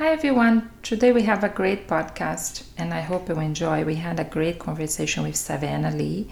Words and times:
Hi 0.00 0.12
everyone. 0.12 0.70
Today 0.82 1.12
we 1.12 1.24
have 1.24 1.44
a 1.44 1.50
great 1.50 1.86
podcast 1.86 2.62
and 2.78 2.94
I 2.94 3.02
hope 3.02 3.28
you 3.28 3.38
enjoy. 3.38 3.84
We 3.84 3.96
had 3.96 4.18
a 4.18 4.24
great 4.24 4.58
conversation 4.58 5.24
with 5.24 5.36
Savannah 5.36 5.90
Lee 5.90 6.26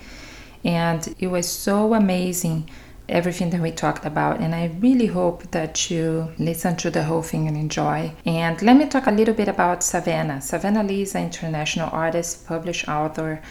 and 0.64 1.14
it 1.18 1.26
was 1.26 1.46
so 1.46 1.92
amazing 1.92 2.70
everything 3.10 3.50
that 3.50 3.60
we 3.60 3.70
talked 3.70 4.06
about 4.06 4.40
and 4.40 4.54
I 4.54 4.74
really 4.80 5.08
hope 5.08 5.50
that 5.50 5.90
you 5.90 6.32
listen 6.38 6.76
to 6.76 6.90
the 6.90 7.04
whole 7.04 7.20
thing 7.20 7.46
and 7.46 7.58
enjoy. 7.58 8.12
And 8.24 8.62
let 8.62 8.78
me 8.78 8.86
talk 8.86 9.06
a 9.06 9.10
little 9.10 9.34
bit 9.34 9.49
about 9.49 9.82
Savannah. 9.82 10.40
Savannah 10.40 10.82
Lee 10.82 11.03
is 11.03 11.14
an 11.14 11.24
international 11.24 11.90
artist, 11.92 12.46
published 12.46 12.88
author, 12.88 13.42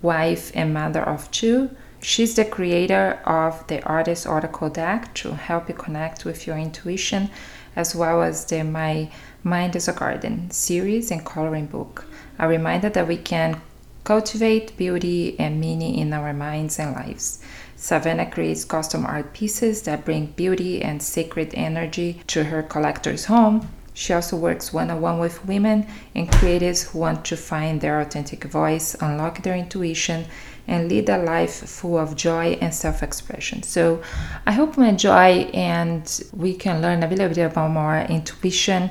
wife 0.00 0.52
and 0.54 0.72
mother 0.72 1.02
of 1.02 1.30
two. 1.30 1.68
She's 2.00 2.34
the 2.34 2.44
creator 2.44 3.20
of 3.24 3.66
the 3.66 3.82
Artist 3.82 4.26
Oracle 4.26 4.68
Deck 4.68 5.12
to 5.14 5.32
help 5.34 5.68
you 5.68 5.74
connect 5.74 6.24
with 6.24 6.46
your 6.46 6.56
intuition, 6.56 7.30
as 7.74 7.96
well 7.96 8.22
as 8.22 8.44
the 8.44 8.62
My 8.62 9.10
Mind 9.46 9.76
is 9.76 9.86
a 9.86 9.92
Garden 9.92 10.50
series 10.50 11.12
and 11.12 11.24
coloring 11.24 11.66
book. 11.66 12.04
A 12.36 12.48
reminder 12.48 12.88
that 12.88 13.06
we 13.06 13.16
can 13.16 13.60
cultivate 14.02 14.76
beauty 14.76 15.38
and 15.38 15.60
meaning 15.60 15.94
in 15.94 16.12
our 16.12 16.32
minds 16.32 16.80
and 16.80 16.96
lives. 16.96 17.38
Savannah 17.76 18.28
creates 18.28 18.64
custom 18.64 19.06
art 19.06 19.32
pieces 19.34 19.82
that 19.82 20.04
bring 20.04 20.34
beauty 20.34 20.82
and 20.82 21.00
sacred 21.00 21.52
energy 21.54 22.22
to 22.26 22.42
her 22.42 22.60
collector's 22.64 23.26
home. 23.26 23.68
She 23.94 24.12
also 24.12 24.36
works 24.36 24.72
one 24.72 24.90
on 24.90 25.00
one 25.00 25.20
with 25.20 25.46
women 25.46 25.86
and 26.12 26.28
creatives 26.28 26.88
who 26.88 26.98
want 26.98 27.24
to 27.26 27.36
find 27.36 27.80
their 27.80 28.00
authentic 28.00 28.42
voice, 28.42 28.96
unlock 29.00 29.44
their 29.44 29.54
intuition, 29.54 30.26
and 30.66 30.88
lead 30.88 31.08
a 31.08 31.18
life 31.18 31.54
full 31.54 31.98
of 31.98 32.16
joy 32.16 32.58
and 32.60 32.74
self 32.74 33.00
expression. 33.00 33.62
So, 33.62 34.02
I 34.44 34.50
hope 34.50 34.76
you 34.76 34.82
enjoy 34.82 35.48
and 35.54 36.02
we 36.32 36.54
can 36.54 36.82
learn 36.82 37.04
a 37.04 37.08
little 37.08 37.28
bit 37.28 37.38
about 37.38 37.70
more 37.70 37.98
intuition 38.00 38.90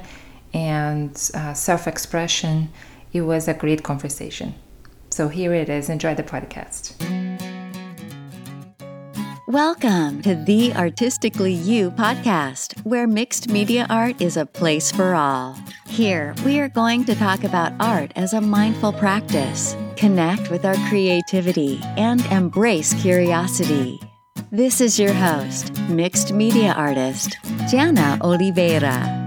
and 0.56 1.30
uh, 1.36 1.54
self 1.54 1.86
expression. 1.86 2.70
It 3.14 3.22
was 3.22 3.48
a 3.48 3.54
great 3.54 3.84
conversation. 3.84 4.56
So 5.12 5.28
here 5.28 5.54
it 5.54 5.70
is. 5.70 5.90
Enjoy 5.90 6.16
the 6.16 6.24
podcast. 6.24 6.96
Welcome 9.48 10.22
to 10.24 10.34
the 10.34 10.74
Artistically 10.74 11.54
You 11.54 11.92
podcast, 11.92 12.84
where 12.84 13.06
mixed 13.06 13.48
media 13.48 13.86
art 13.90 14.20
is 14.20 14.38
a 14.38 14.46
place 14.46 14.92
for 14.92 15.14
all. 15.14 15.56
Here, 15.88 16.34
we 16.44 16.60
are 16.60 16.68
going 16.68 17.06
to 17.06 17.16
talk 17.16 17.44
about 17.44 17.74
art 17.80 18.12
as 18.16 18.34
a 18.34 18.42
mindful 18.42 18.94
practice, 18.94 19.78
connect 19.96 20.50
with 20.50 20.66
our 20.66 20.76
creativity, 20.90 21.80
and 21.96 22.26
embrace 22.28 22.94
curiosity. 22.96 24.00
This 24.52 24.82
is 24.82 25.00
your 25.00 25.14
host, 25.14 25.78
mixed 25.90 26.34
media 26.34 26.74
artist, 26.74 27.38
Jana 27.70 28.18
Oliveira. 28.22 29.25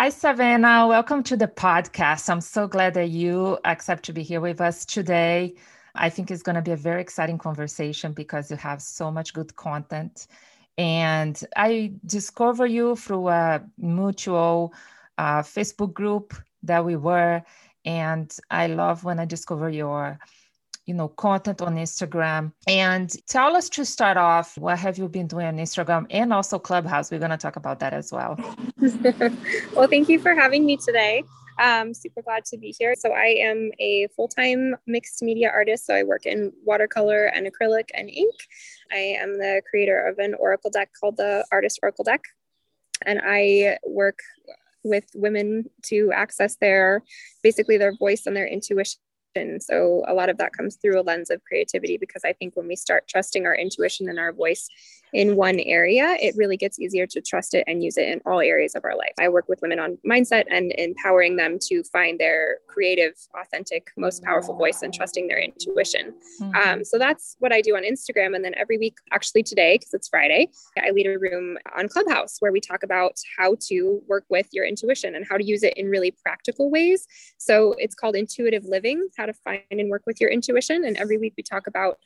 Hi, 0.00 0.10
Savannah. 0.10 0.86
Welcome 0.86 1.24
to 1.24 1.36
the 1.36 1.48
podcast. 1.48 2.30
I'm 2.30 2.40
so 2.40 2.68
glad 2.68 2.94
that 2.94 3.08
you 3.08 3.58
accept 3.64 4.04
to 4.04 4.12
be 4.12 4.22
here 4.22 4.40
with 4.40 4.60
us 4.60 4.84
today. 4.84 5.56
I 5.96 6.08
think 6.08 6.30
it's 6.30 6.44
going 6.44 6.54
to 6.54 6.62
be 6.62 6.70
a 6.70 6.76
very 6.76 7.00
exciting 7.00 7.36
conversation 7.36 8.12
because 8.12 8.48
you 8.48 8.56
have 8.58 8.80
so 8.80 9.10
much 9.10 9.34
good 9.34 9.56
content. 9.56 10.28
And 10.78 11.36
I 11.56 11.94
discover 12.06 12.64
you 12.64 12.94
through 12.94 13.26
a 13.26 13.60
mutual 13.76 14.72
uh, 15.18 15.42
Facebook 15.42 15.94
group 15.94 16.32
that 16.62 16.84
we 16.84 16.94
were. 16.94 17.42
And 17.84 18.32
I 18.52 18.68
love 18.68 19.02
when 19.02 19.18
I 19.18 19.24
discover 19.24 19.68
your 19.68 20.20
you 20.88 20.94
know 20.94 21.08
content 21.08 21.60
on 21.60 21.76
instagram 21.76 22.50
and 22.66 23.14
tell 23.26 23.54
us 23.54 23.68
to 23.68 23.84
start 23.84 24.16
off 24.16 24.56
what 24.56 24.78
have 24.78 24.96
you 24.96 25.06
been 25.06 25.26
doing 25.26 25.46
on 25.46 25.56
instagram 25.58 26.06
and 26.10 26.32
also 26.32 26.58
clubhouse 26.58 27.10
we're 27.10 27.18
going 27.18 27.30
to 27.30 27.36
talk 27.36 27.56
about 27.56 27.78
that 27.78 27.92
as 27.92 28.10
well 28.10 28.36
well 29.74 29.86
thank 29.86 30.08
you 30.08 30.18
for 30.18 30.34
having 30.34 30.64
me 30.64 30.76
today 30.76 31.22
I'm 31.60 31.92
super 31.92 32.22
glad 32.22 32.44
to 32.44 32.56
be 32.56 32.72
here. 32.78 32.94
So, 32.96 33.10
I 33.12 33.34
am 33.40 33.72
a 33.80 34.06
full 34.14 34.28
time 34.28 34.76
mixed 34.86 35.20
media 35.24 35.50
artist. 35.52 35.86
So, 35.86 35.94
I 35.94 36.04
work 36.04 36.24
in 36.24 36.52
watercolor 36.64 37.24
and 37.24 37.48
acrylic 37.48 37.88
and 37.94 38.08
ink. 38.08 38.34
I 38.92 39.16
am 39.20 39.38
the 39.38 39.60
creator 39.68 40.06
of 40.06 40.20
an 40.20 40.34
oracle 40.34 40.70
deck 40.70 40.90
called 41.00 41.16
the 41.16 41.44
Artist 41.50 41.80
Oracle 41.82 42.04
Deck. 42.04 42.22
And 43.04 43.20
I 43.24 43.78
work 43.84 44.20
with 44.84 45.04
women 45.14 45.64
to 45.86 46.12
access 46.14 46.56
their 46.60 47.02
basically 47.42 47.76
their 47.76 47.96
voice 47.96 48.26
and 48.26 48.36
their 48.36 48.46
intuition 48.46 49.00
so 49.60 50.04
a 50.06 50.14
lot 50.14 50.28
of 50.28 50.38
that 50.38 50.52
comes 50.52 50.76
through 50.76 51.00
a 51.00 51.02
lens 51.02 51.30
of 51.30 51.42
creativity 51.44 51.96
because 51.96 52.22
I 52.24 52.32
think 52.32 52.56
when 52.56 52.66
we 52.66 52.76
start 52.76 53.08
trusting 53.08 53.46
our 53.46 53.54
intuition 53.54 54.08
and 54.08 54.18
our 54.18 54.32
voice 54.32 54.68
in 55.12 55.36
one 55.36 55.58
area, 55.60 56.16
it 56.20 56.34
really 56.36 56.56
gets 56.56 56.78
easier 56.78 57.06
to 57.06 57.20
trust 57.20 57.54
it 57.54 57.64
and 57.66 57.82
use 57.82 57.96
it 57.96 58.08
in 58.08 58.20
all 58.26 58.40
areas 58.40 58.74
of 58.74 58.84
our 58.84 58.96
life. 58.96 59.14
I 59.18 59.28
work 59.28 59.48
with 59.48 59.60
women 59.62 59.78
on 59.78 59.98
mindset 60.06 60.44
and 60.50 60.72
empowering 60.76 61.36
them 61.36 61.58
to 61.68 61.82
find 61.84 62.18
their 62.18 62.58
creative, 62.66 63.14
authentic, 63.40 63.90
most 63.96 64.22
powerful 64.22 64.54
voice 64.54 64.82
and 64.82 64.92
trusting 64.92 65.28
their 65.28 65.38
intuition. 65.38 66.14
Mm-hmm. 66.40 66.68
Um, 66.68 66.84
so 66.84 66.98
that's 66.98 67.36
what 67.38 67.52
I 67.52 67.60
do 67.60 67.76
on 67.76 67.84
Instagram. 67.84 68.34
And 68.34 68.44
then 68.44 68.54
every 68.56 68.78
week, 68.78 68.96
actually 69.12 69.42
today, 69.42 69.76
because 69.78 69.94
it's 69.94 70.08
Friday, 70.08 70.50
I 70.76 70.90
lead 70.90 71.06
a 71.06 71.18
room 71.18 71.56
on 71.76 71.88
Clubhouse 71.88 72.36
where 72.40 72.52
we 72.52 72.60
talk 72.60 72.82
about 72.82 73.12
how 73.38 73.56
to 73.68 74.02
work 74.06 74.24
with 74.28 74.48
your 74.52 74.66
intuition 74.66 75.14
and 75.14 75.26
how 75.26 75.36
to 75.36 75.44
use 75.44 75.62
it 75.62 75.74
in 75.76 75.88
really 75.88 76.10
practical 76.10 76.70
ways. 76.70 77.06
So 77.38 77.74
it's 77.78 77.94
called 77.94 78.14
intuitive 78.14 78.64
living, 78.64 79.08
how 79.16 79.26
to 79.32 79.38
find 79.44 79.62
and 79.70 79.90
work 79.90 80.02
with 80.06 80.20
your 80.20 80.30
intuition. 80.30 80.84
And 80.84 80.96
every 80.96 81.18
week 81.18 81.34
we 81.36 81.42
talk 81.42 81.66
about 81.66 81.98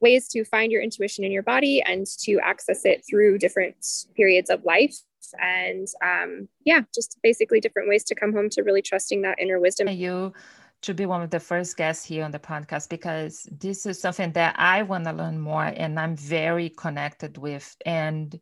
ways 0.00 0.28
to 0.28 0.44
find 0.44 0.70
your 0.70 0.82
intuition 0.82 1.24
in 1.24 1.32
your 1.32 1.42
body 1.42 1.82
and 1.82 2.06
to 2.20 2.38
access 2.40 2.84
it 2.84 3.04
through 3.08 3.38
different 3.38 3.76
periods 4.16 4.50
of 4.50 4.64
life. 4.64 4.96
And 5.40 5.88
um, 6.02 6.48
yeah 6.64 6.82
just 6.94 7.18
basically 7.22 7.60
different 7.60 7.88
ways 7.88 8.04
to 8.04 8.14
come 8.14 8.32
home 8.32 8.50
to 8.50 8.62
really 8.62 8.82
trusting 8.82 9.22
that 9.22 9.40
inner 9.40 9.58
wisdom. 9.58 9.88
You 9.88 10.32
to 10.82 10.92
be 10.92 11.06
one 11.06 11.22
of 11.22 11.30
the 11.30 11.40
first 11.40 11.78
guests 11.78 12.04
here 12.04 12.24
on 12.24 12.30
the 12.30 12.38
podcast 12.38 12.90
because 12.90 13.48
this 13.50 13.86
is 13.86 13.98
something 13.98 14.32
that 14.32 14.54
i 14.58 14.82
want 14.82 15.04
to 15.04 15.12
learn 15.12 15.38
more 15.38 15.64
and 15.64 15.98
i'm 15.98 16.14
very 16.14 16.68
connected 16.68 17.38
with. 17.38 17.74
And 17.86 18.38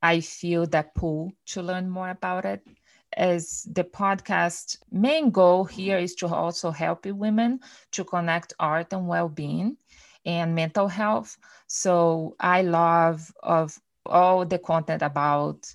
i 0.00 0.20
feel 0.20 0.66
that 0.66 0.94
pull 0.94 1.32
to 1.46 1.62
learn 1.62 1.90
more 1.90 2.10
about 2.10 2.44
it 2.44 2.62
as 3.16 3.66
the 3.70 3.84
podcast 3.84 4.78
main 4.90 5.30
goal 5.30 5.64
here 5.64 5.98
is 5.98 6.14
to 6.16 6.26
also 6.26 6.70
help 6.70 7.06
women 7.06 7.60
to 7.92 8.04
connect 8.04 8.54
art 8.58 8.92
and 8.92 9.08
well-being 9.08 9.76
and 10.24 10.54
mental 10.54 10.88
health. 10.88 11.36
So 11.66 12.36
i 12.40 12.62
love 12.62 13.32
of 13.42 13.78
all 14.06 14.44
the 14.44 14.58
content 14.58 15.02
about 15.02 15.72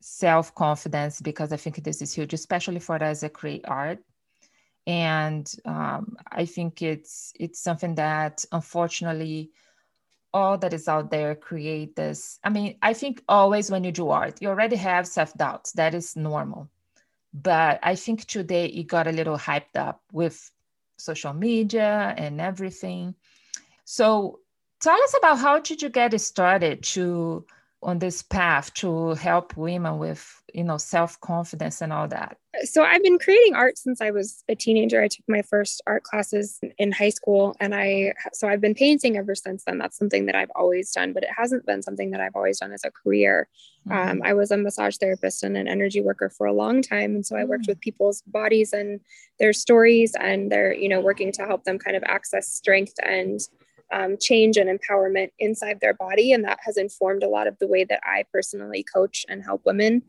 self-confidence 0.00 1.20
because 1.20 1.52
i 1.52 1.56
think 1.56 1.82
this 1.82 2.00
is 2.00 2.14
huge 2.14 2.32
especially 2.32 2.80
for 2.80 3.02
us 3.02 3.20
that 3.20 3.32
create 3.32 3.64
art. 3.66 3.98
And 4.86 5.50
um, 5.64 6.16
i 6.30 6.44
think 6.46 6.82
it's 6.82 7.32
it's 7.40 7.60
something 7.60 7.94
that 7.96 8.44
unfortunately 8.52 9.50
all 10.32 10.58
that 10.58 10.74
is 10.74 10.88
out 10.88 11.10
there 11.10 11.34
create 11.34 11.96
this. 11.96 12.38
I 12.44 12.50
mean 12.50 12.76
i 12.82 12.92
think 12.92 13.22
always 13.28 13.70
when 13.70 13.84
you 13.84 13.92
do 13.92 14.10
art 14.10 14.42
you 14.42 14.48
already 14.48 14.76
have 14.76 15.06
self-doubts. 15.06 15.72
That 15.72 15.94
is 15.94 16.16
normal 16.16 16.68
but 17.42 17.78
I 17.82 17.96
think 17.96 18.24
today 18.24 18.66
it 18.66 18.84
got 18.84 19.06
a 19.06 19.12
little 19.12 19.36
hyped 19.36 19.76
up 19.76 20.00
with 20.10 20.50
social 20.96 21.34
media 21.34 22.14
and 22.16 22.40
everything. 22.40 23.14
So 23.84 24.40
tell 24.80 25.00
us 25.02 25.14
about 25.18 25.38
how 25.38 25.58
did 25.58 25.82
you 25.82 25.90
get 25.90 26.18
started 26.20 26.82
to 26.94 27.44
on 27.82 27.98
this 27.98 28.22
path 28.22 28.72
to 28.74 29.10
help 29.14 29.56
women 29.56 29.98
with 29.98 30.42
you 30.56 30.64
know 30.64 30.78
self-confidence 30.78 31.82
and 31.82 31.92
all 31.92 32.08
that 32.08 32.38
so 32.64 32.82
i've 32.82 33.02
been 33.02 33.18
creating 33.18 33.54
art 33.54 33.76
since 33.76 34.00
i 34.00 34.10
was 34.10 34.42
a 34.48 34.54
teenager 34.54 35.02
i 35.02 35.06
took 35.06 35.24
my 35.28 35.42
first 35.42 35.82
art 35.86 36.02
classes 36.02 36.58
in 36.78 36.90
high 36.90 37.10
school 37.10 37.54
and 37.60 37.74
i 37.74 38.12
so 38.32 38.48
i've 38.48 38.60
been 38.60 38.74
painting 38.74 39.18
ever 39.18 39.34
since 39.34 39.64
then 39.64 39.76
that's 39.76 39.98
something 39.98 40.24
that 40.24 40.34
i've 40.34 40.50
always 40.56 40.90
done 40.92 41.12
but 41.12 41.22
it 41.22 41.28
hasn't 41.36 41.66
been 41.66 41.82
something 41.82 42.10
that 42.10 42.22
i've 42.22 42.34
always 42.34 42.58
done 42.58 42.72
as 42.72 42.84
a 42.84 42.90
career 42.90 43.48
mm-hmm. 43.86 44.08
um, 44.08 44.22
i 44.24 44.32
was 44.32 44.50
a 44.50 44.56
massage 44.56 44.96
therapist 44.96 45.44
and 45.44 45.58
an 45.58 45.68
energy 45.68 46.00
worker 46.00 46.30
for 46.30 46.46
a 46.46 46.54
long 46.54 46.80
time 46.80 47.14
and 47.14 47.26
so 47.26 47.36
i 47.36 47.44
worked 47.44 47.64
mm-hmm. 47.64 47.72
with 47.72 47.80
people's 47.80 48.22
bodies 48.22 48.72
and 48.72 48.98
their 49.38 49.52
stories 49.52 50.14
and 50.18 50.50
they're 50.50 50.72
you 50.72 50.88
know 50.88 51.00
working 51.00 51.30
to 51.30 51.44
help 51.44 51.64
them 51.64 51.78
kind 51.78 51.96
of 51.96 52.02
access 52.06 52.48
strength 52.48 52.94
and 53.04 53.40
um, 53.92 54.16
change 54.18 54.56
and 54.56 54.68
empowerment 54.68 55.30
inside 55.38 55.78
their 55.80 55.94
body. 55.94 56.32
And 56.32 56.44
that 56.44 56.58
has 56.64 56.76
informed 56.76 57.22
a 57.22 57.28
lot 57.28 57.46
of 57.46 57.56
the 57.60 57.68
way 57.68 57.84
that 57.84 58.00
I 58.02 58.24
personally 58.32 58.82
coach 58.82 59.24
and 59.28 59.44
help 59.44 59.64
women 59.64 60.02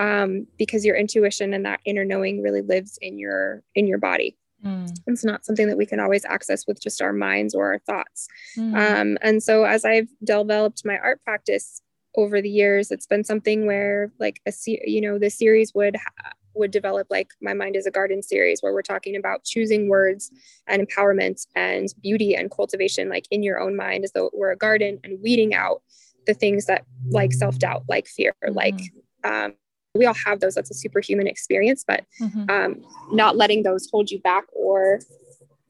um, 0.00 0.46
because 0.58 0.84
your 0.84 0.96
intuition 0.96 1.52
and 1.52 1.64
that 1.66 1.80
inner 1.84 2.04
knowing 2.04 2.40
really 2.42 2.62
lives 2.62 2.98
in 3.02 3.18
your 3.18 3.62
in 3.74 3.86
your 3.86 3.98
body. 3.98 4.36
Mm. 4.64 4.90
It's 5.06 5.24
not 5.24 5.44
something 5.44 5.68
that 5.68 5.76
we 5.76 5.86
can 5.86 6.00
always 6.00 6.24
access 6.24 6.66
with 6.66 6.82
just 6.82 7.00
our 7.00 7.12
minds 7.12 7.54
or 7.54 7.72
our 7.72 7.78
thoughts. 7.80 8.26
Mm. 8.56 8.74
Um, 8.74 9.18
and 9.22 9.42
so 9.42 9.64
as 9.64 9.84
I've 9.84 10.08
developed 10.24 10.82
my 10.84 10.98
art 10.98 11.22
practice 11.22 11.82
over 12.16 12.42
the 12.42 12.50
years, 12.50 12.90
it's 12.90 13.06
been 13.06 13.24
something 13.24 13.66
where 13.66 14.10
like 14.18 14.40
a 14.46 14.52
you 14.66 15.02
know 15.02 15.18
the 15.18 15.28
series 15.28 15.74
would 15.74 15.96
ha- 15.96 16.32
would 16.54 16.70
develop 16.70 17.06
like 17.10 17.28
my 17.42 17.52
mind 17.52 17.76
is 17.76 17.86
a 17.86 17.90
garden 17.90 18.22
series 18.22 18.62
where 18.62 18.72
we're 18.72 18.82
talking 18.82 19.16
about 19.16 19.44
choosing 19.44 19.88
words 19.88 20.30
and 20.66 20.86
empowerment 20.86 21.46
and 21.54 21.88
beauty 22.02 22.34
and 22.34 22.50
cultivation 22.50 23.08
like 23.08 23.26
in 23.30 23.42
your 23.42 23.60
own 23.60 23.76
mind 23.76 24.02
as 24.02 24.10
though 24.12 24.30
we're 24.32 24.50
a 24.50 24.56
garden 24.56 24.98
and 25.04 25.22
weeding 25.22 25.54
out 25.54 25.80
the 26.26 26.34
things 26.34 26.66
that 26.66 26.84
like 27.08 27.32
self-doubt 27.32 27.84
like 27.88 28.08
fear 28.08 28.34
mm-hmm. 28.44 28.56
like 28.56 28.80
um, 29.22 29.54
we 29.94 30.06
all 30.06 30.14
have 30.14 30.40
those 30.40 30.54
that's 30.54 30.70
a 30.70 30.74
superhuman 30.74 31.26
experience 31.26 31.84
but 31.86 32.04
mm-hmm. 32.20 32.48
um, 32.50 32.76
not 33.12 33.36
letting 33.36 33.62
those 33.62 33.88
hold 33.90 34.10
you 34.10 34.20
back 34.20 34.44
or 34.52 35.00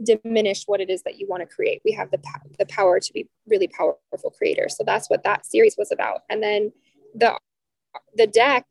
diminish 0.02 0.64
what 0.64 0.80
it 0.80 0.88
is 0.88 1.02
that 1.02 1.18
you 1.18 1.26
want 1.28 1.42
to 1.42 1.54
create 1.54 1.80
we 1.84 1.92
have 1.92 2.10
the, 2.10 2.18
the 2.58 2.66
power 2.66 2.98
to 2.98 3.12
be 3.12 3.28
really 3.46 3.68
powerful 3.68 4.30
creators 4.36 4.76
so 4.76 4.84
that's 4.84 5.08
what 5.10 5.22
that 5.24 5.44
series 5.44 5.74
was 5.78 5.90
about 5.92 6.20
and 6.30 6.42
then 6.42 6.72
the 7.14 7.38
the 8.14 8.26
deck 8.26 8.66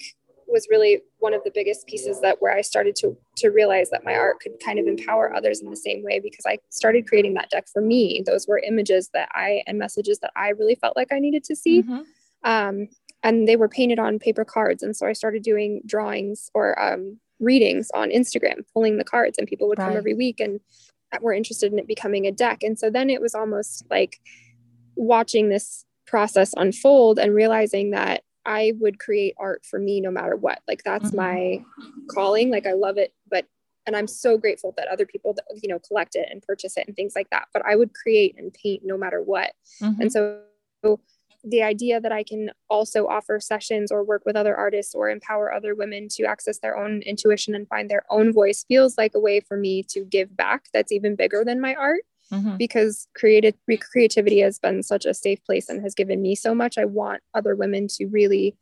was 0.50 0.68
really 0.70 1.02
one 1.20 1.34
of 1.34 1.44
the 1.44 1.52
biggest 1.54 1.86
pieces 1.88 2.20
that 2.22 2.42
where 2.42 2.56
I 2.56 2.62
started 2.62 2.96
to 2.98 3.16
to 3.38 3.50
realize 3.50 3.90
that 3.92 4.04
my 4.04 4.16
art 4.16 4.40
could 4.40 4.54
kind 4.64 4.80
of 4.80 4.88
empower 4.88 5.34
others 5.34 5.62
in 5.62 5.70
the 5.70 5.76
same 5.76 6.04
way 6.04 6.20
because 6.20 6.46
I 6.46 6.58
started 6.70 7.08
creating 7.08 7.36
that 7.36 7.50
deck 7.50 7.68
for 7.72 7.82
me. 7.82 8.24
Those 8.26 8.48
were 8.48 8.60
images 8.60 9.10
that 9.14 9.30
I 9.34 9.62
and 9.68 9.78
messages 9.78 10.20
that 10.20 10.32
I 10.36 10.50
really 10.50 10.76
felt 10.76 10.96
like 10.96 11.12
I 11.12 11.20
needed 11.20 11.44
to 11.46 11.56
see. 11.56 11.84
Mm-hmm. 11.84 12.00
Um, 12.44 12.88
and 13.24 13.48
they 13.48 13.56
were 13.56 13.70
painted 13.70 14.00
on 14.00 14.20
paper 14.20 14.46
cards. 14.46 14.84
And 14.84 14.96
so 14.96 15.06
I 15.06 15.14
started 15.14 15.44
doing 15.44 15.82
drawings 15.86 16.50
or 16.54 16.80
um, 16.82 17.20
readings 17.40 17.90
on 17.94 18.10
Instagram, 18.10 18.66
pulling 18.74 18.98
the 18.98 19.04
cards, 19.04 19.38
and 19.38 19.48
people 19.48 19.68
would 19.68 19.80
right. 19.80 19.88
come 19.88 19.98
every 19.98 20.14
week 20.14 20.40
and 20.40 20.60
were 21.22 21.34
interested 21.34 21.72
in 21.72 21.80
it 21.80 21.88
becoming 21.88 22.28
a 22.28 22.32
deck. 22.32 22.64
And 22.64 22.78
so 22.78 22.90
then 22.90 23.10
it 23.10 23.22
was 23.22 23.36
almost 23.36 23.84
like 23.90 24.20
watching 24.96 25.50
this 25.50 25.86
process 26.06 26.54
unfold 26.58 27.20
and 27.20 27.34
realizing 27.34 27.92
that 27.92 28.24
I 28.46 28.74
would 28.80 29.00
create 29.00 29.36
art 29.38 29.66
for 29.66 29.80
me 29.80 30.02
no 30.02 30.12
matter 30.12 30.36
what. 30.36 30.60
Like 30.68 30.84
that's 30.84 31.12
mm-hmm. 31.12 31.18
my 31.18 31.66
calling. 32.10 32.50
Like 32.50 32.66
I 32.66 32.74
love 32.74 32.98
it, 32.98 33.14
but 33.30 33.46
and 33.86 33.96
I'm 33.96 34.08
so 34.08 34.38
grateful 34.38 34.74
that 34.78 34.88
other 34.88 35.06
people 35.06 35.36
you 35.62 35.70
know 35.70 35.80
collect 35.80 36.16
it 36.16 36.28
and 36.32 36.42
purchase 36.42 36.78
it 36.78 36.88
and 36.88 36.96
things 36.96 37.14
like 37.16 37.30
that. 37.32 37.48
But 37.54 37.66
I 37.66 37.76
would 37.76 37.94
create 37.94 38.36
and 38.38 38.54
paint 38.54 38.84
no 38.86 38.98
matter 38.98 39.22
what. 39.22 39.52
Mm-hmm. 39.82 40.02
And 40.02 40.12
so 40.12 40.42
the 41.44 41.64
idea 41.64 42.02
that 42.02 42.12
I 42.12 42.24
can 42.24 42.52
also 42.70 43.08
offer 43.08 43.40
sessions 43.40 43.92
or 43.92 44.04
work 44.04 44.24
with 44.26 44.36
other 44.36 44.56
artists 44.56 44.94
or 44.94 45.10
empower 45.10 45.54
other 45.54 45.74
women 45.74 46.08
to 46.12 46.24
access 46.24 46.60
their 46.60 46.78
own 46.78 47.02
intuition 47.04 47.56
and 47.56 47.68
find 47.68 47.90
their 47.90 48.04
own 48.10 48.34
voice 48.34 48.66
feels 48.68 48.98
like 48.98 49.14
a 49.16 49.20
way 49.20 49.40
for 49.40 49.58
me 49.58 49.84
to 49.84 50.04
give 50.04 50.36
back 50.36 50.66
that's 50.74 50.92
even 50.92 51.16
bigger 51.16 51.44
than 51.46 51.62
my 51.62 51.76
art 51.76 52.02
mm-hmm. 52.32 52.58
because 52.58 53.08
creative 53.16 53.56
creativity 53.92 54.40
has 54.40 54.60
been 54.60 54.84
such 54.84 55.06
a 55.06 55.14
safe 55.14 55.44
place 55.46 55.70
and 55.70 55.82
has 55.82 55.96
given 55.96 56.22
me 56.22 56.36
so 56.36 56.54
much. 56.54 56.78
I 56.78 56.86
want 56.86 57.22
other 57.34 57.56
women 57.56 57.88
to 57.96 58.08
really 58.08 58.56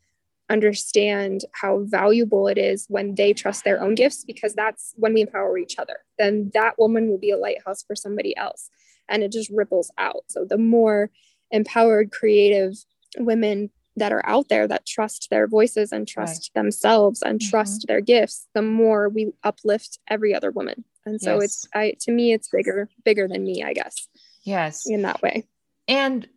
understand 0.50 1.42
how 1.52 1.80
valuable 1.84 2.48
it 2.48 2.58
is 2.58 2.86
when 2.88 3.16
they 3.16 3.34
trust 3.34 3.64
their 3.64 3.82
own 3.82 3.96
gifts 3.96 4.24
because 4.24 4.54
that's 4.54 4.94
when 4.96 5.14
we 5.14 5.22
empower 5.22 5.58
each 5.58 5.78
other. 5.78 6.00
Then 6.18 6.52
that 6.54 6.80
woman 6.80 7.10
will 7.10 7.18
be 7.18 7.32
a 7.32 7.38
lighthouse 7.38 7.84
for 7.84 7.96
somebody 7.96 8.36
else 8.38 8.70
and 9.10 9.24
it 9.24 9.32
just 9.32 9.50
ripples 9.50 9.92
out. 9.98 10.24
So 10.30 10.46
the 10.46 10.58
more 10.58 11.10
empowered 11.52 12.12
creative 12.12 12.74
women 13.18 13.70
that 13.96 14.12
are 14.12 14.26
out 14.26 14.48
there 14.50 14.68
that 14.68 14.86
trust 14.86 15.28
their 15.30 15.48
voices 15.48 15.92
and 15.92 16.08
trust 16.08 16.52
right. 16.56 16.62
themselves 16.62 17.22
and 17.22 17.40
mm-hmm. 17.40 17.50
trust 17.50 17.86
their 17.88 18.02
gifts 18.02 18.48
the 18.54 18.62
more 18.62 19.10
we 19.10 19.32
uplift 19.44 20.00
every 20.08 20.34
other 20.34 20.52
woman 20.52 20.84
and 21.06 21.20
so 21.20 21.36
yes. 21.36 21.44
it's 21.44 21.68
i 21.74 21.94
to 22.00 22.12
me 22.12 22.32
it's 22.32 22.50
bigger 22.50 22.90
bigger 23.04 23.28
than 23.28 23.44
me 23.44 23.64
i 23.64 23.74
guess 23.74 24.08
yes 24.44 24.88
in 24.88 25.02
that 25.02 25.22
way 25.22 25.44
and 25.88 26.28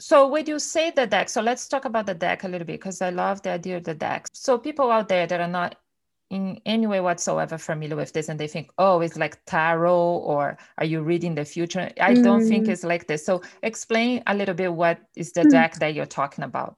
so 0.00 0.26
when 0.26 0.44
you 0.46 0.58
say 0.58 0.90
the 0.90 1.06
deck 1.06 1.28
so 1.28 1.40
let's 1.40 1.68
talk 1.68 1.84
about 1.84 2.06
the 2.06 2.14
deck 2.14 2.42
a 2.42 2.48
little 2.48 2.66
bit 2.66 2.80
because 2.80 3.00
i 3.00 3.10
love 3.10 3.40
the 3.42 3.50
idea 3.50 3.76
of 3.76 3.84
the 3.84 3.94
deck 3.94 4.26
so 4.32 4.58
people 4.58 4.90
out 4.90 5.08
there 5.08 5.26
that 5.26 5.40
are 5.40 5.48
not 5.48 5.76
in 6.34 6.60
any 6.66 6.86
way 6.88 7.00
whatsoever 7.00 7.56
familiar 7.56 7.94
with 7.94 8.12
this 8.12 8.28
and 8.28 8.40
they 8.40 8.48
think 8.48 8.68
oh 8.78 9.00
it's 9.00 9.16
like 9.16 9.38
tarot 9.46 10.16
or 10.32 10.58
are 10.78 10.84
you 10.84 11.00
reading 11.00 11.36
the 11.36 11.44
future 11.44 11.92
i 12.00 12.12
mm. 12.12 12.24
don't 12.24 12.46
think 12.48 12.66
mm. 12.66 12.70
it's 12.70 12.82
like 12.82 13.06
this 13.06 13.24
so 13.24 13.40
explain 13.62 14.20
a 14.26 14.34
little 14.34 14.54
bit 14.54 14.72
what 14.72 14.98
is 15.14 15.32
the 15.32 15.42
mm. 15.42 15.50
deck 15.50 15.76
that 15.76 15.94
you're 15.94 16.04
talking 16.04 16.42
about 16.42 16.76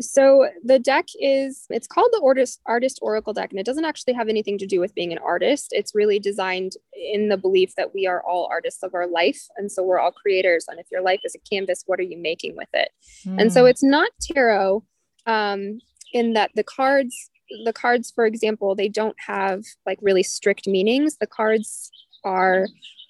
so 0.00 0.48
the 0.64 0.80
deck 0.80 1.06
is 1.20 1.66
it's 1.70 1.86
called 1.86 2.08
the 2.10 2.20
artist 2.24 2.60
artist 2.66 2.98
oracle 3.00 3.32
deck 3.32 3.50
and 3.50 3.60
it 3.60 3.64
doesn't 3.64 3.84
actually 3.84 4.12
have 4.12 4.28
anything 4.28 4.58
to 4.58 4.66
do 4.66 4.80
with 4.80 4.92
being 4.96 5.12
an 5.12 5.18
artist 5.18 5.68
it's 5.70 5.94
really 5.94 6.18
designed 6.18 6.72
in 6.92 7.28
the 7.28 7.36
belief 7.36 7.74
that 7.76 7.94
we 7.94 8.08
are 8.08 8.20
all 8.26 8.48
artists 8.50 8.82
of 8.82 8.92
our 8.92 9.06
life 9.06 9.46
and 9.56 9.70
so 9.70 9.84
we're 9.84 10.00
all 10.00 10.10
creators 10.10 10.66
and 10.68 10.80
if 10.80 10.86
your 10.90 11.00
life 11.00 11.20
is 11.24 11.36
a 11.36 11.48
canvas 11.48 11.84
what 11.86 12.00
are 12.00 12.10
you 12.10 12.18
making 12.18 12.56
with 12.56 12.68
it 12.74 12.90
mm. 13.24 13.40
and 13.40 13.52
so 13.52 13.62
hmm. 13.62 13.68
it's 13.68 13.84
not 13.84 14.10
tarot 14.20 14.82
um, 15.26 15.78
in 16.12 16.32
that 16.32 16.50
the 16.54 16.64
cards 16.64 17.30
the 17.64 17.72
cards 17.72 18.10
for 18.10 18.26
example 18.26 18.74
they 18.74 18.88
don't 18.88 19.16
have 19.18 19.64
like 19.84 19.98
really 20.02 20.22
strict 20.22 20.66
meanings 20.66 21.16
the 21.18 21.26
cards 21.26 21.90
are 22.24 22.66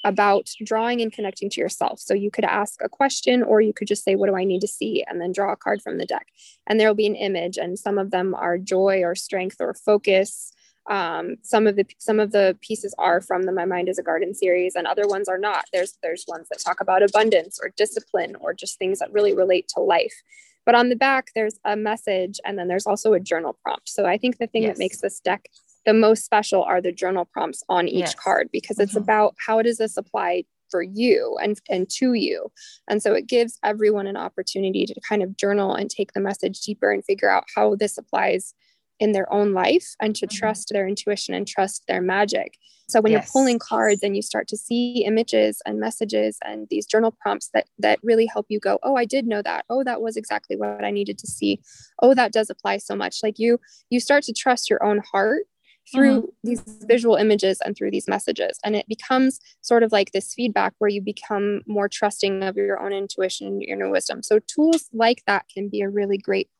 about 0.06 0.48
drawing 0.64 1.00
and 1.00 1.12
connecting 1.12 1.50
to 1.50 1.60
yourself. 1.60 1.98
So 1.98 2.14
you 2.14 2.30
could 2.30 2.44
ask 2.44 2.80
a 2.80 2.88
question 2.88 3.42
or 3.42 3.60
you 3.60 3.72
could 3.72 3.88
just 3.88 4.04
say, 4.04 4.14
What 4.14 4.28
do 4.28 4.36
I 4.36 4.44
need 4.44 4.60
to 4.60 4.68
see? 4.68 5.04
and 5.06 5.20
then 5.20 5.32
draw 5.32 5.52
a 5.52 5.56
card 5.56 5.82
from 5.82 5.98
the 5.98 6.06
deck. 6.06 6.28
And 6.66 6.78
there 6.78 6.86
will 6.86 6.94
be 6.94 7.06
an 7.06 7.16
image, 7.16 7.58
and 7.58 7.78
some 7.78 7.98
of 7.98 8.12
them 8.12 8.34
are 8.34 8.56
joy 8.56 9.02
or 9.02 9.16
strength 9.16 9.56
or 9.58 9.74
focus. 9.74 10.52
Um, 10.88 11.38
some 11.42 11.66
of 11.66 11.74
the 11.74 11.84
some 11.98 12.20
of 12.20 12.30
the 12.30 12.56
pieces 12.60 12.94
are 12.98 13.20
from 13.20 13.42
the 13.42 13.52
My 13.52 13.64
Mind 13.64 13.88
is 13.88 13.98
a 13.98 14.02
Garden 14.04 14.32
series, 14.32 14.76
and 14.76 14.86
other 14.86 15.08
ones 15.08 15.28
are 15.28 15.38
not. 15.38 15.64
There's 15.72 15.98
there's 16.04 16.24
ones 16.28 16.46
that 16.50 16.60
talk 16.60 16.80
about 16.80 17.02
abundance 17.02 17.58
or 17.60 17.72
discipline 17.76 18.36
or 18.40 18.54
just 18.54 18.78
things 18.78 19.00
that 19.00 19.12
really 19.12 19.34
relate 19.34 19.66
to 19.74 19.80
life. 19.80 20.22
But 20.66 20.74
on 20.74 20.90
the 20.90 20.96
back, 20.96 21.30
there's 21.34 21.58
a 21.64 21.76
message, 21.76 22.38
and 22.44 22.58
then 22.58 22.68
there's 22.68 22.86
also 22.86 23.14
a 23.14 23.20
journal 23.20 23.56
prompt. 23.62 23.88
So 23.88 24.04
I 24.04 24.18
think 24.18 24.36
the 24.36 24.48
thing 24.48 24.64
yes. 24.64 24.76
that 24.76 24.78
makes 24.78 25.00
this 25.00 25.20
deck 25.20 25.48
the 25.86 25.94
most 25.94 26.24
special 26.24 26.64
are 26.64 26.82
the 26.82 26.92
journal 26.92 27.24
prompts 27.24 27.62
on 27.68 27.88
each 27.88 28.00
yes. 28.00 28.14
card 28.16 28.48
because 28.52 28.78
it's 28.78 28.92
mm-hmm. 28.92 29.04
about 29.04 29.34
how 29.38 29.62
does 29.62 29.78
this 29.78 29.96
apply 29.96 30.44
for 30.68 30.82
you 30.82 31.38
and, 31.40 31.58
and 31.70 31.88
to 31.88 32.14
you. 32.14 32.50
And 32.88 33.00
so 33.00 33.14
it 33.14 33.28
gives 33.28 33.58
everyone 33.64 34.08
an 34.08 34.16
opportunity 34.16 34.84
to 34.84 35.00
kind 35.08 35.22
of 35.22 35.36
journal 35.36 35.74
and 35.74 35.88
take 35.88 36.12
the 36.12 36.20
message 36.20 36.60
deeper 36.60 36.90
and 36.90 37.04
figure 37.04 37.30
out 37.30 37.44
how 37.54 37.76
this 37.76 37.96
applies 37.96 38.52
in 38.98 39.12
their 39.12 39.32
own 39.32 39.52
life 39.52 39.94
and 40.00 40.16
to 40.16 40.26
mm-hmm. 40.26 40.36
trust 40.36 40.70
their 40.72 40.88
intuition 40.88 41.34
and 41.34 41.46
trust 41.46 41.84
their 41.86 42.02
magic. 42.02 42.58
So 42.88 43.00
when 43.00 43.12
yes. 43.12 43.24
you're 43.24 43.32
pulling 43.32 43.58
cards 43.58 44.02
and 44.02 44.14
you 44.14 44.22
start 44.22 44.46
to 44.48 44.56
see 44.56 45.04
images 45.04 45.60
and 45.66 45.80
messages 45.80 46.38
and 46.44 46.68
these 46.70 46.86
journal 46.86 47.16
prompts 47.20 47.50
that 47.52 47.66
that 47.78 47.98
really 48.02 48.26
help 48.26 48.46
you 48.48 48.60
go, 48.60 48.78
"Oh, 48.82 48.96
I 48.96 49.04
did 49.04 49.26
know 49.26 49.42
that. 49.42 49.64
Oh, 49.68 49.82
that 49.84 50.00
was 50.00 50.16
exactly 50.16 50.56
what 50.56 50.84
I 50.84 50.90
needed 50.90 51.18
to 51.18 51.26
see. 51.26 51.60
Oh, 52.00 52.14
that 52.14 52.32
does 52.32 52.50
apply 52.50 52.78
so 52.78 52.94
much." 52.94 53.22
Like 53.22 53.38
you 53.38 53.60
you 53.90 54.00
start 54.00 54.22
to 54.24 54.32
trust 54.32 54.70
your 54.70 54.84
own 54.84 55.02
heart 55.12 55.46
through 55.92 56.22
mm-hmm. 56.22 56.48
these 56.48 56.62
visual 56.82 57.16
images 57.16 57.60
and 57.64 57.76
through 57.76 57.90
these 57.90 58.08
messages. 58.08 58.58
And 58.64 58.74
it 58.74 58.86
becomes 58.88 59.38
sort 59.62 59.82
of 59.82 59.92
like 59.92 60.12
this 60.12 60.34
feedback 60.34 60.74
where 60.78 60.90
you 60.90 61.00
become 61.00 61.62
more 61.66 61.88
trusting 61.88 62.42
of 62.42 62.56
your 62.56 62.80
own 62.80 62.92
intuition 62.92 63.46
and 63.46 63.62
your 63.62 63.76
inner 63.76 63.90
wisdom. 63.90 64.22
So 64.22 64.40
tools 64.40 64.88
like 64.92 65.22
that 65.26 65.46
can 65.52 65.68
be 65.68 65.80
a 65.82 65.88
really 65.88 66.18
great 66.18 66.50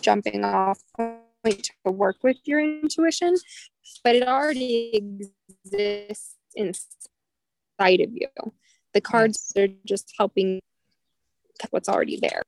jumping 0.00 0.44
off 0.44 0.80
point 0.96 1.70
to 1.84 1.90
work 1.90 2.16
with 2.22 2.36
your 2.44 2.60
intuition, 2.60 3.34
but 4.04 4.14
it 4.14 4.26
already 4.26 4.90
exists 4.94 5.34
inside 6.54 8.00
of 8.00 8.10
you. 8.12 8.28
The 8.92 9.00
cards 9.00 9.52
are 9.56 9.68
just 9.86 10.12
helping 10.18 10.60
what's 11.70 11.88
already 11.88 12.18
there. 12.20 12.42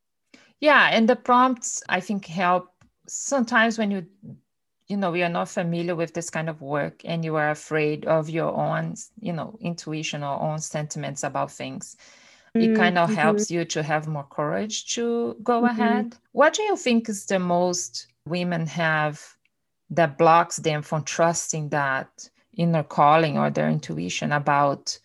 Yeah, 0.61 0.91
and 0.93 1.09
the 1.09 1.17
prompts 1.17 1.83
I 1.89 2.01
think 2.01 2.27
help 2.27 2.71
sometimes 3.07 3.79
when 3.79 3.91
you 3.91 4.07
you 4.89 4.97
know 4.97 5.15
you're 5.15 5.29
not 5.29 5.49
familiar 5.49 5.95
with 5.95 6.15
this 6.15 6.31
kind 6.31 6.49
of 6.49 6.61
work 6.61 7.03
and 7.05 7.25
you 7.25 7.37
are 7.37 7.51
afraid 7.51 8.05
of 8.07 8.29
your 8.31 8.55
own 8.55 8.95
you 9.21 9.33
know 9.33 9.57
intuition 9.61 10.23
or 10.23 10.41
own 10.41 10.59
sentiments 10.59 11.23
about 11.23 11.51
things 11.51 11.97
it 12.55 12.71
mm, 12.71 12.77
kind 12.77 12.99
of 12.99 13.09
mm-hmm. 13.09 13.19
helps 13.19 13.51
you 13.51 13.65
to 13.65 13.83
have 13.83 14.07
more 14.07 14.27
courage 14.31 14.95
to 14.95 15.37
go 15.43 15.63
mm-hmm. 15.63 15.81
ahead 15.81 16.17
what 16.33 16.55
do 16.55 16.63
you 16.63 16.77
think 16.77 17.09
is 17.09 17.27
the 17.27 17.39
most 17.39 18.07
women 18.27 18.67
have 18.67 19.23
that 19.91 20.19
blocks 20.19 20.57
them 20.57 20.83
from 20.83 21.03
trusting 21.03 21.69
that 21.71 22.29
inner 22.57 22.83
calling 22.83 23.39
or 23.39 23.51
their 23.51 23.69
intuition 23.69 24.33
about 24.33 24.99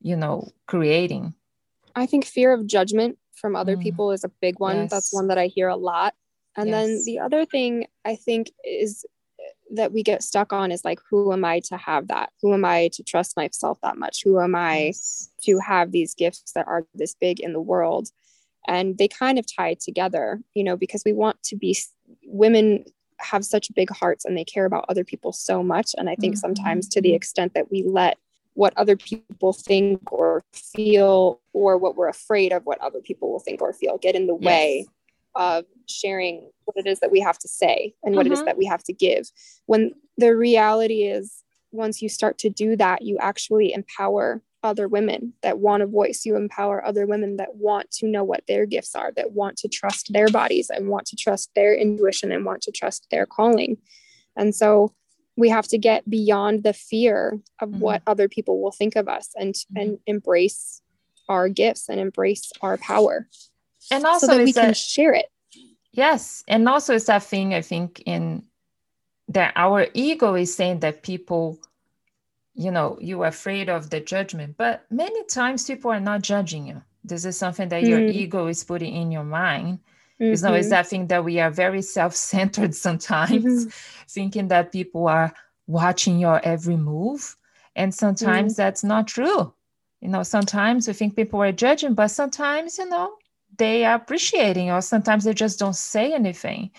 you 0.00 0.16
know 0.16 0.50
creating 0.66 1.34
i 1.94 2.06
think 2.06 2.24
fear 2.24 2.52
of 2.52 2.66
judgment 2.66 3.18
from 3.34 3.56
other 3.56 3.76
mm. 3.76 3.82
people 3.82 4.12
is 4.12 4.24
a 4.24 4.30
big 4.40 4.58
one 4.58 4.76
yes. 4.76 4.90
that's 4.90 5.12
one 5.12 5.28
that 5.28 5.38
i 5.38 5.46
hear 5.46 5.68
a 5.68 5.76
lot 5.76 6.14
and 6.56 6.68
yes. 6.68 6.86
then 6.86 7.02
the 7.04 7.18
other 7.18 7.44
thing 7.44 7.86
I 8.04 8.16
think 8.16 8.50
is 8.64 9.04
that 9.70 9.92
we 9.92 10.02
get 10.02 10.22
stuck 10.22 10.52
on 10.52 10.70
is 10.70 10.84
like, 10.84 11.00
who 11.10 11.32
am 11.32 11.44
I 11.44 11.60
to 11.60 11.76
have 11.76 12.08
that? 12.08 12.30
Who 12.42 12.54
am 12.54 12.64
I 12.64 12.90
to 12.92 13.02
trust 13.02 13.36
myself 13.36 13.78
that 13.82 13.96
much? 13.96 14.22
Who 14.22 14.40
am 14.40 14.54
I 14.54 14.86
yes. 14.86 15.30
to 15.44 15.58
have 15.58 15.90
these 15.90 16.14
gifts 16.14 16.52
that 16.52 16.68
are 16.68 16.86
this 16.94 17.14
big 17.14 17.40
in 17.40 17.52
the 17.52 17.60
world? 17.60 18.08
And 18.66 18.96
they 18.96 19.08
kind 19.08 19.38
of 19.38 19.46
tie 19.52 19.74
together, 19.74 20.40
you 20.54 20.64
know, 20.64 20.76
because 20.76 21.02
we 21.04 21.12
want 21.12 21.42
to 21.44 21.56
be 21.56 21.76
women 22.24 22.84
have 23.24 23.44
such 23.44 23.74
big 23.74 23.90
hearts 23.90 24.24
and 24.24 24.36
they 24.36 24.44
care 24.44 24.64
about 24.64 24.84
other 24.88 25.04
people 25.04 25.32
so 25.32 25.62
much. 25.62 25.94
And 25.96 26.08
I 26.08 26.14
think 26.16 26.34
mm-hmm. 26.34 26.40
sometimes 26.40 26.88
to 26.88 27.00
the 27.00 27.10
mm-hmm. 27.10 27.16
extent 27.16 27.54
that 27.54 27.70
we 27.70 27.82
let 27.82 28.18
what 28.54 28.72
other 28.76 28.96
people 28.96 29.52
think 29.52 30.12
or 30.12 30.44
feel 30.52 31.40
or 31.52 31.76
what 31.76 31.96
we're 31.96 32.08
afraid 32.08 32.52
of 32.52 32.64
what 32.64 32.80
other 32.80 33.00
people 33.00 33.32
will 33.32 33.40
think 33.40 33.60
or 33.60 33.72
feel 33.72 33.98
get 33.98 34.14
in 34.14 34.26
the 34.26 34.38
yes. 34.40 34.46
way 34.46 34.86
of 35.34 35.64
sharing 35.88 36.48
what 36.64 36.76
it 36.76 36.88
is 36.88 37.00
that 37.00 37.10
we 37.10 37.20
have 37.20 37.38
to 37.38 37.48
say 37.48 37.94
and 38.04 38.14
what 38.14 38.24
mm-hmm. 38.24 38.32
it 38.32 38.34
is 38.34 38.38
mm-hmm. 38.40 38.46
that 38.46 38.58
we 38.58 38.66
have 38.66 38.84
to 38.84 38.92
give. 38.92 39.30
When 39.66 39.92
the 40.16 40.36
reality 40.36 41.02
is, 41.02 41.42
once 41.72 42.00
you 42.00 42.08
start 42.08 42.38
to 42.38 42.48
do 42.48 42.76
that, 42.76 43.02
you 43.02 43.18
actually 43.18 43.72
empower 43.72 44.40
other 44.64 44.88
women 44.88 45.34
that 45.42 45.58
want 45.58 45.82
a 45.82 45.86
voice. 45.86 46.24
You 46.24 46.34
empower 46.36 46.84
other 46.84 47.06
women 47.06 47.36
that 47.36 47.54
want 47.54 47.90
to 47.92 48.08
know 48.08 48.24
what 48.24 48.44
their 48.48 48.66
gifts 48.66 48.96
are, 48.96 49.12
that 49.12 49.32
want 49.32 49.58
to 49.58 49.68
trust 49.68 50.12
their 50.12 50.28
bodies 50.28 50.70
and 50.70 50.88
want 50.88 51.06
to 51.08 51.16
trust 51.16 51.50
their 51.54 51.74
intuition 51.74 52.32
and 52.32 52.44
want 52.44 52.62
to 52.62 52.72
trust 52.72 53.06
their 53.10 53.26
calling. 53.26 53.76
And 54.36 54.54
so 54.54 54.92
we 55.36 55.50
have 55.50 55.68
to 55.68 55.78
get 55.78 56.08
beyond 56.08 56.64
the 56.64 56.72
fear 56.72 57.38
of 57.60 57.68
mm-hmm. 57.68 57.80
what 57.80 58.02
other 58.06 58.28
people 58.28 58.62
will 58.62 58.72
think 58.72 58.96
of 58.96 59.08
us 59.08 59.30
and 59.36 59.54
mm-hmm. 59.54 59.76
and 59.76 59.98
embrace 60.06 60.80
our 61.28 61.48
gifts 61.48 61.88
and 61.88 62.00
embrace 62.00 62.50
our 62.60 62.76
power. 62.78 63.28
And 63.90 64.04
also 64.04 64.26
so 64.26 64.36
that 64.36 64.44
we 64.44 64.52
that, 64.52 64.64
can 64.64 64.74
share 64.74 65.12
it. 65.12 65.26
Yes. 65.92 66.42
And 66.48 66.68
also 66.68 66.94
it's 66.94 67.06
that 67.06 67.22
thing 67.22 67.54
I 67.54 67.60
think 67.60 68.02
in 68.06 68.42
that 69.28 69.52
our 69.56 69.86
ego 69.94 70.34
is 70.34 70.54
saying 70.54 70.80
that 70.80 71.02
people 71.02 71.58
you 72.54 72.70
know 72.70 72.96
you're 73.00 73.26
afraid 73.26 73.68
of 73.68 73.90
the 73.90 74.00
judgment 74.00 74.56
but 74.56 74.84
many 74.90 75.24
times 75.24 75.66
people 75.66 75.90
are 75.90 76.00
not 76.00 76.22
judging 76.22 76.66
you 76.66 76.82
this 77.02 77.24
is 77.24 77.36
something 77.36 77.68
that 77.68 77.82
mm. 77.82 77.88
your 77.88 78.00
ego 78.00 78.46
is 78.46 78.64
putting 78.64 78.94
in 78.94 79.10
your 79.10 79.24
mind 79.24 79.78
mm-hmm. 80.20 80.24
you 80.24 80.40
know 80.42 80.54
it's 80.54 80.70
that 80.70 80.86
thing 80.86 81.06
that 81.08 81.24
we 81.24 81.40
are 81.40 81.50
very 81.50 81.82
self-centered 81.82 82.74
sometimes 82.86 83.66
mm-hmm. 83.66 84.04
thinking 84.08 84.48
that 84.48 84.72
people 84.72 85.08
are 85.08 85.32
watching 85.66 86.18
your 86.18 86.40
every 86.44 86.76
move 86.76 87.36
and 87.76 87.94
sometimes 87.94 88.54
mm. 88.54 88.56
that's 88.56 88.84
not 88.84 89.08
true 89.08 89.52
you 90.00 90.08
know 90.08 90.22
sometimes 90.22 90.86
we 90.86 90.94
think 90.94 91.16
people 91.16 91.42
are 91.42 91.52
judging 91.52 91.94
but 91.94 92.08
sometimes 92.08 92.78
you 92.78 92.88
know 92.88 93.14
they 93.56 93.84
are 93.84 93.96
appreciating 93.96 94.70
or 94.70 94.80
sometimes 94.80 95.24
they 95.24 95.34
just 95.34 95.58
don't 95.58 95.76
say 95.76 96.12
anything 96.12 96.70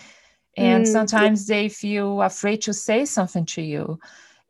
and 0.56 0.84
mm, 0.84 0.88
sometimes 0.88 1.46
they 1.46 1.68
feel 1.68 2.22
afraid 2.22 2.62
to 2.62 2.72
say 2.72 3.04
something 3.04 3.44
to 3.44 3.60
you 3.60 3.98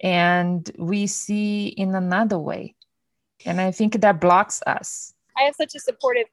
and 0.01 0.71
we 0.79 1.07
see 1.07 1.69
in 1.69 1.95
another 1.95 2.39
way 2.39 2.75
and 3.45 3.61
i 3.61 3.71
think 3.71 4.01
that 4.01 4.21
blocks 4.21 4.63
us 4.67 5.15
i 5.37 5.43
have 5.43 5.55
such 5.55 5.75
a 5.75 5.81
supportive 5.81 6.27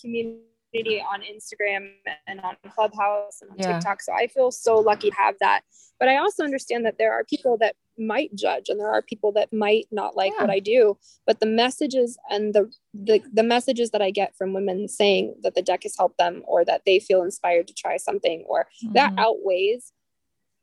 community 0.00 1.02
on 1.12 1.20
instagram 1.22 1.90
and 2.26 2.40
on 2.40 2.56
clubhouse 2.74 3.40
and 3.42 3.50
on 3.50 3.56
yeah. 3.58 3.74
tiktok 3.74 4.02
so 4.02 4.12
i 4.12 4.26
feel 4.26 4.50
so 4.50 4.76
lucky 4.76 5.10
to 5.10 5.16
have 5.16 5.34
that 5.40 5.62
but 5.98 6.08
i 6.08 6.16
also 6.16 6.44
understand 6.44 6.84
that 6.84 6.98
there 6.98 7.12
are 7.12 7.24
people 7.24 7.56
that 7.58 7.76
might 7.98 8.34
judge 8.34 8.68
and 8.68 8.78
there 8.78 8.90
are 8.90 9.02
people 9.02 9.32
that 9.32 9.52
might 9.52 9.86
not 9.90 10.16
like 10.16 10.32
yeah. 10.34 10.42
what 10.42 10.50
I 10.50 10.58
do 10.58 10.98
but 11.26 11.40
the 11.40 11.46
messages 11.46 12.18
and 12.30 12.54
the, 12.54 12.70
the 12.92 13.22
the 13.32 13.42
messages 13.42 13.90
that 13.90 14.02
I 14.02 14.10
get 14.10 14.36
from 14.36 14.52
women 14.52 14.88
saying 14.88 15.34
that 15.42 15.54
the 15.54 15.62
deck 15.62 15.84
has 15.84 15.96
helped 15.96 16.18
them 16.18 16.42
or 16.46 16.64
that 16.64 16.82
they 16.84 16.98
feel 16.98 17.22
inspired 17.22 17.68
to 17.68 17.74
try 17.74 17.96
something 17.96 18.44
or 18.46 18.66
mm-hmm. 18.84 18.92
that 18.94 19.14
outweighs 19.18 19.92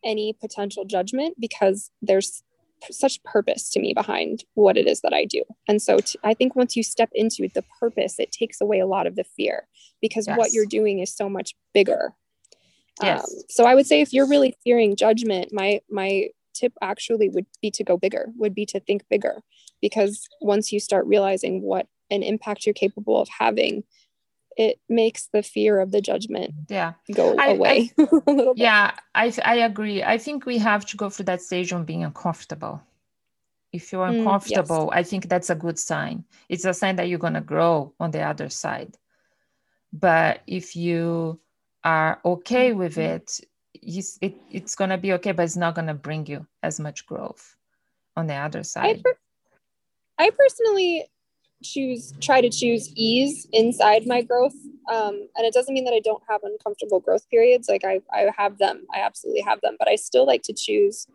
any 0.04 0.34
potential 0.40 0.86
judgment 0.86 1.36
because 1.40 1.92
there's 2.02 2.44
such 2.92 3.24
purpose 3.24 3.70
to 3.72 3.80
me 3.80 3.94
behind 3.94 4.44
what 4.56 4.78
it 4.78 4.88
is 4.88 5.02
that 5.02 5.14
I 5.14 5.26
do. 5.26 5.44
And 5.68 5.82
so 5.82 6.00
t- 6.00 6.20
I 6.24 6.34
think 6.34 6.56
once 6.56 6.76
you 6.76 6.84
step 6.84 7.10
into 7.14 7.48
the 7.54 7.64
purpose, 7.80 8.20
it 8.20 8.32
takes 8.32 8.60
away 8.60 8.80
a 8.80 8.88
lot 8.88 9.08
of 9.08 9.16
the 9.16 9.24
fear 9.24 9.68
because 10.02 10.28
yes. 10.28 10.38
what 10.38 10.52
you're 10.52 10.66
doing 10.66 11.00
is 11.00 11.16
so 11.16 11.30
much 11.30 11.56
bigger. 11.74 12.14
Yes. 13.02 13.22
Um, 13.22 13.44
so 13.50 13.64
I 13.66 13.76
would 13.76 13.88
say 13.88 14.02
if 14.02 14.14
you're 14.14 14.28
really 14.28 14.56
fearing 14.64 14.96
judgment, 14.96 15.52
my 15.52 15.82
my 15.90 16.28
tip 16.54 16.74
actually 16.82 17.30
would 17.30 17.46
be 17.62 17.72
to 17.72 17.84
go 17.84 17.98
bigger, 17.98 18.28
would 18.38 18.54
be 18.54 18.66
to 18.68 18.80
think 18.80 19.04
bigger. 19.10 19.42
Because 19.82 20.28
once 20.42 20.72
you 20.72 20.80
start 20.80 21.06
realizing 21.08 21.62
what 21.62 21.88
an 22.12 22.24
impact 22.24 22.66
you're 22.66 22.74
capable 22.74 23.20
of 23.20 23.28
having, 23.40 23.84
it 24.58 24.80
makes 24.90 25.28
the 25.34 25.44
fear 25.44 25.80
of 25.80 25.92
the 25.92 26.02
judgment 26.02 26.54
yeah 26.70 26.94
go 27.14 27.36
I, 27.38 27.50
away 27.50 27.92
I, 28.00 28.54
yeah 28.56 28.92
I, 29.16 29.34
I 29.44 29.56
agree 29.56 30.04
i 30.04 30.18
think 30.18 30.46
we 30.46 30.58
have 30.58 30.86
to 30.88 30.98
go 30.98 31.10
through 31.10 31.26
that 31.26 31.42
stage 31.42 31.74
on 31.74 31.86
being 31.86 32.04
uncomfortable 32.04 32.82
if 33.72 33.92
you're 33.92 34.06
uncomfortable 34.06 34.88
mm, 34.88 34.90
yes. 34.92 35.00
i 35.00 35.04
think 35.04 35.30
that's 35.30 35.50
a 35.50 35.56
good 35.56 35.80
sign 35.80 36.24
it's 36.50 36.66
a 36.66 36.74
sign 36.74 36.96
that 36.98 37.10
you're 37.10 37.20
going 37.20 37.34
to 37.34 37.42
grow 37.42 37.94
on 38.00 38.12
the 38.12 38.22
other 38.22 38.50
side 38.50 38.98
but 39.92 40.42
if 40.48 40.76
you 40.76 41.40
are 41.84 42.20
okay 42.26 42.74
with 42.74 42.94
mm-hmm. 42.94 43.16
it 43.16 43.40
it, 43.84 44.36
it's 44.52 44.76
going 44.76 44.90
to 44.90 44.98
be 44.98 45.14
okay, 45.14 45.32
but 45.32 45.44
it's 45.44 45.58
not 45.58 45.76
going 45.76 45.88
to 45.88 45.94
bring 45.94 46.26
you 46.26 46.46
as 46.62 46.80
much 46.80 47.06
growth 47.06 47.56
on 48.16 48.28
the 48.28 48.36
other 48.36 48.64
side. 48.64 48.98
I, 48.98 49.02
per- 49.02 49.18
I 50.20 50.30
personally 50.30 51.06
choose 51.64 52.14
try 52.22 52.42
to 52.42 52.50
choose 52.50 52.92
ease 52.96 53.48
inside 53.52 54.06
my 54.06 54.22
growth 54.22 54.56
um, 54.92 55.28
and 55.36 55.46
it 55.46 55.54
doesn't 55.54 55.74
mean 55.74 55.86
that 55.86 55.94
i 55.94 56.00
don't 56.00 56.24
have 56.30 56.42
uncomfortable 56.44 57.00
growth 57.00 57.30
periods 57.30 57.70
like 57.70 57.84
I, 57.84 58.02
I 58.12 58.30
have 58.38 58.58
them 58.58 58.86
i 58.94 59.00
absolutely 59.00 59.42
have 59.42 59.62
them 59.62 59.76
but 59.80 59.88
i 59.88 59.96
still 59.96 60.26
like 60.26 60.44
to 60.44 60.54
choose 60.54 61.08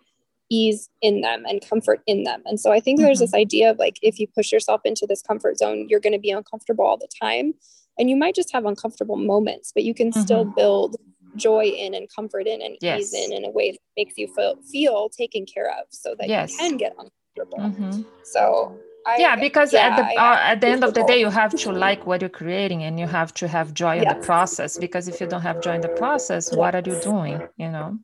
ease 0.50 0.88
in 1.02 1.20
them 1.20 1.44
and 1.46 1.66
comfort 1.66 2.00
in 2.06 2.24
them 2.24 2.42
and 2.46 2.58
so 2.58 2.72
i 2.72 2.80
think 2.80 2.98
mm-hmm. 2.98 3.06
there's 3.06 3.18
this 3.18 3.34
idea 3.34 3.70
of 3.70 3.78
like 3.78 3.98
if 4.02 4.18
you 4.18 4.26
push 4.26 4.50
yourself 4.50 4.80
into 4.84 5.06
this 5.06 5.22
comfort 5.22 5.58
zone 5.58 5.86
you're 5.88 6.00
going 6.00 6.12
to 6.12 6.18
be 6.18 6.30
uncomfortable 6.30 6.84
all 6.84 6.96
the 6.96 7.08
time 7.20 7.52
and 7.98 8.08
you 8.08 8.16
might 8.16 8.34
just 8.34 8.52
have 8.52 8.64
uncomfortable 8.64 9.16
moments 9.16 9.72
but 9.74 9.84
you 9.84 9.94
can 9.94 10.10
mm-hmm. 10.10 10.20
still 10.20 10.44
build 10.44 10.96
joy 11.36 11.64
in 11.64 11.94
and 11.94 12.08
comfort 12.14 12.46
in 12.46 12.62
and 12.62 12.76
yes. 12.80 13.00
ease 13.00 13.14
in 13.14 13.32
in 13.32 13.44
a 13.44 13.50
way 13.50 13.72
that 13.72 13.78
makes 13.96 14.14
you 14.16 14.26
feel 14.34 14.56
feel 14.70 15.08
taken 15.08 15.44
care 15.46 15.70
of 15.78 15.86
so 15.90 16.14
that 16.18 16.28
yes. 16.28 16.52
you 16.52 16.58
can 16.58 16.76
get 16.76 16.92
uncomfortable 16.92 17.58
mm-hmm. 17.58 18.02
so 18.24 18.78
I, 19.08 19.16
yeah 19.18 19.36
because 19.36 19.72
yeah, 19.72 19.88
at 19.88 19.96
the 19.96 20.04
uh, 20.20 20.38
at 20.52 20.60
the 20.60 20.68
end 20.68 20.84
of 20.84 20.92
the 20.94 21.04
day 21.04 21.18
you 21.18 21.30
have 21.30 21.54
to 21.54 21.72
like 21.72 22.06
what 22.06 22.20
you're 22.20 22.36
creating 22.42 22.82
and 22.82 23.00
you 23.00 23.06
have 23.06 23.32
to 23.34 23.48
have 23.48 23.72
joy 23.72 23.94
yes. 23.94 24.02
in 24.02 24.08
the 24.08 24.26
process 24.26 24.76
because 24.76 25.08
if 25.08 25.20
you 25.20 25.26
don't 25.26 25.42
have 25.42 25.62
joy 25.62 25.74
in 25.74 25.80
the 25.80 25.94
process 26.02 26.54
what 26.54 26.74
are 26.74 26.82
you 26.84 27.00
doing 27.00 27.40
you 27.56 27.70
know? 27.70 27.98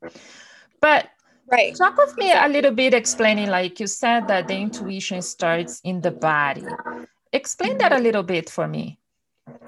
But 0.80 1.08
right. 1.50 1.74
talk 1.76 1.96
with 1.96 2.16
me 2.16 2.32
a 2.32 2.48
little 2.48 2.72
bit 2.72 2.94
explaining 2.94 3.48
like 3.48 3.80
you 3.80 3.86
said 3.86 4.28
that 4.28 4.48
the 4.48 4.56
intuition 4.56 5.20
starts 5.22 5.80
in 5.84 6.00
the 6.00 6.10
body. 6.10 6.64
Explain 7.32 7.78
that 7.78 7.92
a 7.92 7.98
little 7.98 8.22
bit 8.22 8.48
for 8.48 8.66
me 8.66 8.98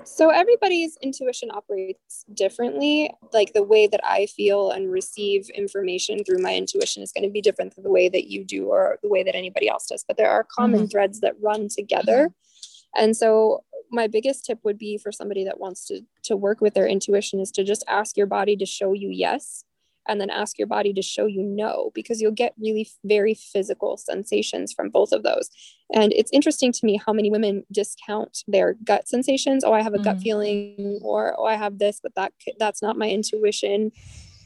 so 0.05 0.31
everybody's 0.31 0.97
intuition 1.03 1.51
operates 1.51 2.25
differently. 2.33 3.11
Like 3.33 3.53
the 3.53 3.63
way 3.63 3.87
that 3.87 4.01
I 4.05 4.27
feel 4.27 4.71
and 4.71 4.91
receive 4.91 5.51
information 5.51 6.25
through 6.25 6.39
my 6.39 6.55
intuition 6.55 7.03
is 7.03 7.13
going 7.13 7.25
to 7.25 7.31
be 7.31 7.43
different 7.43 7.75
than 7.75 7.85
the 7.85 7.91
way 7.91 8.09
that 8.09 8.31
you 8.31 8.45
do 8.45 8.67
or 8.67 8.99
the 9.03 9.09
way 9.09 9.23
that 9.23 9.37
anybody 9.37 9.69
else 9.69 9.87
does. 9.87 10.05
But 10.07 10.17
there 10.17 10.31
are 10.31 10.45
common 10.45 10.81
mm-hmm. 10.81 10.89
threads 10.89 11.21
that 11.21 11.35
run 11.43 11.69
together. 11.69 12.29
Mm-hmm. 12.29 13.05
And 13.05 13.17
so 13.17 13.65
my 13.91 14.07
biggest 14.07 14.47
tip 14.47 14.59
would 14.65 14.79
be 14.79 14.99
for 14.99 15.13
somebody 15.13 15.45
that 15.45 15.61
wants 15.61 15.87
to 15.87 16.01
to 16.25 16.37
work 16.37 16.61
with 16.61 16.75
their 16.75 16.87
intuition 16.87 17.41
is 17.41 17.51
to 17.53 17.65
just 17.65 17.85
ask 17.87 18.17
your 18.17 18.27
body 18.27 18.57
to 18.57 18.67
show 18.67 18.93
you 18.93 19.11
yes 19.11 19.65
and 20.09 20.21
then 20.21 20.31
ask 20.31 20.59
your 20.59 20.67
body 20.67 20.93
to 20.93 21.03
show 21.03 21.27
you 21.27 21.43
no 21.43 21.91
because 21.95 22.21
you'll 22.21 22.33
get 22.33 22.55
really 22.59 22.89
very 23.05 23.35
physical 23.35 23.97
sensations 23.97 24.73
from 24.73 24.91
both 24.91 25.13
of 25.13 25.23
those. 25.23 25.51
And 25.93 26.13
it's 26.13 26.31
interesting 26.33 26.73
to 26.73 26.87
me 26.87 27.01
how 27.05 27.13
many 27.13 27.31
women 27.31 27.65
discount 27.73 28.45
their 28.49 28.75
gut 28.85 29.09
sensations. 29.09 29.65
Oh 29.65 29.73
i 29.73 29.83
have 29.83 29.95
a 29.95 29.99
mm. 29.99 30.05
gut 30.05 30.21
feeling 30.21 31.01
or 31.03 31.35
oh 31.39 31.45
i 31.45 31.55
have 31.55 31.79
this 31.79 32.01
but 32.03 32.15
that 32.15 32.33
that's 32.59 32.83
not 32.83 32.99
my 32.99 33.09
intuition. 33.09 33.93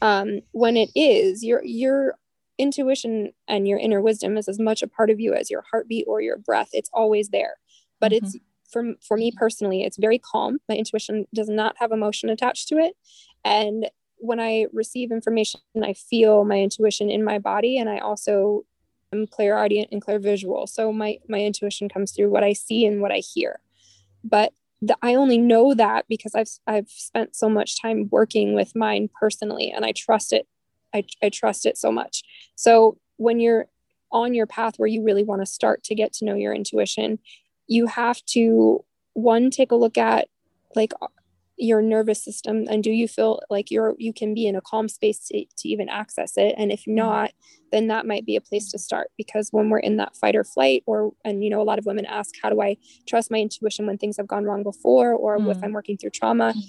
Um, 0.01 0.41
when 0.51 0.77
it 0.77 0.89
is 0.95 1.43
your 1.43 1.63
your 1.63 2.15
intuition 2.57 3.31
and 3.47 3.67
your 3.67 3.79
inner 3.79 4.01
wisdom 4.01 4.37
is 4.37 4.47
as 4.47 4.59
much 4.59 4.83
a 4.83 4.87
part 4.87 5.09
of 5.09 5.19
you 5.19 5.33
as 5.33 5.49
your 5.49 5.63
heartbeat 5.71 6.05
or 6.07 6.21
your 6.21 6.37
breath. 6.37 6.69
It's 6.73 6.89
always 6.93 7.29
there. 7.29 7.55
But 7.99 8.11
mm-hmm. 8.11 8.25
it's 8.25 8.37
for, 8.71 8.93
for 9.05 9.17
me 9.17 9.31
personally 9.35 9.83
it's 9.83 9.97
very 9.97 10.19
calm. 10.19 10.59
My 10.69 10.75
intuition 10.75 11.25
does 11.33 11.49
not 11.49 11.75
have 11.79 11.91
emotion 11.91 12.29
attached 12.29 12.67
to 12.69 12.77
it. 12.77 12.93
And 13.43 13.89
when 14.21 14.39
I 14.39 14.67
receive 14.71 15.11
information, 15.11 15.59
I 15.83 15.93
feel 15.93 16.45
my 16.45 16.59
intuition 16.59 17.09
in 17.09 17.23
my 17.23 17.39
body, 17.39 17.77
and 17.77 17.89
I 17.89 17.97
also 17.97 18.63
am 19.11 19.27
clairaudient 19.27 19.89
and 19.91 20.01
clairvisual. 20.01 20.69
So 20.69 20.93
my 20.93 21.17
my 21.27 21.39
intuition 21.39 21.89
comes 21.89 22.11
through 22.11 22.29
what 22.29 22.43
I 22.43 22.53
see 22.53 22.85
and 22.85 23.01
what 23.01 23.11
I 23.11 23.17
hear. 23.17 23.59
But 24.23 24.53
the, 24.81 24.95
I 25.01 25.15
only 25.15 25.37
know 25.37 25.73
that 25.73 26.05
because 26.07 26.35
I've 26.35 26.49
I've 26.67 26.89
spent 26.89 27.35
so 27.35 27.49
much 27.49 27.81
time 27.81 28.07
working 28.11 28.53
with 28.53 28.75
mine 28.75 29.09
personally, 29.19 29.71
and 29.75 29.83
I 29.85 29.91
trust 29.91 30.33
it. 30.33 30.47
I, 30.93 31.03
I 31.23 31.29
trust 31.29 31.65
it 31.65 31.77
so 31.77 31.91
much. 31.91 32.23
So 32.55 32.97
when 33.17 33.39
you're 33.39 33.67
on 34.11 34.33
your 34.33 34.45
path 34.45 34.75
where 34.77 34.87
you 34.87 35.03
really 35.03 35.23
want 35.23 35.41
to 35.41 35.45
start 35.45 35.83
to 35.85 35.95
get 35.95 36.13
to 36.13 36.25
know 36.25 36.35
your 36.35 36.53
intuition, 36.53 37.17
you 37.67 37.87
have 37.87 38.23
to 38.25 38.83
one 39.13 39.49
take 39.49 39.71
a 39.71 39.75
look 39.75 39.97
at 39.97 40.27
like 40.75 40.93
your 41.61 41.81
nervous 41.81 42.23
system 42.23 42.65
and 42.69 42.83
do 42.83 42.89
you 42.89 43.07
feel 43.07 43.39
like 43.51 43.69
you're 43.69 43.93
you 43.99 44.11
can 44.11 44.33
be 44.33 44.47
in 44.47 44.55
a 44.55 44.61
calm 44.61 44.89
space 44.89 45.19
to, 45.19 45.45
to 45.57 45.69
even 45.69 45.87
access 45.87 46.33
it 46.35 46.55
and 46.57 46.71
if 46.71 46.81
mm-hmm. 46.81 46.95
not 46.95 47.31
then 47.71 47.87
that 47.87 48.07
might 48.07 48.25
be 48.25 48.35
a 48.35 48.41
place 48.41 48.71
to 48.71 48.79
start 48.79 49.11
because 49.15 49.49
when 49.51 49.69
we're 49.69 49.77
in 49.77 49.97
that 49.97 50.15
fight 50.15 50.35
or 50.35 50.43
flight 50.43 50.81
or 50.87 51.11
and 51.23 51.43
you 51.43 51.51
know 51.51 51.61
a 51.61 51.63
lot 51.63 51.77
of 51.77 51.85
women 51.85 52.05
ask 52.07 52.33
how 52.41 52.49
do 52.49 52.61
i 52.61 52.75
trust 53.07 53.29
my 53.29 53.37
intuition 53.37 53.85
when 53.85 53.97
things 53.97 54.17
have 54.17 54.27
gone 54.27 54.43
wrong 54.43 54.63
before 54.63 55.13
or 55.13 55.37
mm-hmm. 55.37 55.51
if 55.51 55.63
i'm 55.63 55.71
working 55.71 55.97
through 55.97 56.09
trauma 56.09 56.49
mm-hmm. 56.49 56.59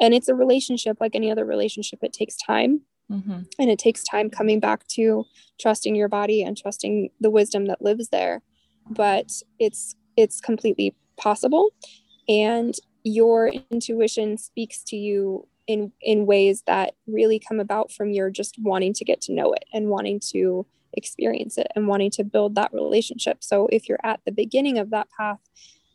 and 0.00 0.14
it's 0.14 0.28
a 0.28 0.34
relationship 0.34 0.96
like 0.98 1.14
any 1.14 1.30
other 1.30 1.44
relationship 1.44 1.98
it 2.02 2.14
takes 2.14 2.36
time 2.38 2.80
mm-hmm. 3.12 3.40
and 3.58 3.70
it 3.70 3.78
takes 3.78 4.02
time 4.02 4.30
coming 4.30 4.60
back 4.60 4.86
to 4.88 5.26
trusting 5.60 5.94
your 5.94 6.08
body 6.08 6.42
and 6.42 6.56
trusting 6.56 7.10
the 7.20 7.30
wisdom 7.30 7.66
that 7.66 7.82
lives 7.82 8.08
there 8.08 8.40
but 8.88 9.30
it's 9.58 9.94
it's 10.16 10.40
completely 10.40 10.96
possible 11.18 11.70
and 12.28 12.78
your 13.08 13.48
intuition 13.70 14.36
speaks 14.36 14.82
to 14.84 14.96
you 14.96 15.46
in 15.66 15.92
in 16.00 16.26
ways 16.26 16.62
that 16.66 16.94
really 17.06 17.38
come 17.38 17.60
about 17.60 17.92
from 17.92 18.10
your 18.10 18.30
just 18.30 18.56
wanting 18.58 18.92
to 18.94 19.04
get 19.04 19.20
to 19.22 19.32
know 19.32 19.52
it 19.52 19.64
and 19.72 19.88
wanting 19.88 20.18
to 20.18 20.66
experience 20.94 21.58
it 21.58 21.66
and 21.76 21.86
wanting 21.86 22.10
to 22.10 22.24
build 22.24 22.54
that 22.54 22.72
relationship. 22.72 23.44
So 23.44 23.68
if 23.70 23.88
you're 23.88 24.00
at 24.02 24.20
the 24.24 24.32
beginning 24.32 24.78
of 24.78 24.90
that 24.90 25.08
path 25.16 25.40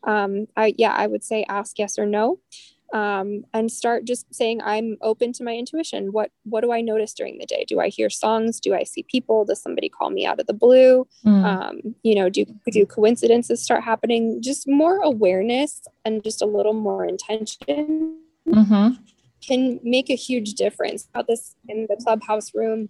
um, 0.06 0.48
I, 0.56 0.74
yeah 0.78 0.94
i 0.94 1.08
would 1.08 1.24
say 1.24 1.46
ask 1.48 1.80
yes 1.80 1.98
or 1.98 2.06
no 2.06 2.40
um, 2.94 3.44
and 3.54 3.72
start 3.72 4.06
just 4.06 4.34
saying 4.34 4.62
i'm 4.64 4.98
open 5.02 5.34
to 5.34 5.44
my 5.44 5.54
intuition. 5.56 6.12
What 6.12 6.32
what 6.44 6.62
do 6.62 6.72
i 6.72 6.80
notice 6.80 7.14
during 7.14 7.40
the 7.40 7.46
day? 7.46 7.66
Do 7.68 7.80
i 7.80 7.90
hear 7.90 8.10
songs? 8.10 8.60
Do 8.60 8.74
i 8.74 8.84
see 8.84 9.04
people? 9.04 9.46
Does 9.46 9.62
somebody 9.62 9.90
call 9.90 10.12
me 10.12 10.26
out 10.26 10.40
of 10.40 10.48
the 10.48 10.54
blue? 10.54 11.08
Mm. 11.26 11.44
um, 11.44 11.96
you 12.04 12.16
know 12.16 12.30
do 12.30 12.46
do 12.72 12.86
coincidences 12.86 13.62
start 13.62 13.84
happening? 13.84 14.42
Just 14.42 14.68
more 14.68 14.98
awareness 15.04 15.82
and 16.06 16.24
just 16.24 16.42
a 16.42 16.46
little 16.46 16.74
more 16.74 17.04
intention 17.04 18.20
mm-hmm. 18.48 18.90
can 19.46 19.80
make 19.84 20.10
a 20.10 20.16
huge 20.16 20.54
difference. 20.54 21.08
About 21.10 21.28
this 21.28 21.56
in 21.68 21.88
the 21.90 21.98
clubhouse 22.04 22.54
room 22.54 22.90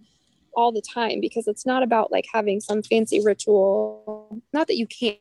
all 0.56 0.70
the 0.70 0.82
time 0.82 1.20
because 1.20 1.48
it's 1.48 1.66
not 1.66 1.82
about 1.82 2.12
like 2.12 2.26
having 2.32 2.60
some 2.60 2.82
fancy 2.82 3.20
ritual. 3.24 4.40
Not 4.52 4.66
that 4.66 4.76
you 4.76 4.86
can't 4.86 5.18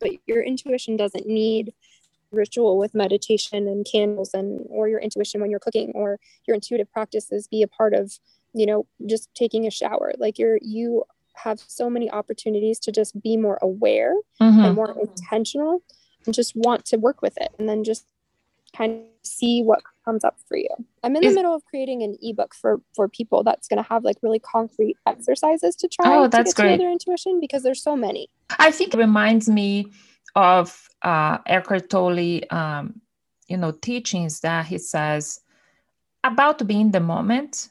but 0.00 0.12
your 0.26 0.42
intuition 0.42 0.96
doesn't 0.96 1.26
need 1.26 1.72
ritual 2.32 2.78
with 2.78 2.94
meditation 2.94 3.66
and 3.68 3.86
candles 3.90 4.32
and 4.34 4.64
or 4.68 4.88
your 4.88 5.00
intuition 5.00 5.40
when 5.40 5.50
you're 5.50 5.60
cooking 5.60 5.92
or 5.94 6.18
your 6.46 6.54
intuitive 6.54 6.90
practices 6.92 7.48
be 7.48 7.62
a 7.62 7.68
part 7.68 7.94
of 7.94 8.18
you 8.52 8.66
know 8.66 8.86
just 9.06 9.32
taking 9.34 9.66
a 9.66 9.70
shower 9.70 10.12
like 10.18 10.38
you're 10.38 10.58
you 10.62 11.04
have 11.34 11.60
so 11.60 11.88
many 11.88 12.10
opportunities 12.10 12.78
to 12.78 12.92
just 12.92 13.20
be 13.22 13.36
more 13.36 13.58
aware 13.62 14.14
mm-hmm. 14.40 14.60
and 14.60 14.74
more 14.74 14.96
intentional 15.00 15.82
and 16.26 16.34
just 16.34 16.54
want 16.54 16.84
to 16.84 16.96
work 16.96 17.22
with 17.22 17.36
it 17.38 17.50
and 17.58 17.68
then 17.68 17.82
just 17.82 18.06
kind 18.76 18.92
of 18.92 19.06
see 19.22 19.62
what 19.62 19.82
comes 20.04 20.24
up 20.24 20.36
for 20.46 20.56
you. 20.56 20.68
I'm 21.02 21.16
in 21.16 21.24
Is, 21.24 21.32
the 21.32 21.36
middle 21.36 21.54
of 21.54 21.64
creating 21.64 22.02
an 22.02 22.16
ebook 22.22 22.54
for 22.54 22.80
for 22.94 23.08
people 23.08 23.42
that's 23.42 23.68
going 23.68 23.82
to 23.82 23.88
have 23.88 24.04
like 24.04 24.16
really 24.22 24.38
concrete 24.38 24.96
exercises 25.06 25.76
to 25.76 25.88
try 25.88 26.16
oh, 26.16 26.28
that's 26.28 26.54
to 26.54 26.56
get 26.56 26.62
great. 26.62 26.76
to 26.76 26.78
their 26.78 26.92
intuition 26.92 27.40
because 27.40 27.62
there's 27.62 27.82
so 27.82 27.96
many. 27.96 28.28
I 28.58 28.70
think 28.70 28.94
it 28.94 28.98
reminds 28.98 29.48
me 29.48 29.90
of 30.34 30.88
uh, 31.02 31.38
Eckhart 31.46 31.90
Tolle, 31.90 32.40
um, 32.50 33.00
you 33.48 33.56
know, 33.56 33.72
teachings 33.72 34.40
that 34.40 34.66
he 34.66 34.78
says 34.78 35.40
about 36.24 36.66
being 36.66 36.90
the 36.90 37.00
moment. 37.00 37.68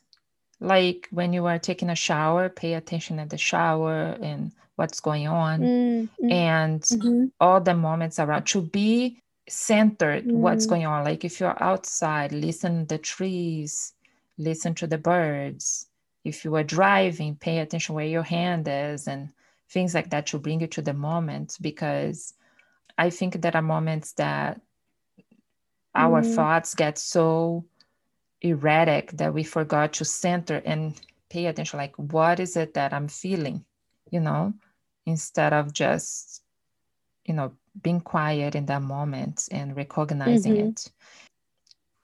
Like 0.60 1.08
when 1.12 1.32
you 1.32 1.46
are 1.46 1.60
taking 1.60 1.89
a 1.89 1.96
shower, 1.96 2.50
pay 2.50 2.74
attention 2.74 3.20
at 3.20 3.30
the 3.30 3.38
shower 3.38 4.18
and 4.22 4.51
what's 4.75 5.00
going 5.00 5.28
on, 5.28 5.62
mm-hmm. 5.62 6.32
and 6.32 6.82
mm-hmm. 6.82 7.25
all 7.39 7.62
the 7.62 7.74
moments 7.74 8.20
around 8.20 8.46
to 8.48 8.62
be 8.62 9.22
centered. 9.48 10.25
Mm-hmm. 10.25 10.39
What's 10.39 10.66
mm. 10.66 10.70
going 10.70 10.86
on? 10.86 11.04
Like 11.04 11.24
if 11.25 11.39
you're 11.39 11.62
outside, 11.62 12.32
listen 12.32 12.82
to 12.82 12.96
the 12.96 12.98
trees, 12.98 13.94
listen 14.38 14.74
to 14.75 14.88
the 14.88 14.98
birds. 14.98 15.88
If 16.24 16.44
you 16.44 16.56
are 16.56 16.63
driving, 16.63 17.36
pay 17.36 17.60
attention 17.60 17.96
where 17.96 18.06
your 18.06 18.24
hand 18.24 18.68
is 18.70 19.08
and 19.08 19.30
things 19.70 19.94
like 19.94 20.10
that 20.10 20.28
to 20.28 20.39
bring 20.39 20.62
you 20.62 20.68
to 20.68 20.82
the 20.82 20.94
moment 20.94 21.58
because 21.62 22.34
I 23.00 23.10
think 23.10 23.41
there 23.41 23.56
are 23.56 23.62
moments 23.62 24.12
that 24.13 24.60
our 25.96 26.22
mm. 26.22 26.36
thoughts 26.36 26.75
get 26.75 26.98
so 26.98 27.65
erratic 28.41 29.12
that 29.13 29.34
we 29.34 29.44
forgot 29.44 29.94
to 29.94 30.06
center 30.06 30.62
and 30.65 31.00
pay 31.29 31.46
attention 31.46 31.77
like 31.77 31.96
what 31.96 32.39
is 32.39 32.56
it 32.56 32.74
that 32.74 32.94
i'm 32.94 33.08
feeling 33.08 33.63
you 34.12 34.20
know 34.20 34.53
instead 35.06 35.51
of 35.53 35.74
just 35.74 36.41
you 37.25 37.34
know 37.34 37.51
being 37.82 38.00
quiet 38.00 38.56
in 38.56 38.65
that 38.65 38.82
moment 38.82 39.48
and 39.51 39.75
recognizing 39.75 40.53
mm-hmm. 40.53 40.70
it 40.70 40.91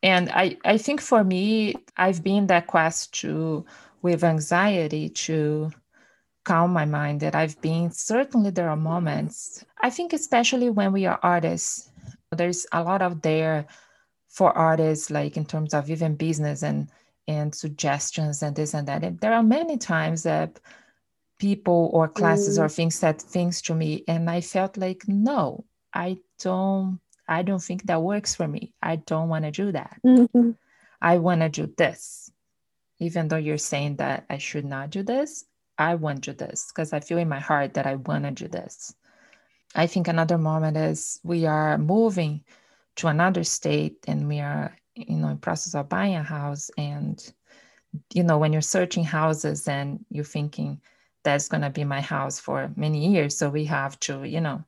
and 0.03 0.29
i 0.31 0.57
i 0.65 0.77
think 0.77 0.99
for 0.99 1.23
me 1.23 1.73
i've 1.97 2.21
been 2.21 2.47
that 2.47 2.67
quest 2.67 3.13
to 3.13 3.65
with 4.01 4.23
anxiety 4.23 5.09
to 5.09 5.71
calm 6.45 6.71
my 6.71 6.85
mind 6.85 7.19
that 7.19 7.35
I've 7.35 7.59
been. 7.61 7.91
Certainly, 7.91 8.51
there 8.51 8.69
are 8.69 8.77
moments. 8.77 9.65
I 9.81 9.89
think, 9.89 10.13
especially 10.13 10.69
when 10.69 10.93
we 10.93 11.05
are 11.05 11.19
artists, 11.21 11.89
there's 12.31 12.65
a 12.71 12.83
lot 12.83 13.01
out 13.01 13.21
there 13.21 13.65
for 14.29 14.55
artists, 14.57 15.11
like 15.11 15.35
in 15.35 15.45
terms 15.45 15.73
of 15.73 15.89
even 15.89 16.15
business 16.15 16.63
and 16.63 16.87
and 17.27 17.53
suggestions 17.53 18.43
and 18.43 18.55
this 18.55 18.73
and 18.73 18.87
that. 18.87 19.03
And 19.03 19.19
there 19.19 19.33
are 19.33 19.43
many 19.43 19.77
times 19.77 20.23
that 20.23 20.59
people 21.39 21.89
or 21.91 22.07
classes 22.07 22.57
mm. 22.57 22.63
or 22.63 22.69
things 22.69 22.95
said 22.95 23.21
things 23.21 23.61
to 23.63 23.75
me, 23.75 24.03
and 24.07 24.29
I 24.29 24.41
felt 24.41 24.77
like, 24.77 25.07
no, 25.07 25.65
I 25.93 26.17
don't. 26.39 26.99
I 27.27 27.41
don't 27.41 27.63
think 27.63 27.87
that 27.87 28.03
works 28.03 28.35
for 28.35 28.47
me. 28.47 28.73
I 28.83 28.97
don't 28.97 29.29
want 29.29 29.45
to 29.45 29.51
do 29.51 29.71
that. 29.71 29.99
Mm-hmm. 30.05 30.51
I 31.01 31.17
want 31.17 31.41
to 31.41 31.49
do 31.49 31.73
this. 31.75 32.31
Even 32.99 33.27
though 33.27 33.37
you're 33.41 33.57
saying 33.57 33.95
that 33.97 34.25
I 34.29 34.37
should 34.37 34.63
not 34.63 34.91
do 34.91 35.01
this, 35.01 35.43
I 35.77 35.95
want 35.95 36.23
to 36.23 36.33
do 36.33 36.45
this 36.45 36.71
because 36.71 36.93
I 36.93 36.99
feel 36.99 37.17
in 37.17 37.29
my 37.29 37.39
heart 37.39 37.73
that 37.73 37.85
I 37.85 37.95
want 37.95 38.23
to 38.25 38.31
do 38.31 38.47
this. 38.47 38.93
I 39.75 39.87
think 39.87 40.07
another 40.07 40.37
moment 40.37 40.77
is 40.77 41.19
we 41.23 41.45
are 41.45 41.77
moving 41.77 42.43
to 42.95 43.07
another 43.07 43.43
state 43.43 43.97
and 44.07 44.27
we 44.27 44.39
are, 44.39 44.77
you 44.95 45.17
know, 45.17 45.27
in 45.29 45.37
process 45.37 45.75
of 45.75 45.89
buying 45.89 46.15
a 46.15 46.23
house. 46.23 46.71
And, 46.77 47.21
you 48.13 48.23
know, 48.23 48.37
when 48.37 48.53
you're 48.53 48.61
searching 48.61 49.03
houses 49.03 49.67
and 49.67 50.05
you're 50.09 50.23
thinking 50.23 50.79
that's 51.23 51.49
going 51.49 51.61
to 51.61 51.69
be 51.69 51.83
my 51.83 52.01
house 52.01 52.39
for 52.39 52.71
many 52.75 53.11
years. 53.11 53.37
So 53.37 53.49
we 53.49 53.65
have 53.65 53.99
to, 54.01 54.23
you 54.23 54.39
know, 54.39 54.63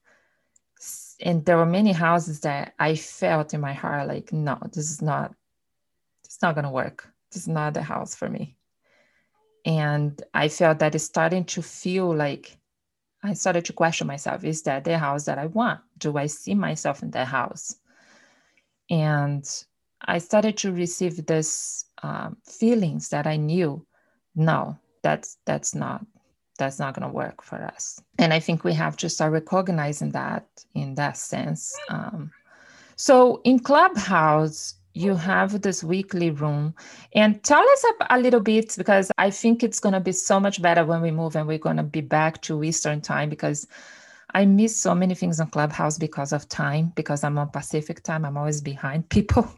and 1.21 1.45
there 1.45 1.57
were 1.57 1.65
many 1.65 1.93
houses 1.93 2.41
that 2.41 2.73
I 2.77 2.95
felt 2.95 3.53
in 3.53 3.61
my 3.61 3.73
heart 3.73 4.07
like, 4.07 4.33
no, 4.33 4.59
this 4.73 4.91
is 4.91 5.01
not, 5.01 5.33
it's 6.25 6.41
not 6.41 6.55
going 6.55 6.65
to 6.65 6.71
work. 6.71 7.07
This 7.31 7.43
is 7.43 7.47
not 7.47 7.73
the 7.73 7.81
house 7.81 8.13
for 8.13 8.29
me 8.29 8.57
and 9.67 10.23
i 10.33 10.47
felt 10.47 10.79
that 10.79 10.95
it's 10.95 11.03
starting 11.03 11.43
to 11.43 11.61
feel 11.61 12.15
like 12.15 12.57
i 13.23 13.33
started 13.33 13.65
to 13.65 13.73
question 13.73 14.07
myself. 14.07 14.43
Is 14.43 14.63
that 14.63 14.85
the 14.85 14.97
house 14.97 15.25
that 15.25 15.37
i 15.37 15.45
want? 15.47 15.81
Do 15.99 16.17
i 16.17 16.25
see 16.25 16.55
myself 16.55 17.03
in 17.03 17.11
that 17.11 17.27
house? 17.27 17.75
And 18.89 19.45
i 20.01 20.17
started 20.17 20.57
to 20.57 20.71
receive 20.71 21.25
this 21.25 21.85
um, 22.01 22.37
feelings 22.45 23.09
that 23.09 23.27
i 23.27 23.35
knew 23.35 23.85
no 24.35 24.77
that's 25.03 25.37
that's 25.45 25.75
not 25.75 26.05
that's 26.57 26.79
not 26.79 26.95
going 26.95 27.07
to 27.07 27.13
work 27.13 27.43
for 27.43 27.57
us. 27.57 28.01
And 28.17 28.33
i 28.33 28.39
think 28.39 28.63
we 28.63 28.73
have 28.73 28.95
to 28.97 29.09
start 29.09 29.33
recognizing 29.33 30.11
that 30.11 30.47
in 30.73 30.95
that 30.95 31.17
sense 31.17 31.75
um, 31.89 32.31
so 32.95 33.41
in 33.43 33.59
clubhouse 33.59 34.75
you 34.97 35.15
have 35.15 35.61
this 35.61 35.83
weekly 35.83 36.31
room. 36.31 36.73
And 37.13 37.43
tell 37.43 37.61
us 37.61 37.85
a, 38.01 38.17
a 38.17 38.19
little 38.19 38.39
bit 38.39 38.75
because 38.77 39.11
i 39.17 39.29
think 39.29 39.63
it's 39.63 39.79
going 39.79 39.93
to 39.93 39.99
be 39.99 40.11
so 40.11 40.39
much 40.39 40.61
better 40.61 40.85
when 40.85 41.01
we 41.01 41.11
move 41.11 41.35
and 41.35 41.47
we're 41.47 41.57
going 41.57 41.77
to 41.77 41.83
be 41.83 42.01
back 42.01 42.41
to 42.43 42.63
eastern 42.63 43.01
time 43.01 43.29
because 43.29 43.67
i 44.33 44.45
miss 44.45 44.75
so 44.75 44.93
many 44.95 45.15
things 45.15 45.39
on 45.39 45.49
clubhouse 45.49 45.97
because 45.97 46.33
of 46.33 46.47
time 46.49 46.91
because 46.95 47.23
i'm 47.23 47.37
on 47.37 47.49
pacific 47.49 48.03
time 48.03 48.25
i'm 48.25 48.37
always 48.37 48.61
behind 48.61 49.07
people. 49.17 49.49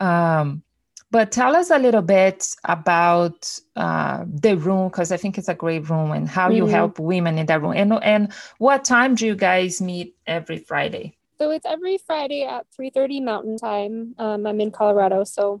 Um, 0.00 0.62
but 1.10 1.30
tell 1.30 1.54
us 1.54 1.70
a 1.70 1.78
little 1.78 2.02
bit 2.02 2.56
about 2.64 3.60
uh, 3.76 4.24
the 4.26 4.56
room 4.56 4.88
because 4.88 5.12
i 5.12 5.16
think 5.16 5.38
it's 5.38 5.48
a 5.48 5.54
great 5.54 5.88
room 5.88 6.12
and 6.12 6.28
how 6.28 6.48
mm-hmm. 6.48 6.56
you 6.56 6.66
help 6.66 6.98
women 6.98 7.38
in 7.38 7.46
that 7.46 7.62
room. 7.62 7.74
And, 7.76 7.92
and 8.02 8.32
what 8.58 8.84
time 8.84 9.14
do 9.14 9.26
you 9.26 9.36
guys 9.36 9.80
meet 9.80 10.16
every 10.26 10.58
friday 10.58 11.16
so 11.42 11.50
it's 11.50 11.66
every 11.66 11.98
Friday 11.98 12.44
at 12.44 12.66
3:30 12.70 13.20
Mountain 13.20 13.56
Time. 13.56 14.14
Um, 14.16 14.46
I'm 14.46 14.60
in 14.60 14.70
Colorado, 14.70 15.24
so 15.24 15.60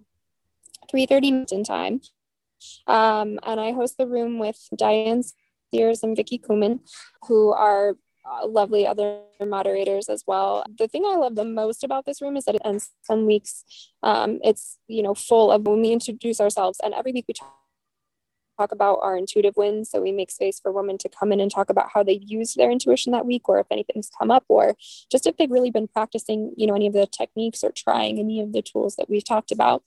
3:30 0.88 1.32
Mountain 1.32 1.64
Time. 1.64 2.00
Um, 2.86 3.40
and 3.42 3.58
I 3.60 3.72
host 3.72 3.98
the 3.98 4.06
room 4.06 4.38
with 4.38 4.60
Diane 4.76 5.24
Sears 5.74 6.04
and 6.04 6.16
Vicky 6.16 6.38
Kuman, 6.38 6.78
who 7.26 7.50
are 7.50 7.96
uh, 8.24 8.46
lovely 8.46 8.86
other 8.86 9.22
moderators 9.40 10.08
as 10.08 10.22
well. 10.24 10.64
The 10.78 10.86
thing 10.86 11.04
I 11.04 11.16
love 11.16 11.34
the 11.34 11.44
most 11.44 11.82
about 11.82 12.06
this 12.06 12.22
room 12.22 12.36
is 12.36 12.44
that 12.44 12.54
it 12.54 12.62
ends 12.64 12.90
some 13.02 13.26
weeks. 13.26 13.64
Um, 14.04 14.38
it's 14.44 14.78
you 14.86 15.02
know 15.02 15.14
full 15.14 15.50
of 15.50 15.66
when 15.66 15.82
we 15.82 15.90
introduce 15.90 16.40
ourselves, 16.40 16.78
and 16.84 16.94
every 16.94 17.10
week 17.10 17.24
we 17.26 17.34
talk 17.34 17.61
talk 18.58 18.72
about 18.72 19.00
our 19.02 19.16
intuitive 19.16 19.54
wins. 19.56 19.90
So 19.90 20.00
we 20.00 20.12
make 20.12 20.30
space 20.30 20.60
for 20.60 20.72
women 20.72 20.98
to 20.98 21.08
come 21.08 21.32
in 21.32 21.40
and 21.40 21.50
talk 21.50 21.70
about 21.70 21.90
how 21.92 22.02
they've 22.02 22.22
used 22.22 22.56
their 22.56 22.70
intuition 22.70 23.12
that 23.12 23.26
week, 23.26 23.48
or 23.48 23.58
if 23.58 23.66
anything's 23.70 24.10
come 24.18 24.30
up, 24.30 24.44
or 24.48 24.76
just 25.10 25.26
if 25.26 25.36
they've 25.36 25.50
really 25.50 25.70
been 25.70 25.88
practicing, 25.88 26.52
you 26.56 26.66
know, 26.66 26.74
any 26.74 26.86
of 26.86 26.92
the 26.92 27.06
techniques 27.06 27.64
or 27.64 27.70
trying 27.70 28.18
any 28.18 28.40
of 28.40 28.52
the 28.52 28.62
tools 28.62 28.96
that 28.96 29.08
we've 29.08 29.24
talked 29.24 29.52
about. 29.52 29.82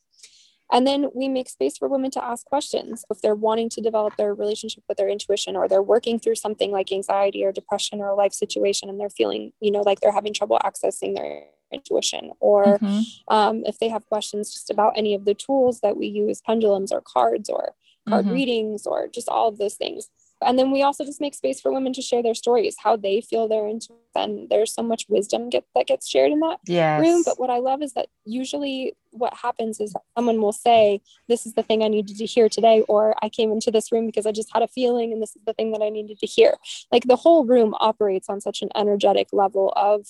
And 0.71 0.87
then 0.87 1.09
we 1.13 1.27
make 1.27 1.47
space 1.47 1.77
for 1.77 1.87
women 1.87 2.09
to 2.11 2.23
ask 2.23 2.43
questions 2.45 3.05
if 3.11 3.21
they're 3.21 3.35
wanting 3.35 3.69
to 3.69 3.81
develop 3.81 4.17
their 4.17 4.33
relationship 4.33 4.83
with 4.87 4.97
their 4.97 5.09
intuition, 5.09 5.55
or 5.55 5.67
they're 5.67 5.81
working 5.83 6.19
through 6.19 6.35
something 6.35 6.71
like 6.71 6.91
anxiety 6.91 7.45
or 7.45 7.51
depression 7.51 8.01
or 8.01 8.09
a 8.09 8.15
life 8.15 8.33
situation, 8.33 8.89
and 8.89 8.99
they're 8.99 9.09
feeling, 9.09 9.53
you 9.59 9.69
know, 9.69 9.81
like 9.81 9.99
they're 9.99 10.11
having 10.11 10.33
trouble 10.33 10.59
accessing 10.65 11.15
their 11.15 11.43
intuition 11.71 12.31
or 12.39 12.77
mm-hmm. 12.77 13.01
um, 13.27 13.63
if 13.65 13.79
they 13.79 13.89
have 13.89 14.05
questions 14.05 14.53
just 14.53 14.69
about 14.69 14.93
any 14.95 15.13
of 15.13 15.25
the 15.25 15.33
tools 15.33 15.81
that 15.81 15.97
we 15.97 16.07
use 16.07 16.41
pendulums 16.41 16.91
or 16.91 17.01
cards 17.01 17.49
or 17.49 17.73
card 18.07 18.25
mm-hmm. 18.25 18.33
readings 18.33 18.85
or 18.85 19.07
just 19.07 19.29
all 19.29 19.47
of 19.47 19.57
those 19.57 19.75
things 19.75 20.09
and 20.41 20.59
then 20.59 20.71
we 20.71 20.83
also 20.83 21.05
just 21.05 21.21
make 21.21 21.33
space 21.33 21.61
for 21.61 21.71
women 21.71 21.93
to 21.93 22.01
share 22.01 22.21
their 22.21 22.35
stories 22.35 22.75
how 22.79 22.95
they 22.95 23.21
feel 23.21 23.47
they're 23.47 23.67
into 23.67 23.93
and 24.15 24.49
there's 24.49 24.73
so 24.73 24.83
much 24.83 25.05
wisdom 25.09 25.49
get, 25.49 25.65
that 25.73 25.87
gets 25.87 26.07
shared 26.07 26.31
in 26.31 26.39
that 26.39 26.59
yes. 26.65 26.99
room 26.99 27.21
but 27.25 27.39
what 27.39 27.49
i 27.49 27.57
love 27.57 27.81
is 27.81 27.93
that 27.93 28.07
usually 28.25 28.93
what 29.11 29.33
happens 29.33 29.79
is 29.79 29.93
someone 30.17 30.41
will 30.41 30.53
say 30.53 31.01
this 31.27 31.45
is 31.45 31.53
the 31.53 31.63
thing 31.63 31.83
i 31.83 31.87
needed 31.87 32.17
to 32.17 32.25
hear 32.25 32.49
today 32.49 32.83
or 32.87 33.15
i 33.21 33.29
came 33.29 33.51
into 33.51 33.71
this 33.71 33.91
room 33.91 34.05
because 34.05 34.25
i 34.25 34.31
just 34.31 34.51
had 34.53 34.61
a 34.61 34.67
feeling 34.67 35.13
and 35.13 35.21
this 35.21 35.35
is 35.35 35.41
the 35.45 35.53
thing 35.53 35.71
that 35.71 35.81
i 35.81 35.89
needed 35.89 36.19
to 36.19 36.27
hear 36.27 36.55
like 36.91 37.03
the 37.05 37.15
whole 37.15 37.45
room 37.45 37.73
operates 37.79 38.29
on 38.29 38.41
such 38.41 38.61
an 38.61 38.69
energetic 38.75 39.27
level 39.31 39.73
of 39.75 40.07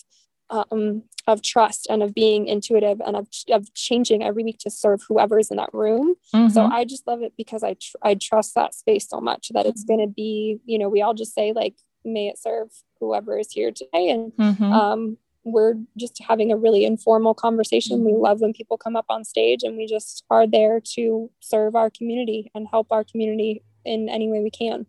um, 0.49 1.03
of 1.27 1.41
trust 1.41 1.87
and 1.89 2.03
of 2.03 2.13
being 2.13 2.47
intuitive 2.47 3.01
and 3.05 3.15
of, 3.15 3.27
of 3.51 3.73
changing 3.73 4.23
every 4.23 4.43
week 4.43 4.59
to 4.59 4.69
serve 4.69 5.01
whoever's 5.07 5.49
in 5.49 5.57
that 5.57 5.73
room. 5.73 6.15
Mm-hmm. 6.33 6.49
So 6.49 6.65
I 6.65 6.85
just 6.85 7.07
love 7.07 7.21
it 7.21 7.33
because 7.37 7.63
I 7.63 7.73
tr- 7.73 7.97
I 8.03 8.15
trust 8.15 8.55
that 8.55 8.73
space 8.73 9.07
so 9.09 9.19
much 9.19 9.49
that 9.53 9.65
it's 9.65 9.83
going 9.83 10.01
to 10.01 10.07
be 10.07 10.59
you 10.65 10.77
know 10.77 10.89
we 10.89 11.01
all 11.01 11.13
just 11.13 11.33
say 11.33 11.53
like 11.53 11.75
may 12.03 12.27
it 12.27 12.37
serve 12.37 12.69
whoever 12.99 13.37
is 13.37 13.51
here 13.51 13.71
today 13.71 14.09
and 14.09 14.31
mm-hmm. 14.33 14.71
um, 14.71 15.17
we're 15.43 15.75
just 15.95 16.21
having 16.27 16.51
a 16.51 16.57
really 16.57 16.85
informal 16.85 17.33
conversation. 17.33 18.03
We 18.03 18.13
love 18.13 18.41
when 18.41 18.51
people 18.51 18.77
come 18.77 18.95
up 18.95 19.05
on 19.09 19.23
stage 19.23 19.61
and 19.63 19.77
we 19.77 19.85
just 19.85 20.23
are 20.29 20.47
there 20.47 20.81
to 20.95 21.29
serve 21.39 21.75
our 21.75 21.91
community 21.91 22.51
and 22.55 22.67
help 22.69 22.87
our 22.91 23.03
community 23.03 23.63
in 23.85 24.09
any 24.09 24.29
way 24.29 24.41
we 24.41 24.51
can. 24.51 24.85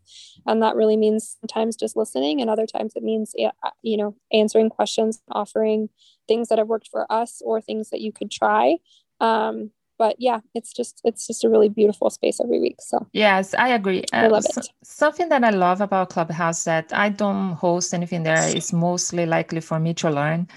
And 0.47 0.63
that 0.63 0.77
really 0.77 0.97
means 0.97 1.37
sometimes 1.41 1.77
just 1.77 1.97
listening, 1.97 2.41
and 2.41 2.51
other 2.51 2.67
times 2.67 2.93
it 2.97 3.03
means, 3.03 3.35
you 3.83 3.97
know, 3.97 4.17
answering 4.33 4.71
questions, 4.71 5.23
offering 5.31 5.89
things 6.29 6.49
that 6.49 6.59
have 6.59 6.69
worked 6.69 6.89
for 6.89 7.11
us 7.11 7.43
or 7.45 7.61
things 7.61 7.91
that 7.91 8.01
you 8.01 8.13
could 8.13 8.31
try. 8.31 8.77
Um, 9.21 9.71
but 9.99 10.17
yeah, 10.19 10.41
it's 10.55 10.73
just 10.73 11.01
it's 11.05 11.27
just 11.27 11.45
a 11.45 11.49
really 11.49 11.69
beautiful 11.69 12.11
space 12.11 12.41
every 12.43 12.61
week. 12.61 12.77
So 12.81 13.07
yes, 13.13 13.55
I 13.55 13.69
agree. 13.71 14.05
I 14.13 14.27
love 14.27 14.45
uh, 14.45 14.61
it. 14.61 14.69
something 14.85 15.29
that 15.31 15.43
I 15.43 15.51
love 15.51 15.81
about 15.81 16.11
Clubhouse 16.11 16.65
that 16.65 16.93
I 16.93 17.09
don't 17.09 17.53
host 17.53 17.95
anything 17.95 18.23
there 18.23 18.49
is 18.57 18.73
mostly 18.73 19.27
likely 19.27 19.61
for 19.61 19.79
me 19.79 19.95
to 19.95 20.11
learn. 20.11 20.49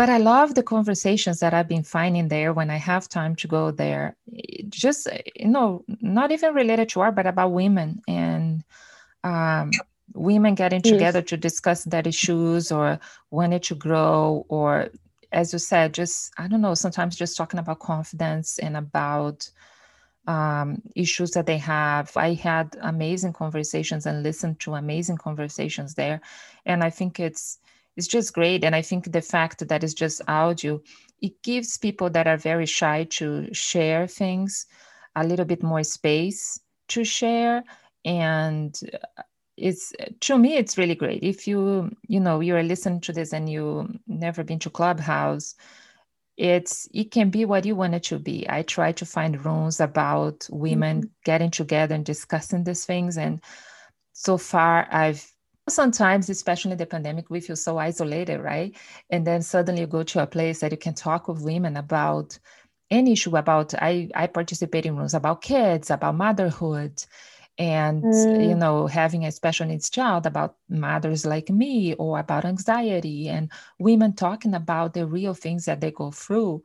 But 0.00 0.08
I 0.08 0.16
love 0.16 0.54
the 0.54 0.62
conversations 0.62 1.40
that 1.40 1.52
I've 1.52 1.68
been 1.68 1.82
finding 1.82 2.28
there 2.28 2.54
when 2.54 2.70
I 2.70 2.76
have 2.76 3.06
time 3.06 3.36
to 3.36 3.46
go 3.46 3.70
there. 3.70 4.16
Just 4.70 5.06
you 5.36 5.48
know, 5.48 5.84
not 6.00 6.32
even 6.32 6.54
related 6.54 6.88
to 6.90 7.02
art, 7.02 7.14
but 7.14 7.26
about 7.26 7.52
women 7.52 8.00
and 8.08 8.64
um, 9.24 9.72
women 10.14 10.54
getting 10.54 10.80
together 10.80 11.18
yes. 11.18 11.28
to 11.28 11.36
discuss 11.36 11.84
their 11.84 12.08
issues 12.08 12.72
or 12.72 12.98
wanting 13.30 13.60
to 13.60 13.74
grow 13.74 14.46
or 14.48 14.88
as 15.32 15.52
you 15.52 15.58
said, 15.58 15.92
just 15.92 16.32
I 16.38 16.48
don't 16.48 16.62
know, 16.62 16.72
sometimes 16.72 17.14
just 17.14 17.36
talking 17.36 17.60
about 17.60 17.80
confidence 17.80 18.58
and 18.58 18.78
about 18.78 19.50
um, 20.26 20.80
issues 20.96 21.32
that 21.32 21.44
they 21.44 21.58
have. 21.58 22.16
I 22.16 22.32
had 22.32 22.74
amazing 22.80 23.34
conversations 23.34 24.06
and 24.06 24.22
listened 24.22 24.60
to 24.60 24.76
amazing 24.76 25.18
conversations 25.18 25.92
there, 25.92 26.22
and 26.64 26.82
I 26.82 26.88
think 26.88 27.20
it's 27.20 27.58
it's 28.00 28.08
just 28.08 28.32
great. 28.32 28.64
And 28.64 28.74
I 28.74 28.80
think 28.80 29.12
the 29.12 29.20
fact 29.20 29.68
that 29.68 29.84
it's 29.84 29.92
just 29.92 30.22
audio, 30.26 30.80
it 31.20 31.42
gives 31.42 31.76
people 31.76 32.08
that 32.08 32.26
are 32.26 32.38
very 32.38 32.64
shy 32.64 33.04
to 33.10 33.52
share 33.52 34.06
things 34.06 34.64
a 35.16 35.26
little 35.26 35.44
bit 35.44 35.62
more 35.62 35.84
space 35.84 36.58
to 36.88 37.04
share 37.04 37.62
and 38.06 38.80
it's 39.58 39.92
to 40.20 40.38
me 40.38 40.56
it's 40.56 40.78
really 40.78 40.94
great 40.94 41.22
if 41.22 41.46
you 41.46 41.94
you 42.08 42.18
know 42.18 42.40
you're 42.40 42.62
listening 42.62 43.00
to 43.00 43.12
this 43.12 43.34
and 43.34 43.50
you 43.50 43.86
never 44.06 44.42
been 44.42 44.58
to 44.58 44.70
clubhouse 44.70 45.54
it's 46.38 46.88
it 46.94 47.10
can 47.10 47.28
be 47.28 47.44
what 47.44 47.66
you 47.66 47.76
want 47.76 47.94
it 47.94 48.02
to 48.04 48.18
be 48.18 48.46
i 48.48 48.62
try 48.62 48.92
to 48.92 49.04
find 49.04 49.44
rooms 49.44 49.78
about 49.78 50.48
women 50.50 51.02
mm-hmm. 51.02 51.08
getting 51.24 51.50
together 51.50 51.94
and 51.94 52.06
discussing 52.06 52.64
these 52.64 52.86
things 52.86 53.18
and 53.18 53.42
so 54.14 54.38
far 54.38 54.88
i've 54.90 55.29
sometimes 55.70 56.28
especially 56.28 56.72
in 56.72 56.78
the 56.78 56.86
pandemic 56.86 57.30
we 57.30 57.40
feel 57.40 57.56
so 57.56 57.78
isolated 57.78 58.40
right? 58.40 58.76
And 59.10 59.26
then 59.26 59.42
suddenly 59.42 59.82
you 59.82 59.86
go 59.86 60.02
to 60.02 60.22
a 60.22 60.26
place 60.26 60.60
that 60.60 60.72
you 60.72 60.78
can 60.78 60.94
talk 60.94 61.28
with 61.28 61.42
women 61.42 61.76
about 61.76 62.38
any 62.90 63.12
issue 63.12 63.36
about 63.36 63.72
i 63.74 64.08
i 64.16 64.26
participate 64.26 64.84
in 64.84 64.96
rooms 64.96 65.14
about 65.14 65.42
kids 65.42 65.90
about 65.90 66.16
motherhood 66.16 67.04
and 67.60 68.02
mm. 68.02 68.48
you 68.48 68.54
know 68.54 68.86
having 68.86 69.26
a 69.26 69.30
special 69.30 69.66
needs 69.66 69.90
child 69.90 70.24
about 70.24 70.56
mothers 70.70 71.26
like 71.26 71.50
me 71.50 71.92
or 71.94 72.18
about 72.18 72.46
anxiety 72.46 73.28
and 73.28 73.50
women 73.78 74.14
talking 74.14 74.54
about 74.54 74.94
the 74.94 75.06
real 75.06 75.34
things 75.34 75.66
that 75.66 75.80
they 75.80 75.90
go 75.90 76.10
through. 76.10 76.62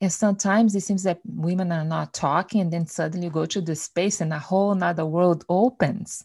And 0.00 0.10
sometimes 0.10 0.74
it 0.74 0.80
seems 0.80 1.02
that 1.02 1.20
women 1.24 1.70
are 1.70 1.84
not 1.84 2.14
talking 2.14 2.62
and 2.62 2.72
then 2.72 2.86
suddenly 2.86 3.26
you 3.26 3.30
go 3.30 3.44
to 3.44 3.60
the 3.60 3.76
space 3.76 4.22
and 4.22 4.32
a 4.32 4.38
whole 4.38 4.74
nother 4.74 5.04
world 5.04 5.44
opens. 5.50 6.24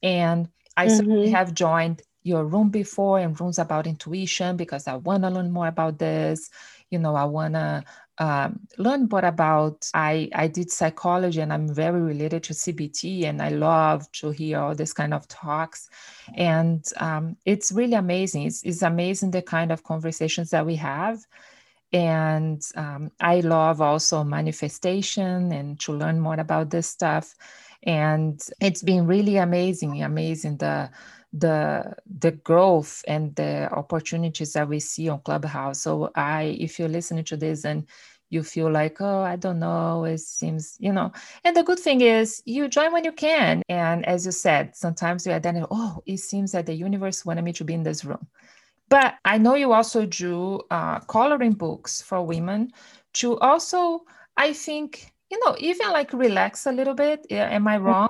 And 0.00 0.48
i 0.76 0.86
mm-hmm. 0.86 0.96
certainly 0.96 1.30
have 1.30 1.54
joined 1.54 2.02
your 2.22 2.44
room 2.44 2.68
before 2.68 3.18
and 3.18 3.40
rooms 3.40 3.58
about 3.58 3.86
intuition 3.86 4.56
because 4.56 4.86
i 4.86 4.94
want 4.94 5.22
to 5.22 5.30
learn 5.30 5.50
more 5.50 5.68
about 5.68 5.98
this. 5.98 6.50
You 6.90 6.98
know 6.98 7.14
i 7.14 7.24
want 7.24 7.54
to 7.54 7.84
um, 8.20 8.60
learn 8.76 9.08
more 9.10 9.24
about 9.24 9.90
I, 9.94 10.28
I 10.34 10.46
did 10.46 10.70
psychology 10.70 11.40
and 11.40 11.52
i'm 11.52 11.72
very 11.72 12.02
related 12.02 12.42
to 12.44 12.52
cbt 12.52 13.24
and 13.24 13.40
i 13.40 13.48
love 13.48 14.10
to 14.12 14.30
hear 14.30 14.58
all 14.58 14.74
this 14.74 14.92
kind 14.92 15.14
of 15.14 15.26
talks. 15.26 15.88
And 16.34 16.84
um, 16.98 17.36
it's 17.46 17.72
really 17.72 17.94
amazing. 17.94 18.42
It's, 18.42 18.62
it's 18.62 18.82
amazing 18.82 19.30
the 19.30 19.40
kind 19.40 19.72
of 19.72 19.84
conversations 19.84 20.50
that 20.50 20.66
we 20.66 20.76
have. 20.76 21.24
And 21.92 22.62
um, 22.76 23.10
i 23.20 23.40
love 23.40 23.80
also 23.80 24.22
manifestation 24.22 25.50
and 25.50 25.80
to 25.80 25.92
learn 25.92 26.20
more 26.20 26.38
about 26.38 26.68
this 26.70 26.88
stuff 26.88 27.34
and 27.84 28.40
it's 28.60 28.82
been 28.82 29.06
really 29.06 29.36
amazing 29.38 30.02
amazing 30.02 30.56
the 30.58 30.90
the 31.32 31.94
the 32.18 32.32
growth 32.32 33.04
and 33.06 33.34
the 33.36 33.70
opportunities 33.72 34.52
that 34.52 34.68
we 34.68 34.80
see 34.80 35.08
on 35.08 35.20
clubhouse. 35.20 35.80
So 35.80 36.10
i 36.16 36.56
if 36.60 36.78
you're 36.78 36.88
listening 36.88 37.24
to 37.24 37.36
this 37.36 37.64
and 37.64 37.86
you 38.30 38.42
feel 38.42 38.70
like 38.70 39.00
oh 39.00 39.20
i 39.22 39.36
don't 39.36 39.58
know 39.60 40.04
it 40.04 40.18
seems 40.20 40.76
you 40.80 40.92
know. 40.92 41.12
And 41.44 41.56
the 41.56 41.62
good 41.62 41.78
thing 41.78 42.00
is 42.00 42.42
you 42.44 42.68
join 42.68 42.92
when 42.92 43.04
you 43.04 43.12
can. 43.12 43.62
And 43.68 44.04
as 44.06 44.26
you 44.26 44.32
said 44.32 44.76
sometimes 44.76 45.26
you 45.26 45.32
identify 45.32 45.66
oh 45.70 46.02
it 46.06 46.18
seems 46.18 46.52
that 46.52 46.66
the 46.66 46.74
universe 46.74 47.24
wanted 47.24 47.42
me 47.42 47.52
to 47.54 47.64
be 47.64 47.74
in 47.74 47.82
this 47.84 48.04
room. 48.04 48.26
But 48.88 49.14
i 49.24 49.38
know 49.38 49.54
you 49.54 49.72
also 49.72 50.04
do 50.06 50.60
uh, 50.70 50.98
coloring 51.00 51.52
books 51.52 52.02
for 52.02 52.26
women 52.26 52.72
to 53.14 53.38
also 53.38 54.00
i 54.36 54.52
think 54.52 55.12
you 55.30 55.38
know 55.44 55.56
even 55.58 55.90
like 55.90 56.12
relax 56.12 56.66
a 56.66 56.72
little 56.72 56.94
bit 56.94 57.26
am 57.30 57.68
i 57.68 57.78
mm. 57.78 57.84
wrong 57.84 58.08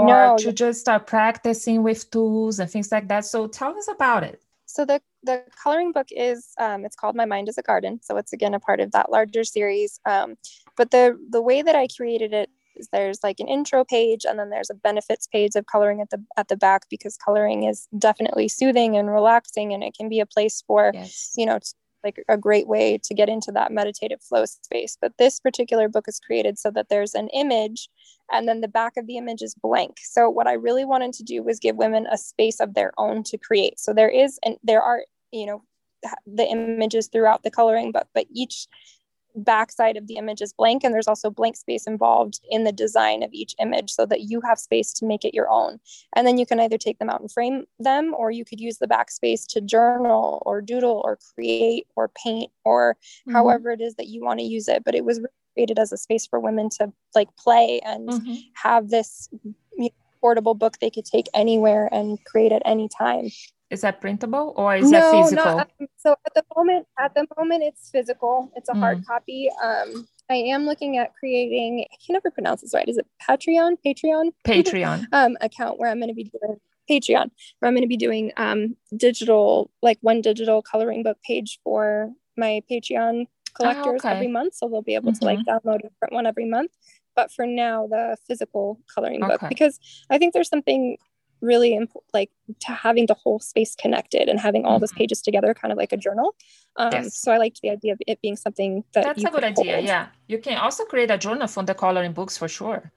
or 0.00 0.06
no, 0.06 0.36
to 0.38 0.52
just 0.52 0.80
start 0.80 1.06
practicing 1.06 1.82
with 1.82 2.10
tools 2.10 2.58
and 2.58 2.70
things 2.70 2.90
like 2.92 3.08
that. 3.08 3.24
So 3.24 3.46
tell 3.46 3.76
us 3.76 3.88
about 3.88 4.24
it. 4.24 4.42
So 4.66 4.84
the 4.84 5.00
the 5.22 5.44
coloring 5.62 5.92
book 5.92 6.06
is 6.10 6.48
um, 6.58 6.84
it's 6.84 6.96
called 6.96 7.16
My 7.16 7.24
Mind 7.24 7.48
is 7.48 7.58
a 7.58 7.62
Garden. 7.62 8.00
So 8.02 8.16
it's 8.16 8.32
again 8.32 8.54
a 8.54 8.60
part 8.60 8.80
of 8.80 8.92
that 8.92 9.10
larger 9.10 9.44
series. 9.44 10.00
Um, 10.06 10.36
but 10.76 10.90
the 10.90 11.18
the 11.30 11.42
way 11.42 11.62
that 11.62 11.74
I 11.74 11.88
created 11.88 12.32
it 12.32 12.50
is 12.76 12.88
there's 12.92 13.22
like 13.22 13.40
an 13.40 13.48
intro 13.48 13.84
page 13.84 14.24
and 14.24 14.38
then 14.38 14.50
there's 14.50 14.70
a 14.70 14.74
benefits 14.74 15.26
page 15.26 15.56
of 15.56 15.66
coloring 15.66 16.00
at 16.00 16.10
the 16.10 16.24
at 16.36 16.48
the 16.48 16.56
back 16.56 16.82
because 16.88 17.16
coloring 17.16 17.64
is 17.64 17.88
definitely 17.98 18.48
soothing 18.48 18.96
and 18.96 19.10
relaxing 19.10 19.74
and 19.74 19.82
it 19.82 19.94
can 19.94 20.08
be 20.08 20.20
a 20.20 20.26
place 20.26 20.62
for 20.66 20.92
yes. 20.94 21.32
you 21.36 21.46
know 21.46 21.58
like 22.04 22.22
a 22.28 22.36
great 22.36 22.66
way 22.66 22.98
to 23.02 23.14
get 23.14 23.28
into 23.28 23.52
that 23.52 23.72
meditative 23.72 24.22
flow 24.22 24.44
space. 24.44 24.96
But 25.00 25.12
this 25.18 25.40
particular 25.40 25.88
book 25.88 26.06
is 26.08 26.20
created 26.20 26.58
so 26.58 26.70
that 26.72 26.88
there's 26.88 27.14
an 27.14 27.28
image 27.28 27.88
and 28.32 28.48
then 28.48 28.60
the 28.60 28.68
back 28.68 28.96
of 28.96 29.06
the 29.06 29.16
image 29.16 29.42
is 29.42 29.54
blank. 29.54 29.98
So 30.02 30.30
what 30.30 30.46
I 30.46 30.52
really 30.52 30.84
wanted 30.84 31.12
to 31.14 31.22
do 31.22 31.42
was 31.42 31.58
give 31.58 31.76
women 31.76 32.06
a 32.10 32.18
space 32.18 32.60
of 32.60 32.74
their 32.74 32.92
own 32.98 33.22
to 33.24 33.38
create. 33.38 33.78
So 33.80 33.92
there 33.92 34.08
is 34.08 34.38
and 34.44 34.56
there 34.62 34.82
are, 34.82 35.02
you 35.32 35.46
know, 35.46 35.62
the 36.26 36.46
images 36.46 37.08
throughout 37.08 37.42
the 37.42 37.50
coloring, 37.50 37.92
but 37.92 38.08
but 38.14 38.26
each 38.32 38.66
backside 39.34 39.96
of 39.96 40.06
the 40.06 40.16
image 40.16 40.40
is 40.40 40.52
blank 40.52 40.84
and 40.84 40.94
there's 40.94 41.08
also 41.08 41.30
blank 41.30 41.56
space 41.56 41.86
involved 41.86 42.40
in 42.50 42.64
the 42.64 42.72
design 42.72 43.22
of 43.22 43.30
each 43.32 43.54
image 43.58 43.90
so 43.90 44.06
that 44.06 44.22
you 44.22 44.40
have 44.40 44.58
space 44.58 44.92
to 44.92 45.06
make 45.06 45.24
it 45.24 45.34
your 45.34 45.48
own 45.50 45.78
and 46.16 46.26
then 46.26 46.38
you 46.38 46.46
can 46.46 46.60
either 46.60 46.78
take 46.78 46.98
them 46.98 47.10
out 47.10 47.20
and 47.20 47.30
frame 47.30 47.64
them 47.78 48.14
or 48.16 48.30
you 48.30 48.44
could 48.44 48.60
use 48.60 48.78
the 48.78 48.86
backspace 48.86 49.46
to 49.46 49.60
journal 49.60 50.42
or 50.46 50.60
doodle 50.60 51.00
or 51.04 51.18
create 51.34 51.86
or 51.96 52.10
paint 52.22 52.50
or 52.64 52.94
mm-hmm. 52.94 53.32
however 53.32 53.70
it 53.70 53.80
is 53.80 53.94
that 53.96 54.08
you 54.08 54.24
want 54.24 54.38
to 54.38 54.44
use 54.44 54.68
it 54.68 54.82
but 54.84 54.94
it 54.94 55.04
was 55.04 55.20
created 55.54 55.78
as 55.78 55.92
a 55.92 55.96
space 55.96 56.26
for 56.26 56.40
women 56.40 56.68
to 56.68 56.92
like 57.14 57.28
play 57.36 57.80
and 57.84 58.08
mm-hmm. 58.08 58.34
have 58.54 58.90
this 58.90 59.28
portable 60.20 60.54
book 60.54 60.78
they 60.80 60.90
could 60.90 61.04
take 61.04 61.26
anywhere 61.34 61.88
and 61.92 62.22
create 62.24 62.52
at 62.52 62.62
any 62.64 62.88
time 62.88 63.30
is 63.70 63.82
that 63.82 64.00
printable 64.00 64.52
or 64.56 64.76
is 64.76 64.90
no, 64.90 64.98
that 65.00 65.22
physical? 65.22 65.44
No, 65.44 65.58
um, 65.58 65.86
so 65.96 66.16
at 66.26 66.34
the 66.34 66.42
moment, 66.56 66.86
at 66.98 67.14
the 67.14 67.26
moment, 67.38 67.62
it's 67.62 67.88
physical. 67.90 68.52
It's 68.56 68.68
a 68.68 68.72
mm. 68.72 68.80
hard 68.80 69.06
copy. 69.06 69.48
Um, 69.62 70.06
I 70.28 70.34
am 70.34 70.66
looking 70.66 70.98
at 70.98 71.14
creating. 71.14 71.86
I 71.92 71.96
can 72.04 72.14
never 72.14 72.30
pronounce 72.30 72.62
this 72.62 72.74
right. 72.74 72.88
Is 72.88 72.98
it 72.98 73.06
Patreon? 73.28 73.76
Patreon. 73.86 74.32
Patreon. 74.44 75.06
um, 75.12 75.36
account 75.40 75.78
where 75.78 75.90
I'm 75.90 75.98
going 75.98 76.08
to 76.08 76.14
be 76.14 76.24
doing 76.24 76.56
Patreon, 76.90 77.30
where 77.58 77.68
I'm 77.68 77.74
going 77.74 77.82
to 77.82 77.88
be 77.88 77.96
doing 77.96 78.32
um 78.36 78.76
digital, 78.96 79.70
like 79.82 79.98
one 80.00 80.20
digital 80.20 80.62
coloring 80.62 81.02
book 81.04 81.18
page 81.24 81.60
for 81.62 82.10
my 82.36 82.62
Patreon 82.70 83.26
collectors 83.54 83.86
oh, 84.04 84.08
okay. 84.08 84.10
every 84.10 84.28
month, 84.28 84.54
so 84.56 84.68
they'll 84.68 84.82
be 84.82 84.94
able 84.94 85.12
mm-hmm. 85.12 85.18
to 85.20 85.24
like 85.24 85.38
mm-hmm. 85.38 85.68
download 85.68 85.80
a 85.80 85.88
different 85.88 86.12
one 86.12 86.26
every 86.26 86.46
month. 86.46 86.72
But 87.14 87.30
for 87.32 87.46
now, 87.46 87.86
the 87.86 88.16
physical 88.26 88.80
coloring 88.92 89.22
okay. 89.22 89.32
book 89.32 89.48
because 89.48 89.78
I 90.10 90.18
think 90.18 90.32
there's 90.32 90.48
something 90.48 90.96
really 91.40 91.74
important 91.74 92.12
like 92.12 92.30
to 92.60 92.72
having 92.72 93.06
the 93.06 93.14
whole 93.14 93.38
space 93.38 93.74
connected 93.74 94.28
and 94.28 94.38
having 94.40 94.64
all 94.64 94.72
mm-hmm. 94.72 94.80
those 94.80 94.92
pages 94.92 95.20
together 95.20 95.54
kind 95.54 95.72
of 95.72 95.78
like 95.78 95.92
a 95.92 95.96
journal 95.96 96.34
um, 96.76 96.90
yes. 96.92 97.16
so 97.16 97.32
i 97.32 97.38
liked 97.38 97.60
the 97.62 97.70
idea 97.70 97.92
of 97.92 98.00
it 98.06 98.20
being 98.20 98.36
something 98.36 98.84
that 98.94 99.04
that's 99.04 99.24
a 99.24 99.30
good 99.30 99.44
idea 99.44 99.80
yeah 99.80 100.06
you 100.26 100.38
can 100.38 100.56
also 100.58 100.84
create 100.84 101.10
a 101.10 101.18
journal 101.18 101.46
from 101.46 101.66
the 101.66 101.74
coloring 101.74 102.12
books 102.12 102.36
for 102.36 102.48
sure 102.48 102.92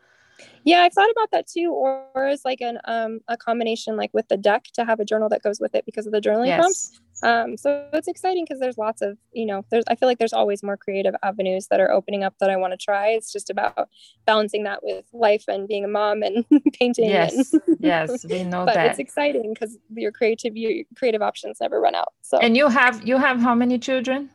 Yeah, 0.63 0.81
I've 0.81 0.93
thought 0.93 1.09
about 1.11 1.31
that 1.31 1.47
too, 1.47 1.71
or, 1.71 2.05
or 2.15 2.25
as 2.25 2.43
like 2.45 2.61
an 2.61 2.79
um 2.85 3.19
a 3.27 3.37
combination 3.37 3.97
like 3.97 4.11
with 4.13 4.27
the 4.27 4.37
deck 4.37 4.65
to 4.73 4.85
have 4.85 4.99
a 4.99 5.05
journal 5.05 5.29
that 5.29 5.41
goes 5.41 5.59
with 5.59 5.75
it 5.75 5.85
because 5.85 6.05
of 6.05 6.13
the 6.13 6.21
journaling 6.21 6.47
yes. 6.47 6.59
prompts. 6.59 7.01
Um, 7.23 7.57
so 7.57 7.87
it's 7.93 8.07
exciting 8.07 8.43
because 8.43 8.59
there's 8.59 8.77
lots 8.77 9.01
of, 9.01 9.17
you 9.31 9.45
know, 9.45 9.65
there's 9.71 9.85
I 9.87 9.95
feel 9.95 10.09
like 10.09 10.19
there's 10.19 10.33
always 10.33 10.61
more 10.61 10.75
creative 10.75 11.15
avenues 11.23 11.67
that 11.67 11.79
are 11.79 11.91
opening 11.91 12.23
up 12.23 12.35
that 12.39 12.49
I 12.49 12.57
want 12.57 12.73
to 12.73 12.77
try. 12.77 13.09
It's 13.09 13.31
just 13.31 13.49
about 13.49 13.89
balancing 14.25 14.63
that 14.63 14.83
with 14.83 15.05
life 15.13 15.45
and 15.47 15.67
being 15.67 15.85
a 15.85 15.87
mom 15.87 16.21
and 16.23 16.45
painting. 16.73 17.09
Yes, 17.09 17.53
and 17.53 17.61
yes, 17.79 18.25
we 18.25 18.43
know 18.53 18.65
but 18.65 18.75
that. 18.75 18.91
It's 18.91 18.99
exciting 18.99 19.53
because 19.53 19.77
your 19.93 20.11
creative 20.11 20.57
your 20.57 20.83
creative 20.97 21.21
options 21.21 21.57
never 21.61 21.79
run 21.79 21.95
out. 21.95 22.13
So 22.21 22.39
and 22.39 22.57
you 22.57 22.67
have 22.67 23.07
you 23.07 23.17
have 23.17 23.39
how 23.39 23.55
many 23.55 23.79
children? 23.79 24.29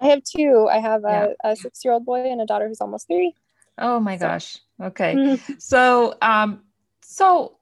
I 0.00 0.08
have 0.08 0.22
two. 0.22 0.68
I 0.70 0.78
have 0.80 1.04
a, 1.04 1.34
yeah. 1.44 1.52
a 1.52 1.56
six 1.56 1.84
year 1.84 1.94
old 1.94 2.04
boy 2.04 2.30
and 2.30 2.40
a 2.40 2.46
daughter 2.46 2.68
who's 2.68 2.80
almost 2.80 3.06
three. 3.06 3.34
Oh 3.78 4.00
my 4.00 4.16
so. 4.18 4.26
gosh. 4.26 4.58
Okay. 4.80 5.38
so 5.58 6.14
um 6.22 6.60
so 7.02 7.56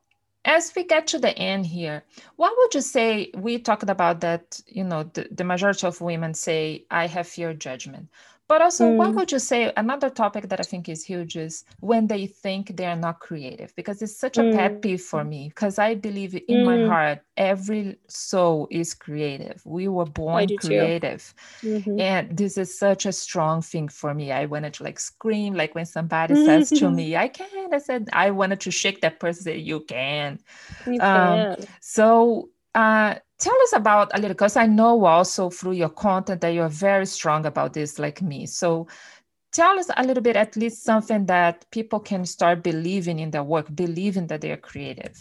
as 0.44 0.72
we 0.74 0.84
get 0.84 1.06
to 1.06 1.18
the 1.18 1.36
end 1.38 1.66
here 1.66 2.02
what 2.36 2.52
would 2.56 2.74
you 2.74 2.80
say 2.80 3.30
we 3.34 3.58
talked 3.58 3.88
about 3.88 4.20
that 4.20 4.60
you 4.66 4.84
know 4.84 5.04
the, 5.14 5.28
the 5.30 5.44
majority 5.44 5.86
of 5.86 6.00
women 6.00 6.34
say 6.34 6.84
i 6.90 7.06
have 7.06 7.28
fear 7.28 7.54
judgment 7.54 8.08
but 8.52 8.60
also, 8.60 8.90
mm. 8.90 8.96
what 8.96 9.14
would 9.14 9.32
you 9.32 9.38
say? 9.38 9.72
Another 9.78 10.10
topic 10.10 10.50
that 10.50 10.60
I 10.60 10.62
think 10.62 10.86
is 10.86 11.02
huge 11.02 11.36
is 11.36 11.64
when 11.80 12.06
they 12.06 12.26
think 12.26 12.76
they 12.76 12.84
are 12.84 13.00
not 13.06 13.18
creative, 13.18 13.74
because 13.76 14.02
it's 14.02 14.14
such 14.14 14.36
a 14.36 14.42
mm. 14.42 14.54
pet 14.54 14.82
peeve 14.82 15.00
for 15.00 15.24
me. 15.24 15.48
Because 15.48 15.78
I 15.78 15.94
believe 15.94 16.34
in 16.34 16.58
mm. 16.58 16.66
my 16.66 16.86
heart, 16.86 17.20
every 17.38 17.96
soul 18.08 18.68
is 18.70 18.92
creative. 18.92 19.62
We 19.64 19.88
were 19.88 20.04
born 20.04 20.48
creative. 20.58 21.32
Mm-hmm. 21.62 21.98
And 21.98 22.36
this 22.36 22.58
is 22.58 22.78
such 22.78 23.06
a 23.06 23.12
strong 23.12 23.62
thing 23.62 23.88
for 23.88 24.12
me. 24.12 24.32
I 24.32 24.44
wanted 24.44 24.74
to 24.74 24.82
like 24.82 25.00
scream, 25.00 25.54
like 25.54 25.74
when 25.74 25.86
somebody 25.86 26.34
says 26.44 26.68
to 26.78 26.90
me, 26.90 27.16
I 27.16 27.28
can't. 27.28 27.72
I 27.72 27.78
said, 27.78 28.10
I 28.12 28.32
wanted 28.32 28.60
to 28.60 28.70
shake 28.70 29.00
that 29.00 29.18
person, 29.18 29.44
say, 29.44 29.56
You 29.56 29.80
can. 29.80 30.40
You 30.86 31.00
um, 31.00 31.00
can. 31.00 31.56
So, 31.80 32.50
uh, 32.74 33.14
tell 33.42 33.62
us 33.62 33.72
about 33.74 34.08
a 34.14 34.20
little 34.20 34.34
because 34.34 34.56
i 34.56 34.66
know 34.66 35.04
also 35.04 35.50
through 35.50 35.72
your 35.72 35.88
content 35.88 36.40
that 36.40 36.54
you're 36.54 36.68
very 36.68 37.04
strong 37.04 37.44
about 37.44 37.72
this 37.72 37.98
like 37.98 38.22
me. 38.22 38.46
So 38.46 38.86
tell 39.50 39.78
us 39.78 39.90
a 39.96 40.06
little 40.06 40.22
bit 40.22 40.36
at 40.36 40.56
least 40.56 40.84
something 40.84 41.26
that 41.26 41.68
people 41.72 41.98
can 41.98 42.24
start 42.24 42.62
believing 42.62 43.18
in 43.18 43.32
their 43.32 43.42
work 43.42 43.66
believing 43.74 44.28
that 44.28 44.40
they 44.40 44.52
are 44.52 44.56
creative. 44.70 45.18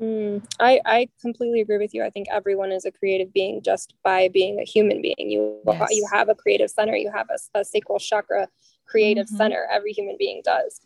Mm, 0.00 0.46
I, 0.60 0.80
I 0.84 1.08
completely 1.20 1.60
agree 1.60 1.78
with 1.78 1.92
you. 1.92 2.04
I 2.04 2.10
think 2.10 2.28
everyone 2.30 2.70
is 2.70 2.84
a 2.84 2.92
creative 2.92 3.32
being 3.32 3.62
just 3.62 3.94
by 4.04 4.28
being 4.28 4.60
a 4.60 4.64
human 4.64 5.02
being. 5.02 5.30
You 5.34 5.58
yes. 5.66 5.88
you 5.90 6.06
have 6.12 6.28
a 6.28 6.34
creative 6.34 6.70
center 6.70 6.94
you 6.94 7.10
have 7.12 7.28
a, 7.30 7.58
a 7.58 7.64
sacral 7.64 7.98
chakra 7.98 8.46
creative 8.86 9.26
mm-hmm. 9.26 9.38
center 9.38 9.66
every 9.72 9.92
human 9.92 10.16
being 10.18 10.40
does. 10.44 10.80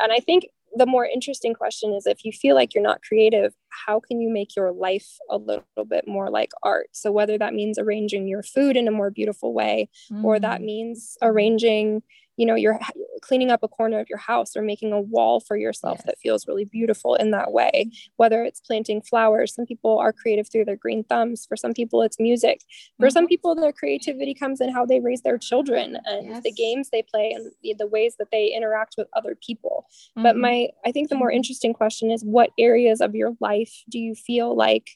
And 0.00 0.12
i 0.12 0.20
think 0.20 0.46
the 0.74 0.86
more 0.86 1.06
interesting 1.06 1.54
question 1.54 1.94
is 1.94 2.06
if 2.06 2.24
you 2.24 2.32
feel 2.32 2.54
like 2.54 2.74
you're 2.74 2.82
not 2.82 3.02
creative, 3.02 3.54
how 3.70 4.00
can 4.00 4.20
you 4.20 4.28
make 4.30 4.56
your 4.56 4.72
life 4.72 5.08
a 5.30 5.36
little 5.36 5.64
bit 5.88 6.06
more 6.06 6.30
like 6.30 6.50
art? 6.62 6.88
So, 6.92 7.12
whether 7.12 7.38
that 7.38 7.54
means 7.54 7.78
arranging 7.78 8.26
your 8.26 8.42
food 8.42 8.76
in 8.76 8.88
a 8.88 8.92
more 8.92 9.10
beautiful 9.10 9.54
way, 9.54 9.88
mm. 10.10 10.24
or 10.24 10.38
that 10.38 10.60
mm. 10.60 10.64
means 10.64 11.16
arranging 11.22 12.02
you 12.36 12.44
know 12.46 12.54
you're 12.54 12.78
cleaning 13.26 13.50
up 13.50 13.62
a 13.62 13.68
corner 13.68 13.98
of 13.98 14.08
your 14.08 14.18
house 14.18 14.56
or 14.56 14.62
making 14.62 14.92
a 14.92 15.00
wall 15.00 15.40
for 15.40 15.56
yourself 15.56 15.98
yes. 15.98 16.06
that 16.06 16.18
feels 16.18 16.46
really 16.46 16.64
beautiful 16.64 17.14
in 17.14 17.30
that 17.30 17.52
way 17.52 17.90
whether 18.16 18.42
it's 18.44 18.60
planting 18.60 19.00
flowers 19.02 19.54
some 19.54 19.66
people 19.66 19.98
are 19.98 20.12
creative 20.12 20.48
through 20.50 20.64
their 20.64 20.76
green 20.76 21.02
thumbs 21.04 21.44
for 21.46 21.56
some 21.56 21.72
people 21.72 22.02
it's 22.02 22.20
music 22.20 22.62
for 22.98 23.06
mm-hmm. 23.06 23.12
some 23.12 23.26
people 23.26 23.54
their 23.54 23.72
creativity 23.72 24.34
comes 24.34 24.60
in 24.60 24.70
how 24.72 24.86
they 24.86 25.00
raise 25.00 25.22
their 25.22 25.38
children 25.38 25.98
and 26.04 26.28
yes. 26.28 26.42
the 26.42 26.52
games 26.52 26.90
they 26.90 27.02
play 27.02 27.32
and 27.32 27.50
the, 27.62 27.74
the, 27.78 27.86
ways 27.86 28.16
that 28.18 28.30
they 28.32 28.48
interact 28.48 28.94
with 28.98 29.06
other 29.14 29.36
people 29.46 29.86
mm-hmm. 30.10 30.22
but 30.22 30.36
my 30.36 30.68
i 30.84 30.92
think 30.92 31.08
the 31.08 31.14
more 31.14 31.28
mm-hmm. 31.28 31.36
interesting 31.36 31.72
question 31.72 32.10
is 32.10 32.24
what 32.24 32.50
areas 32.58 33.00
of 33.00 33.14
your 33.14 33.32
life 33.40 33.82
do 33.88 33.98
you 33.98 34.14
feel 34.14 34.54
like 34.54 34.90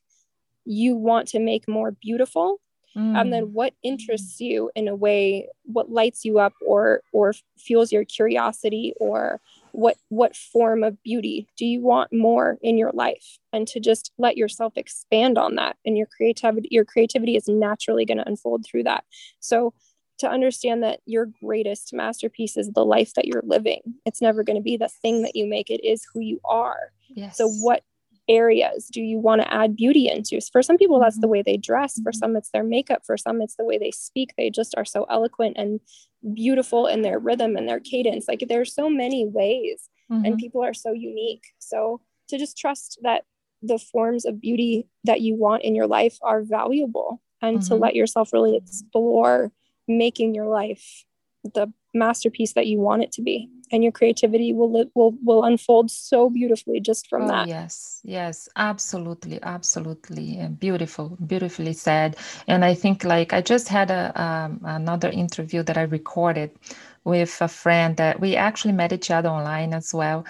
you 0.64 0.94
want 0.94 1.26
to 1.28 1.38
make 1.38 1.68
more 1.68 1.92
beautiful 1.92 2.60
mm. 2.96 3.20
and 3.20 3.32
then 3.32 3.52
what 3.52 3.74
interests 3.82 4.40
you 4.40 4.70
in 4.74 4.88
a 4.88 4.94
way 4.94 5.48
what 5.64 5.90
lights 5.90 6.24
you 6.24 6.38
up 6.38 6.52
or 6.64 7.02
or 7.12 7.32
fuels 7.58 7.92
your 7.92 8.04
curiosity 8.04 8.94
or 8.98 9.40
what 9.72 9.96
what 10.08 10.34
form 10.36 10.82
of 10.82 11.02
beauty 11.02 11.48
do 11.56 11.64
you 11.64 11.80
want 11.80 12.12
more 12.12 12.58
in 12.62 12.76
your 12.76 12.92
life 12.92 13.38
and 13.52 13.66
to 13.68 13.80
just 13.80 14.12
let 14.18 14.36
yourself 14.36 14.72
expand 14.76 15.38
on 15.38 15.54
that 15.54 15.76
and 15.84 15.96
your 15.96 16.06
creativity 16.06 16.68
your 16.70 16.84
creativity 16.84 17.36
is 17.36 17.48
naturally 17.48 18.04
going 18.04 18.18
to 18.18 18.28
unfold 18.28 18.64
through 18.64 18.82
that 18.82 19.04
so 19.38 19.72
to 20.18 20.28
understand 20.28 20.82
that 20.82 21.00
your 21.06 21.26
greatest 21.42 21.94
masterpiece 21.94 22.56
is 22.56 22.70
the 22.72 22.84
life 22.84 23.14
that 23.14 23.26
you're 23.26 23.44
living 23.46 23.80
it's 24.04 24.20
never 24.20 24.42
going 24.42 24.56
to 24.56 24.62
be 24.62 24.76
the 24.76 24.88
thing 24.88 25.22
that 25.22 25.36
you 25.36 25.46
make 25.46 25.70
it 25.70 25.84
is 25.84 26.06
who 26.12 26.20
you 26.20 26.40
are 26.44 26.92
yes. 27.08 27.36
so 27.36 27.48
what 27.48 27.82
areas 28.30 28.86
do 28.86 29.02
you 29.02 29.18
want 29.18 29.42
to 29.42 29.52
add 29.52 29.76
beauty 29.76 30.08
into? 30.08 30.40
For 30.52 30.62
some 30.62 30.78
people, 30.78 31.00
that's 31.00 31.16
the 31.16 31.26
mm-hmm. 31.26 31.32
way 31.32 31.42
they 31.42 31.56
dress. 31.56 31.94
For 31.94 32.12
mm-hmm. 32.12 32.18
some, 32.18 32.36
it's 32.36 32.50
their 32.50 32.64
makeup. 32.64 33.02
For 33.04 33.16
some, 33.16 33.42
it's 33.42 33.56
the 33.56 33.64
way 33.64 33.76
they 33.76 33.90
speak. 33.90 34.34
They 34.36 34.48
just 34.48 34.74
are 34.76 34.84
so 34.84 35.04
eloquent 35.10 35.56
and 35.58 35.80
beautiful 36.34 36.86
in 36.86 37.02
their 37.02 37.18
rhythm 37.18 37.56
and 37.56 37.68
their 37.68 37.80
cadence. 37.80 38.26
Like 38.28 38.44
there's 38.48 38.74
so 38.74 38.88
many 38.88 39.26
ways, 39.26 39.88
mm-hmm. 40.10 40.24
and 40.24 40.38
people 40.38 40.62
are 40.62 40.74
so 40.74 40.92
unique. 40.92 41.44
So 41.58 42.00
to 42.28 42.38
just 42.38 42.56
trust 42.56 42.98
that 43.02 43.24
the 43.62 43.78
forms 43.78 44.24
of 44.24 44.40
beauty 44.40 44.86
that 45.04 45.20
you 45.20 45.34
want 45.34 45.64
in 45.64 45.74
your 45.74 45.86
life 45.86 46.18
are 46.22 46.42
valuable 46.42 47.20
and 47.42 47.58
mm-hmm. 47.58 47.68
to 47.68 47.74
let 47.74 47.94
yourself 47.94 48.32
really 48.32 48.56
explore 48.56 49.52
making 49.86 50.34
your 50.34 50.46
life 50.46 51.04
the 51.42 51.72
masterpiece 51.94 52.52
that 52.54 52.66
you 52.66 52.78
want 52.78 53.02
it 53.02 53.12
to 53.12 53.22
be. 53.22 53.48
And 53.72 53.84
your 53.84 53.92
creativity 53.92 54.52
will 54.52 54.84
will 54.94 55.14
will 55.22 55.44
unfold 55.44 55.90
so 55.92 56.28
beautifully 56.28 56.80
just 56.80 57.08
from 57.08 57.22
oh, 57.24 57.28
that. 57.28 57.48
yes 57.48 58.00
yes 58.02 58.48
absolutely 58.56 59.40
absolutely. 59.42 60.38
And 60.38 60.58
beautiful 60.58 61.16
beautifully 61.24 61.72
said. 61.72 62.16
And 62.48 62.64
i 62.64 62.74
think 62.74 63.04
like 63.04 63.32
i 63.32 63.40
just 63.40 63.68
had 63.68 63.92
a 63.92 64.20
um, 64.20 64.60
another 64.64 65.08
interview 65.08 65.62
that 65.62 65.78
i 65.78 65.82
recorded 65.82 66.50
with 67.04 67.40
a 67.40 67.48
friend 67.48 67.96
that 67.96 68.20
we 68.20 68.34
actually 68.34 68.72
met 68.72 68.92
each 68.92 69.10
other 69.10 69.28
online 69.28 69.72
as 69.72 69.94
well. 69.94 70.26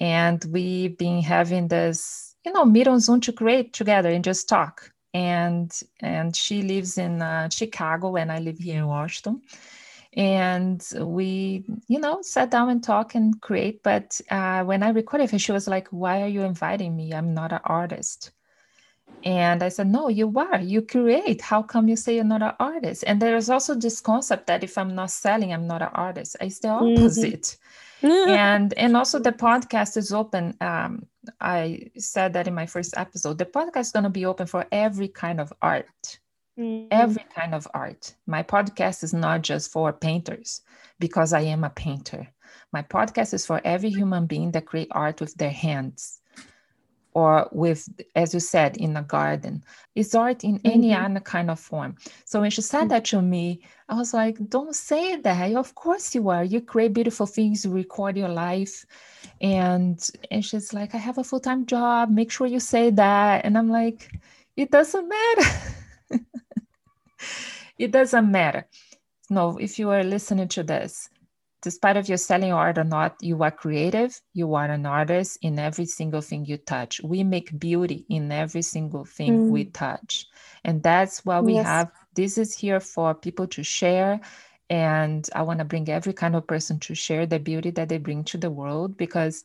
And 0.00 0.44
we've 0.50 0.96
been 0.96 1.20
having 1.22 1.66
this 1.68 2.36
you 2.44 2.52
know 2.52 2.64
meet 2.64 2.86
on 2.86 3.00
zoom 3.00 3.20
to 3.22 3.32
create 3.32 3.72
together 3.72 4.10
and 4.10 4.22
just 4.22 4.48
talk. 4.48 4.92
And 5.12 5.72
and 6.00 6.34
she 6.36 6.62
lives 6.62 6.96
in 6.96 7.22
uh, 7.22 7.48
chicago 7.48 8.16
and 8.16 8.30
i 8.30 8.38
live 8.38 8.58
here 8.58 8.78
in 8.78 8.86
washington 8.86 9.42
and 10.16 10.86
we 11.00 11.64
you 11.88 11.98
know 11.98 12.22
sat 12.22 12.50
down 12.50 12.70
and 12.70 12.84
talk 12.84 13.16
and 13.16 13.40
create 13.40 13.82
but 13.82 14.20
uh, 14.30 14.62
when 14.62 14.82
i 14.82 14.90
recorded 14.90 15.30
her 15.30 15.38
she 15.38 15.52
was 15.52 15.66
like 15.66 15.88
why 15.88 16.22
are 16.22 16.28
you 16.28 16.42
inviting 16.42 16.96
me? 16.96 17.12
I'm 17.12 17.34
not 17.34 17.52
an 17.52 17.60
artist. 17.64 18.30
And 19.24 19.62
i 19.62 19.68
said 19.68 19.88
no 19.88 20.08
you 20.08 20.32
are. 20.38 20.60
You 20.60 20.82
create. 20.82 21.40
How 21.40 21.62
come 21.62 21.88
you 21.88 21.96
say 21.96 22.14
you're 22.16 22.24
not 22.24 22.42
an 22.42 22.54
artist? 22.60 23.04
And 23.06 23.20
there's 23.20 23.50
also 23.50 23.74
this 23.74 24.00
concept 24.00 24.46
that 24.46 24.62
if 24.62 24.78
i'm 24.78 24.94
not 24.94 25.10
selling 25.10 25.52
i'm 25.52 25.66
not 25.66 25.82
an 25.82 25.90
artist. 25.94 26.36
It's 26.40 26.60
the 26.60 26.68
mm-hmm. 26.68 27.02
opposite. 27.02 27.56
Mm-hmm. 28.02 28.30
and 28.48 28.74
and 28.74 28.96
also 28.96 29.18
the 29.18 29.32
podcast 29.32 29.96
is 29.96 30.12
open. 30.12 30.56
Um, 30.60 31.06
i 31.40 31.90
said 31.96 32.34
that 32.34 32.46
in 32.46 32.54
my 32.54 32.66
first 32.66 32.94
episode. 32.96 33.38
The 33.38 33.46
podcast 33.46 33.80
is 33.80 33.92
going 33.92 34.04
to 34.04 34.10
be 34.10 34.26
open 34.26 34.46
for 34.46 34.66
every 34.70 35.08
kind 35.08 35.40
of 35.40 35.52
art 35.60 36.18
Mm-hmm. 36.58 36.88
Every 36.90 37.24
kind 37.34 37.54
of 37.54 37.66
art. 37.74 38.14
My 38.26 38.42
podcast 38.42 39.02
is 39.02 39.12
not 39.12 39.42
just 39.42 39.72
for 39.72 39.92
painters 39.92 40.62
because 41.00 41.32
I 41.32 41.40
am 41.40 41.64
a 41.64 41.70
painter. 41.70 42.28
My 42.72 42.82
podcast 42.82 43.34
is 43.34 43.44
for 43.44 43.60
every 43.64 43.90
human 43.90 44.26
being 44.26 44.52
that 44.52 44.66
create 44.66 44.88
art 44.92 45.20
with 45.20 45.34
their 45.34 45.50
hands 45.50 46.20
or 47.12 47.48
with, 47.52 47.88
as 48.16 48.34
you 48.34 48.40
said, 48.40 48.76
in 48.76 48.96
a 48.96 49.02
garden. 49.02 49.64
It's 49.94 50.14
art 50.14 50.42
in 50.44 50.60
any 50.64 50.90
mm-hmm. 50.90 51.04
other 51.04 51.20
kind 51.20 51.50
of 51.50 51.60
form. 51.60 51.96
So 52.24 52.40
when 52.40 52.50
she 52.50 52.62
said 52.62 52.80
mm-hmm. 52.80 52.88
that 52.88 53.04
to 53.06 53.22
me, 53.22 53.62
I 53.88 53.94
was 53.94 54.12
like, 54.12 54.36
don't 54.48 54.74
say 54.74 55.16
that. 55.16 55.54
Of 55.54 55.74
course 55.74 56.14
you 56.14 56.28
are. 56.28 56.44
You 56.44 56.60
create 56.60 56.92
beautiful 56.92 57.26
things, 57.26 57.64
you 57.64 57.70
record 57.70 58.16
your 58.16 58.28
life. 58.28 58.84
And 59.40 59.98
and 60.30 60.44
she's 60.44 60.72
like, 60.72 60.94
I 60.94 60.98
have 60.98 61.18
a 61.18 61.24
full-time 61.24 61.66
job. 61.66 62.10
Make 62.10 62.30
sure 62.30 62.46
you 62.46 62.60
say 62.60 62.90
that. 62.90 63.44
And 63.44 63.56
I'm 63.56 63.70
like, 63.70 64.10
it 64.56 64.70
doesn't 64.70 65.08
matter. 65.08 65.50
it 67.78 67.90
doesn't 67.90 68.30
matter. 68.30 68.66
No, 69.30 69.56
if 69.58 69.78
you 69.78 69.90
are 69.90 70.04
listening 70.04 70.48
to 70.48 70.62
this, 70.62 71.08
despite 71.62 71.96
of 71.96 72.08
your 72.08 72.18
selling 72.18 72.52
art 72.52 72.76
or 72.76 72.84
not, 72.84 73.16
you 73.20 73.42
are 73.42 73.50
creative. 73.50 74.20
You 74.34 74.54
are 74.54 74.66
an 74.66 74.84
artist 74.84 75.38
in 75.40 75.58
every 75.58 75.86
single 75.86 76.20
thing 76.20 76.44
you 76.44 76.58
touch. 76.58 77.00
We 77.02 77.24
make 77.24 77.58
beauty 77.58 78.04
in 78.10 78.30
every 78.30 78.62
single 78.62 79.06
thing 79.06 79.46
mm. 79.46 79.50
we 79.50 79.64
touch. 79.64 80.26
And 80.64 80.82
that's 80.82 81.24
what 81.24 81.44
we 81.44 81.54
yes. 81.54 81.66
have. 81.66 81.90
This 82.14 82.36
is 82.36 82.54
here 82.54 82.80
for 82.80 83.14
people 83.14 83.46
to 83.48 83.62
share. 83.62 84.20
And 84.68 85.28
I 85.34 85.42
want 85.42 85.58
to 85.60 85.64
bring 85.64 85.88
every 85.88 86.12
kind 86.12 86.36
of 86.36 86.46
person 86.46 86.78
to 86.80 86.94
share 86.94 87.26
the 87.26 87.38
beauty 87.38 87.70
that 87.70 87.88
they 87.88 87.98
bring 87.98 88.24
to 88.24 88.38
the 88.38 88.50
world 88.50 88.96
because 88.96 89.44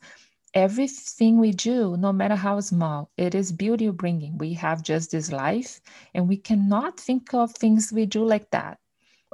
everything 0.53 1.39
we 1.39 1.51
do, 1.51 1.97
no 1.97 2.11
matter 2.11 2.35
how 2.35 2.59
small, 2.59 3.09
it 3.17 3.35
is 3.35 3.51
beauty 3.51 3.89
bringing. 3.89 4.37
We 4.37 4.53
have 4.53 4.83
just 4.83 5.11
this 5.11 5.31
life, 5.31 5.81
and 6.13 6.27
we 6.27 6.37
cannot 6.37 6.99
think 6.99 7.33
of 7.33 7.51
things 7.51 7.91
we 7.91 8.05
do 8.05 8.23
like 8.23 8.49
that. 8.51 8.79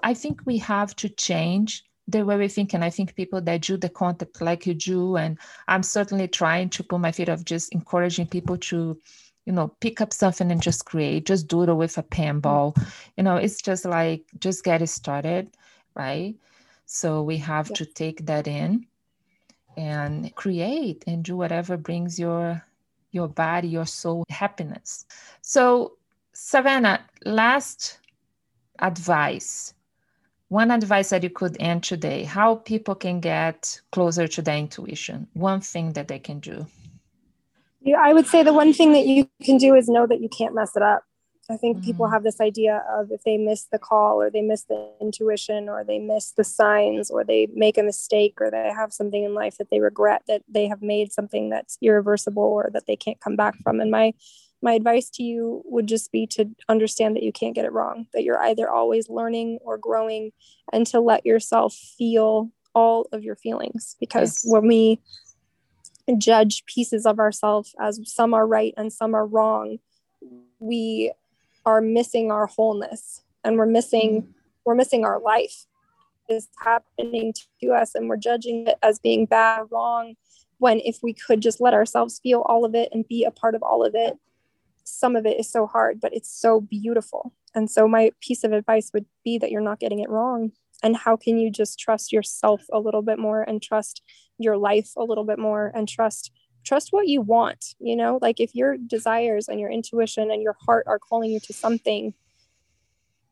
I 0.04 0.14
think 0.14 0.42
we 0.46 0.58
have 0.60 0.96
to 0.98 1.10
change 1.10 1.84
the 2.08 2.24
way 2.24 2.38
we 2.38 2.48
think 2.48 2.74
and 2.74 2.84
i 2.84 2.90
think 2.90 3.16
people 3.16 3.42
that 3.42 3.62
do 3.62 3.78
the 3.78 3.90
content 3.90 4.30
like 4.40 4.66
you 4.68 4.74
do 4.74 5.16
and 5.16 5.40
i'm 5.68 5.82
certainly 5.82 6.28
trying 6.28 6.70
to 6.70 6.84
put 6.84 7.00
my 7.00 7.12
feet 7.12 7.30
of 7.30 7.46
just 7.46 7.74
encouraging 7.74 8.28
people 8.28 8.58
to 8.58 9.00
you 9.46 9.54
know 9.54 9.68
pick 9.80 10.02
up 10.02 10.14
something 10.14 10.52
and 10.52 10.62
just 10.62 10.86
create 10.86 11.26
just 11.26 11.48
do 11.48 11.64
it 11.64 11.74
with 11.74 11.98
a 11.98 12.04
pen 12.04 12.40
ball 12.40 12.76
you 13.18 13.24
know 13.24 13.38
it's 13.38 13.62
just 13.62 13.86
like 13.86 14.24
just 14.40 14.64
get 14.64 14.82
it 14.82 14.88
started 14.88 15.50
right 15.96 16.36
so 16.86 17.24
we 17.24 17.38
have 17.38 17.70
yeah. 17.70 17.76
to 17.76 17.86
take 17.86 18.26
that 18.26 18.48
in 18.48 18.86
and 19.78 20.34
create 20.36 21.04
and 21.08 21.24
do 21.24 21.36
whatever 21.38 21.78
brings 21.78 22.20
your 22.20 22.64
your 23.12 23.28
body 23.28 23.68
your 23.68 23.86
soul 23.86 24.26
happiness. 24.30 25.06
So 25.42 25.94
savannah 26.34 27.06
last 27.26 28.00
advice 28.80 29.74
one 30.50 30.70
advice 30.70 31.10
that 31.10 31.24
you 31.24 31.30
could 31.30 31.56
end 31.60 31.84
today 31.84 32.24
how 32.24 32.56
people 32.56 32.94
can 32.94 33.20
get 33.20 33.80
closer 33.92 34.28
to 34.28 34.42
their 34.42 34.58
intuition 34.58 35.28
one 35.34 35.62
thing 35.62 35.94
that 35.94 36.08
they 36.08 36.20
can 36.20 36.40
do. 36.40 36.66
Yeah 37.82 38.02
i 38.02 38.14
would 38.14 38.28
say 38.28 38.44
the 38.44 38.54
one 38.54 38.74
thing 38.74 38.92
that 38.94 39.06
you 39.06 39.30
can 39.44 39.58
do 39.58 39.76
is 39.76 39.88
know 39.88 40.06
that 40.08 40.20
you 40.20 40.30
can't 40.30 40.54
mess 40.54 40.76
it 40.76 40.84
up 40.84 41.04
i 41.50 41.58
think 41.58 41.78
mm-hmm. 41.78 41.86
people 41.86 42.08
have 42.08 42.24
this 42.24 42.40
idea 42.42 42.84
of 42.90 43.12
if 43.12 43.24
they 43.24 43.38
miss 43.38 43.66
the 43.72 43.80
call 43.80 44.22
or 44.22 44.30
they 44.30 44.42
miss 44.42 44.64
the 44.64 44.92
intuition 45.00 45.70
or 45.70 45.84
they 45.84 46.00
miss 46.00 46.32
the 46.32 46.44
signs 46.44 47.10
or 47.10 47.24
they 47.24 47.48
make 47.54 47.78
a 47.78 47.84
mistake 47.84 48.36
or 48.40 48.50
they 48.52 48.72
have 48.76 48.92
something 48.92 49.24
in 49.24 49.34
life 49.34 49.58
that 49.58 49.70
they 49.70 49.80
regret 49.80 50.24
that 50.28 50.42
they 50.48 50.68
have 50.68 50.82
made 50.82 51.12
something 51.12 51.50
that's 51.50 51.78
irreversible 51.82 52.44
or 52.44 52.70
that 52.74 52.86
they 52.88 52.96
can't 52.96 53.22
come 53.22 53.36
back 53.36 53.56
from 53.64 53.80
and 53.80 53.92
my 53.92 54.14
my 54.66 54.74
advice 54.74 55.10
to 55.12 55.24
you 55.24 55.62
would 55.66 55.88
just 55.88 56.12
be 56.12 56.26
to 56.26 56.50
understand 56.68 57.16
that 57.16 57.24
you 57.24 57.32
can't 57.32 57.54
get 57.54 57.66
it 57.66 57.72
wrong, 57.72 58.08
that 58.14 58.24
you're 58.24 58.42
either 58.42 58.70
always 58.70 59.10
learning 59.10 59.60
or 59.62 59.78
growing, 59.78 60.32
and 60.74 60.88
to 60.88 61.00
let 61.00 61.26
yourself 61.26 61.74
feel 61.74 62.50
all 62.74 63.08
of 63.12 63.24
your 63.24 63.36
feelings. 63.36 63.96
Because 64.00 64.44
yes. 64.44 64.52
when 64.52 64.68
we 64.68 65.00
judge 66.18 66.66
pieces 66.66 67.06
of 67.06 67.20
ourselves 67.20 67.76
as 67.80 68.00
some 68.06 68.34
are 68.34 68.48
right 68.48 68.74
and 68.76 68.92
some 68.92 69.14
are 69.14 69.26
wrong, 69.28 69.78
we 70.60 71.12
are 71.66 71.82
missing 71.82 72.32
our 72.32 72.48
wholeness 72.48 73.22
and 73.44 73.58
we're 73.58 73.66
missing 73.66 74.22
mm-hmm. 74.22 74.32
we're 74.66 74.76
missing 74.76 75.06
our 75.06 75.20
life 75.20 75.66
is 76.28 76.48
happening 76.64 77.34
to 77.62 77.68
us 77.70 77.94
and 77.94 78.10
we're 78.10 78.18
judging 78.18 78.68
it 78.68 78.78
as 78.82 79.00
being 79.00 79.26
bad 79.26 79.60
or 79.60 79.66
wrong 79.72 80.16
when 80.58 80.80
if 80.80 81.00
we 81.04 81.14
could 81.14 81.42
just 81.42 81.62
let 81.62 81.74
ourselves 81.74 82.20
feel 82.24 82.42
all 82.42 82.66
of 82.66 82.74
it 82.74 82.90
and 82.92 83.08
be 83.08 83.24
a 83.24 83.32
part 83.32 83.56
of 83.56 83.62
all 83.62 83.86
of 83.86 83.94
it 83.94 84.18
some 84.86 85.16
of 85.16 85.26
it 85.26 85.40
is 85.40 85.50
so 85.50 85.66
hard, 85.66 86.00
but 86.00 86.14
it's 86.14 86.30
so 86.30 86.62
beautiful. 86.62 87.34
And 87.54 87.70
so, 87.70 87.88
my 87.88 88.12
piece 88.22 88.44
of 88.44 88.54
advice 88.54 88.92
would 88.94 89.06
be 89.24 89.38
that 89.40 89.52
you're 89.52 89.62
not 89.62 89.80
getting 89.80 90.00
it 90.00 90.10
wrong. 90.10 90.52
And 90.84 90.96
how 90.96 91.16
can 91.16 91.38
you 91.38 91.50
just 91.50 91.80
trust 91.80 92.12
yourself 92.12 92.64
a 92.72 92.80
little 92.80 93.02
bit 93.02 93.18
more 93.18 93.42
and 93.42 93.62
trust 93.62 94.02
your 94.38 94.58
life 94.58 94.92
a 94.98 95.04
little 95.04 95.24
bit 95.24 95.40
more 95.40 95.72
and 95.74 95.88
trust 95.88 96.32
trust 96.66 96.90
what 96.92 97.08
you 97.08 97.22
want 97.22 97.76
you 97.80 97.96
know 97.96 98.20
like 98.22 98.40
if 98.40 98.54
your 98.56 98.78
desires 98.78 99.48
and 99.48 99.60
your 99.60 99.70
intuition 99.70 100.32
and 100.32 100.42
your 100.42 100.56
heart 100.66 100.86
are 100.88 101.00
calling 101.00 101.32
you 101.32 101.40
to 101.40 101.54
something 101.54 102.14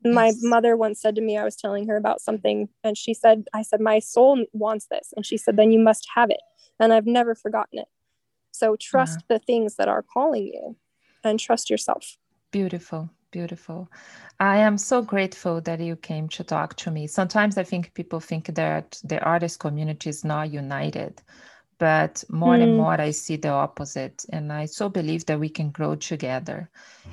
my 0.06 0.28
yes. 0.28 0.40
mother 0.42 0.76
once 0.76 1.02
said 1.02 1.16
to 1.16 1.22
me 1.22 1.38
i 1.38 1.44
was 1.44 1.56
telling 1.56 1.88
her 1.88 1.98
about 1.98 2.22
something 2.22 2.70
and 2.84 2.98
she 2.98 3.14
said 3.14 3.46
i 3.54 3.62
said 3.62 3.80
my 3.80 4.00
soul 4.00 4.46
wants 4.54 4.88
this 4.88 5.14
and 5.16 5.26
she 5.26 5.38
said 5.38 5.58
then 5.58 5.72
you 5.72 5.80
must 5.80 6.08
have 6.16 6.30
it 6.30 6.42
and 6.80 6.94
i've 6.94 7.08
never 7.08 7.34
forgotten 7.34 7.80
it 7.80 7.88
so 8.54 8.76
trust 8.80 9.18
uh-huh. 9.18 9.36
the 9.36 9.40
things 9.40 9.76
that 9.76 9.88
are 9.88 10.04
calling 10.04 10.46
you 10.46 10.76
and 11.24 11.40
trust 11.40 11.70
yourself. 11.70 12.18
Beautiful, 12.52 13.10
beautiful. 13.32 13.90
I 14.40 14.58
am 14.58 14.78
so 14.78 15.02
grateful 15.02 15.62
that 15.62 15.80
you 15.80 15.96
came 15.96 16.30
to 16.30 16.44
talk 16.44 16.76
to 16.78 16.92
me. 16.92 17.08
Sometimes 17.08 17.58
I 17.58 17.64
think 17.64 17.94
people 17.94 18.20
think 18.20 18.54
that 18.56 19.00
the 19.04 19.20
artist 19.24 19.60
community 19.60 20.10
is 20.10 20.24
not 20.24 20.52
united, 20.52 21.22
but 21.78 22.24
more 22.30 22.56
mm. 22.56 22.64
and 22.64 22.78
more 22.78 23.00
I 23.00 23.12
see 23.12 23.36
the 23.36 23.50
opposite. 23.50 24.26
And 24.30 24.52
I 24.52 24.66
so 24.66 24.90
believe 24.90 25.26
that 25.26 25.40
we 25.40 25.50
can 25.50 25.72
grow 25.72 25.96
together. 25.96 26.70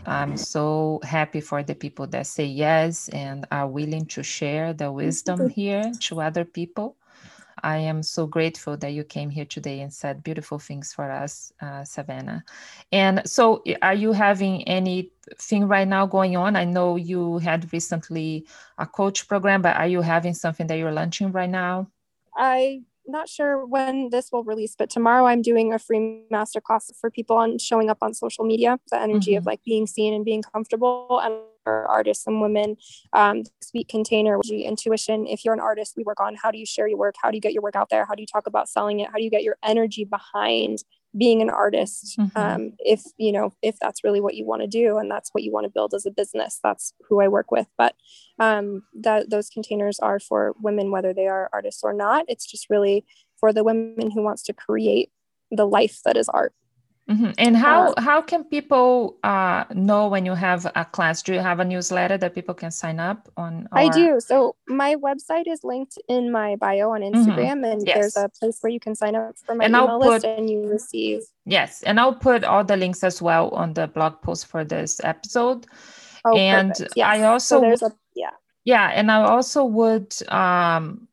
I'm 0.07 0.37
so 0.37 1.01
happy 1.03 1.41
for 1.41 1.63
the 1.63 1.75
people 1.75 2.07
that 2.09 2.27
say 2.27 2.45
yes 2.45 3.09
and 3.09 3.47
are 3.51 3.67
willing 3.67 4.07
to 4.07 4.23
share 4.23 4.73
the 4.73 4.91
wisdom 4.93 5.49
here 5.49 5.93
to 6.01 6.21
other 6.21 6.45
people. 6.45 6.97
I 7.63 7.79
am 7.79 8.03
so 8.03 8.27
grateful 8.27 8.77
that 8.79 8.93
you 8.93 9.05
came 9.05 9.31
here 9.31 9.45
today 9.45 9.81
and 9.81 9.93
said 9.93 10.23
beautiful 10.23 10.59
things 10.59 10.93
for 10.93 11.11
us, 11.11 11.53
uh, 11.61 11.85
Savannah. 11.85 12.45
And 12.91 13.23
so, 13.29 13.63
are 13.83 13.95
you 13.95 14.13
having 14.13 14.67
anything 14.67 15.69
right 15.69 15.87
now 15.87 16.07
going 16.07 16.37
on? 16.37 16.57
I 16.57 16.65
know 16.65 16.97
you 16.97 17.39
had 17.39 17.71
recently 17.73 18.47
a 18.79 18.87
coach 18.87 19.29
program, 19.29 19.63
but 19.63 19.77
are 19.77 19.89
you 19.89 20.01
having 20.01 20.35
something 20.35 20.67
that 20.69 20.79
you're 20.79 20.93
launching 20.93 21.33
right 21.33 21.51
now? 21.51 21.91
I 22.35 22.83
not 23.11 23.29
sure 23.29 23.67
when 23.67 24.11
this 24.11 24.31
will 24.33 24.45
release, 24.45 24.75
but 24.77 24.91
tomorrow 24.91 25.27
I'm 25.27 25.43
doing 25.43 25.73
a 25.73 25.79
free 25.79 26.23
masterclass 26.33 26.91
for 27.01 27.11
people 27.11 27.37
on 27.37 27.59
showing 27.59 27.91
up 27.91 27.99
on 28.03 28.15
social 28.15 28.45
media, 28.45 28.79
the 28.91 29.01
energy 29.01 29.33
mm-hmm. 29.33 29.39
of 29.39 29.47
like 29.47 29.63
being 29.65 29.87
seen 29.87 30.15
and 30.15 30.25
being 30.25 30.43
comfortable. 30.43 31.21
And 31.23 31.35
for 31.65 31.87
artists 31.87 32.27
and 32.27 32.41
women, 32.41 32.77
um, 33.13 33.43
sweet 33.61 33.89
container, 33.89 34.39
intuition. 34.51 35.27
If 35.27 35.45
you're 35.45 35.55
an 35.55 35.61
artist, 35.61 35.95
we 35.97 36.05
work 36.05 36.21
on 36.21 36.35
how 36.35 36.51
do 36.51 36.59
you 36.59 36.67
share 36.67 36.89
your 36.89 36.99
work? 36.99 37.15
How 37.21 37.31
do 37.31 37.37
you 37.37 37.41
get 37.41 37.53
your 37.53 37.63
work 37.63 37.77
out 37.77 37.91
there? 37.91 38.07
How 38.07 38.15
do 38.15 38.23
you 38.23 38.27
talk 38.27 38.47
about 38.47 38.69
selling 38.69 39.01
it? 39.01 39.09
How 39.09 39.19
do 39.19 39.23
you 39.23 39.31
get 39.31 39.43
your 39.43 39.57
energy 39.63 40.05
behind 40.05 40.79
being 41.17 41.43
an 41.43 41.51
artist 41.51 42.19
mm-hmm. 42.19 42.39
um, 42.39 42.73
if 42.79 43.03
you 43.17 43.33
know 43.33 43.53
if 43.63 43.77
that's 43.81 44.05
really 44.05 44.21
what 44.21 44.35
you 44.35 44.47
want 44.47 44.63
to 44.63 44.69
do 44.69 44.99
and 44.99 45.11
that's 45.11 45.31
what 45.33 45.43
you 45.43 45.51
want 45.53 45.65
to 45.65 45.71
build 45.71 45.93
as 45.93 46.07
a 46.07 46.11
business 46.11 46.61
that's 46.63 46.93
who 47.09 47.21
i 47.21 47.29
work 47.29 47.51
with. 47.51 47.67
But 47.77 47.95
um, 48.39 48.85
that 48.95 49.31
those 49.31 49.51
containers 49.51 49.99
are 49.99 50.19
for 50.19 50.55
women 50.61 50.91
whether 50.91 51.13
they 51.13 51.27
are 51.27 51.51
artists 51.53 51.83
or 51.83 51.93
not. 51.93 52.25
It's 52.29 52.47
just 52.47 52.71
really 52.71 53.05
for 53.39 53.53
the 53.53 53.65
women 53.65 54.11
who 54.11 54.23
wants 54.23 54.43
to 54.45 54.53
create 54.53 55.11
the 55.51 55.67
life 55.67 56.01
that 56.05 56.17
is 56.17 56.29
art 56.29 56.55
Mm-hmm. 57.11 57.31
And 57.39 57.57
how 57.57 57.93
uh, 57.93 58.01
how 58.01 58.23
can 58.23 58.45
people 58.45 59.19
uh, 59.25 59.65
know 59.75 60.07
when 60.07 60.25
you 60.25 60.35
have 60.35 60.71
a 60.77 60.85
class? 60.85 61.23
Do 61.23 61.35
you 61.35 61.41
have 61.41 61.59
a 61.59 61.65
newsletter 61.65 62.17
that 62.17 62.37
people 62.37 62.55
can 62.55 62.71
sign 62.71 63.01
up 63.01 63.29
on? 63.37 63.69
Or... 63.73 63.79
I 63.79 63.89
do. 63.89 64.21
So 64.21 64.55
my 64.69 64.95
website 64.95 65.49
is 65.49 65.65
linked 65.65 65.99
in 66.09 66.31
my 66.31 66.55
bio 66.55 66.93
on 66.93 67.01
mm-hmm. 67.01 67.19
Instagram, 67.19 67.53
mm-hmm. 67.55 67.65
and 67.65 67.87
yes. 67.87 67.97
there's 67.97 68.17
a 68.17 68.29
place 68.29 68.59
where 68.61 68.71
you 68.71 68.79
can 68.79 68.95
sign 68.95 69.17
up 69.17 69.35
for 69.45 69.57
my 69.57 69.65
and 69.65 69.75
email 69.75 69.99
put, 69.99 70.09
list, 70.09 70.25
and 70.25 70.49
you 70.49 70.69
receive. 70.69 71.23
Yes, 71.47 71.83
and 71.83 71.99
I'll 71.99 72.15
put 72.15 72.45
all 72.45 72.63
the 72.63 72.77
links 72.77 73.03
as 73.03 73.21
well 73.21 73.49
on 73.51 73.75
the 73.75 73.89
blog 73.89 74.23
post 74.23 74.47
for 74.47 74.63
this 74.63 75.01
episode. 75.03 75.67
Oh, 76.25 76.37
and 76.37 76.73
yes. 76.95 77.07
I 77.07 77.23
also 77.25 77.57
so 77.57 77.61
there's 77.61 77.83
a 77.83 77.93
yeah 78.15 78.31
yeah, 78.65 78.91
and 78.95 79.11
I 79.11 79.23
also 79.23 79.65
would 79.65 80.15
um, 80.29 81.09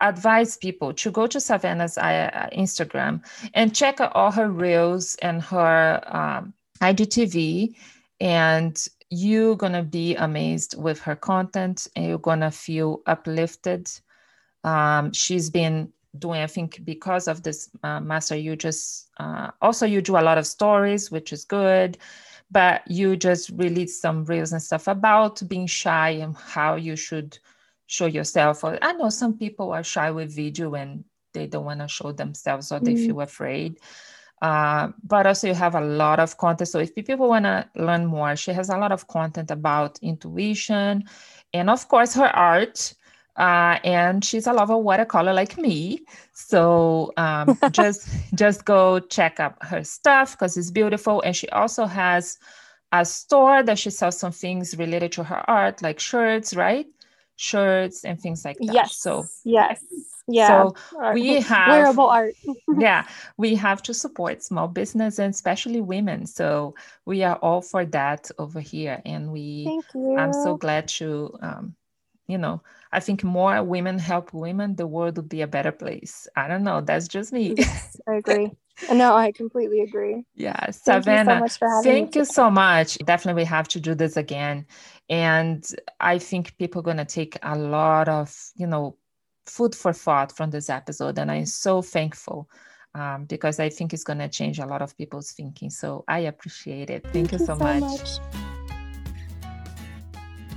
advise 0.00 0.56
people 0.56 0.92
to 0.92 1.10
go 1.10 1.26
to 1.26 1.40
Savannah's 1.40 1.96
uh, 1.98 2.48
Instagram 2.52 3.24
and 3.54 3.74
check 3.74 4.00
out 4.00 4.12
all 4.14 4.30
her 4.30 4.50
reels 4.50 5.16
and 5.16 5.42
her 5.42 6.02
um, 6.06 6.52
IGTV, 6.80 7.74
and 8.20 8.86
you're 9.10 9.56
gonna 9.56 9.82
be 9.82 10.14
amazed 10.16 10.76
with 10.76 11.00
her 11.00 11.16
content, 11.16 11.88
and 11.96 12.06
you're 12.06 12.18
gonna 12.18 12.50
feel 12.50 13.02
uplifted. 13.06 13.90
Um, 14.64 15.12
she's 15.12 15.48
been 15.48 15.92
doing, 16.18 16.42
I 16.42 16.46
think, 16.46 16.84
because 16.84 17.28
of 17.28 17.42
this 17.42 17.70
uh, 17.82 18.00
master. 18.00 18.36
You 18.36 18.56
just 18.56 19.10
uh, 19.18 19.50
also 19.62 19.86
you 19.86 20.02
do 20.02 20.16
a 20.16 20.20
lot 20.20 20.38
of 20.38 20.46
stories, 20.46 21.10
which 21.10 21.32
is 21.32 21.44
good. 21.44 21.98
But 22.50 22.88
you 22.88 23.16
just 23.16 23.50
release 23.50 24.00
some 24.00 24.24
reels 24.24 24.52
and 24.52 24.62
stuff 24.62 24.86
about 24.86 25.42
being 25.48 25.66
shy 25.66 26.10
and 26.10 26.36
how 26.36 26.76
you 26.76 26.94
should 26.94 27.38
show 27.86 28.06
yourself 28.06 28.64
or 28.64 28.78
i 28.82 28.92
know 28.92 29.08
some 29.08 29.36
people 29.38 29.72
are 29.72 29.84
shy 29.84 30.10
with 30.10 30.34
video 30.34 30.74
and 30.74 31.04
they 31.36 31.46
don't 31.46 31.64
want 31.64 31.80
to 31.80 31.88
show 31.88 32.12
themselves 32.12 32.72
or 32.72 32.80
they 32.80 32.94
mm. 32.94 33.06
feel 33.06 33.20
afraid. 33.20 33.78
Uh, 34.42 34.88
but 35.02 35.26
also 35.26 35.46
you 35.48 35.54
have 35.54 35.74
a 35.74 35.80
lot 35.80 36.18
of 36.18 36.36
content. 36.36 36.68
So 36.68 36.78
if 36.78 36.94
people 36.94 37.28
want 37.28 37.44
to 37.44 37.68
learn 37.76 38.06
more 38.06 38.36
she 38.36 38.52
has 38.52 38.68
a 38.68 38.76
lot 38.76 38.92
of 38.92 39.06
content 39.06 39.50
about 39.50 39.98
intuition 40.02 41.04
and 41.54 41.70
of 41.70 41.88
course 41.88 42.14
her 42.14 42.28
art 42.36 42.94
uh, 43.36 43.78
and 43.84 44.24
she's 44.24 44.46
a 44.46 44.52
lover 44.52 44.74
of 44.74 44.82
watercolor 44.82 45.32
like 45.32 45.58
me. 45.58 46.00
So 46.32 47.12
um, 47.16 47.58
just 47.70 48.08
just 48.34 48.64
go 48.64 48.98
check 48.98 49.40
out 49.40 49.56
her 49.62 49.84
stuff 49.84 50.32
because 50.32 50.56
it's 50.56 50.70
beautiful. 50.70 51.20
And 51.22 51.36
she 51.36 51.48
also 51.50 51.84
has 51.84 52.38
a 52.92 53.04
store 53.04 53.62
that 53.62 53.78
she 53.78 53.90
sells 53.90 54.18
some 54.18 54.32
things 54.32 54.76
related 54.78 55.12
to 55.12 55.24
her 55.24 55.42
art 55.50 55.82
like 55.82 55.98
shirts 55.98 56.54
right 56.54 56.86
shirts 57.36 58.04
and 58.04 58.20
things 58.20 58.44
like 58.44 58.64
that. 58.66 58.74
Yes. 58.74 58.96
So 58.96 59.28
yes. 59.44 59.84
Yeah. 60.28 60.66
So 60.66 60.74
we 61.08 61.36
have 61.40 61.66
wearable 61.66 62.06
art. 62.08 62.36
yeah, 62.72 63.06
we 63.38 63.54
have 63.56 63.82
to 63.84 63.94
support 63.94 64.42
small 64.42 64.68
business 64.68 65.18
and 65.18 65.32
especially 65.34 65.80
women. 65.80 66.26
So 66.26 66.74
we 67.06 67.22
are 67.24 67.36
all 67.36 67.62
for 67.62 67.84
that 67.86 68.30
over 68.38 68.60
here, 68.60 69.02
and 69.04 69.32
we. 69.32 69.74
Thank 69.74 69.86
you. 69.94 70.16
I'm 70.18 70.32
so 70.32 70.54
glad 70.56 70.88
to, 70.88 71.30
um, 71.42 71.74
you 72.26 72.38
know, 72.38 72.62
I 72.92 73.00
think 73.00 73.22
more 73.24 73.62
women 73.62 73.98
help 73.98 74.32
women, 74.34 74.76
the 74.76 74.86
world 74.86 75.16
would 75.18 75.28
be 75.28 75.42
a 75.42 75.46
better 75.46 75.72
place. 75.72 76.28
I 76.36 76.48
don't 76.48 76.64
know. 76.64 76.80
That's 76.80 77.08
just 77.08 77.32
me. 77.32 77.56
Yes, 77.56 78.00
I 78.08 78.16
agree. 78.16 78.52
No, 78.92 79.16
I 79.16 79.32
completely 79.32 79.80
agree. 79.80 80.24
Yeah, 80.34 80.70
Savannah. 80.70 81.40
Thank 81.40 81.42
you 81.42 81.48
so 81.48 81.66
much. 81.66 81.84
thank 81.84 82.14
you 82.14 82.24
so 82.24 82.50
much. 82.50 82.98
Definitely, 82.98 83.42
we 83.42 83.46
have 83.46 83.68
to 83.68 83.80
do 83.80 83.94
this 83.94 84.16
again 84.16 84.66
and 85.08 85.68
i 86.00 86.18
think 86.18 86.58
people 86.58 86.80
are 86.80 86.82
going 86.82 86.96
to 86.96 87.04
take 87.04 87.38
a 87.44 87.56
lot 87.56 88.08
of 88.08 88.36
you 88.56 88.66
know 88.66 88.96
food 89.48 89.74
for 89.74 89.92
thought 89.92 90.32
from 90.32 90.50
this 90.50 90.68
episode, 90.68 91.18
and 91.18 91.30
I'm 91.30 91.46
so 91.46 91.82
thankful 91.82 92.48
um, 92.94 93.24
because 93.24 93.60
I 93.60 93.68
think 93.68 93.92
it's 93.92 94.04
going 94.04 94.18
to 94.18 94.28
change 94.28 94.58
a 94.58 94.66
lot 94.66 94.82
of 94.82 94.96
people's 94.96 95.32
thinking. 95.32 95.70
So 95.70 96.04
I 96.08 96.20
appreciate 96.20 96.90
it. 96.90 97.02
Thank, 97.04 97.30
Thank 97.30 97.32
you, 97.32 97.38
so, 97.38 97.44
so 97.46 97.56
much. 97.56 97.80
much. 97.80 98.18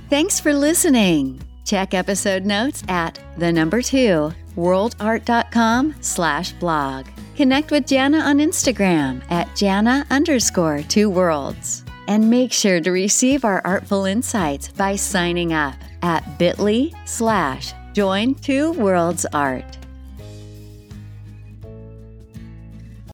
Thanks 0.08 0.40
for 0.40 0.52
listening. 0.52 1.40
Check 1.64 1.94
episode 1.94 2.44
notes 2.44 2.82
at 2.88 3.18
the 3.38 3.52
number 3.52 3.80
two 3.80 4.32
worldart.com 4.56 5.94
slash 6.00 6.52
blog. 6.54 7.06
Connect 7.36 7.70
with 7.70 7.86
Jana 7.86 8.18
on 8.18 8.38
Instagram 8.38 9.22
at 9.30 9.54
Jana 9.56 10.06
underscore 10.10 10.82
two 10.82 11.08
worlds. 11.08 11.84
And 12.08 12.28
make 12.28 12.52
sure 12.52 12.80
to 12.80 12.90
receive 12.90 13.44
our 13.44 13.62
artful 13.64 14.04
insights 14.04 14.68
by 14.68 14.96
signing 14.96 15.52
up 15.52 15.74
at 16.02 16.38
bit.ly 16.38 16.92
slash 17.04 17.72
join 17.92 18.34
two 18.34 18.72
worlds 18.72 19.26
art. 19.32 19.79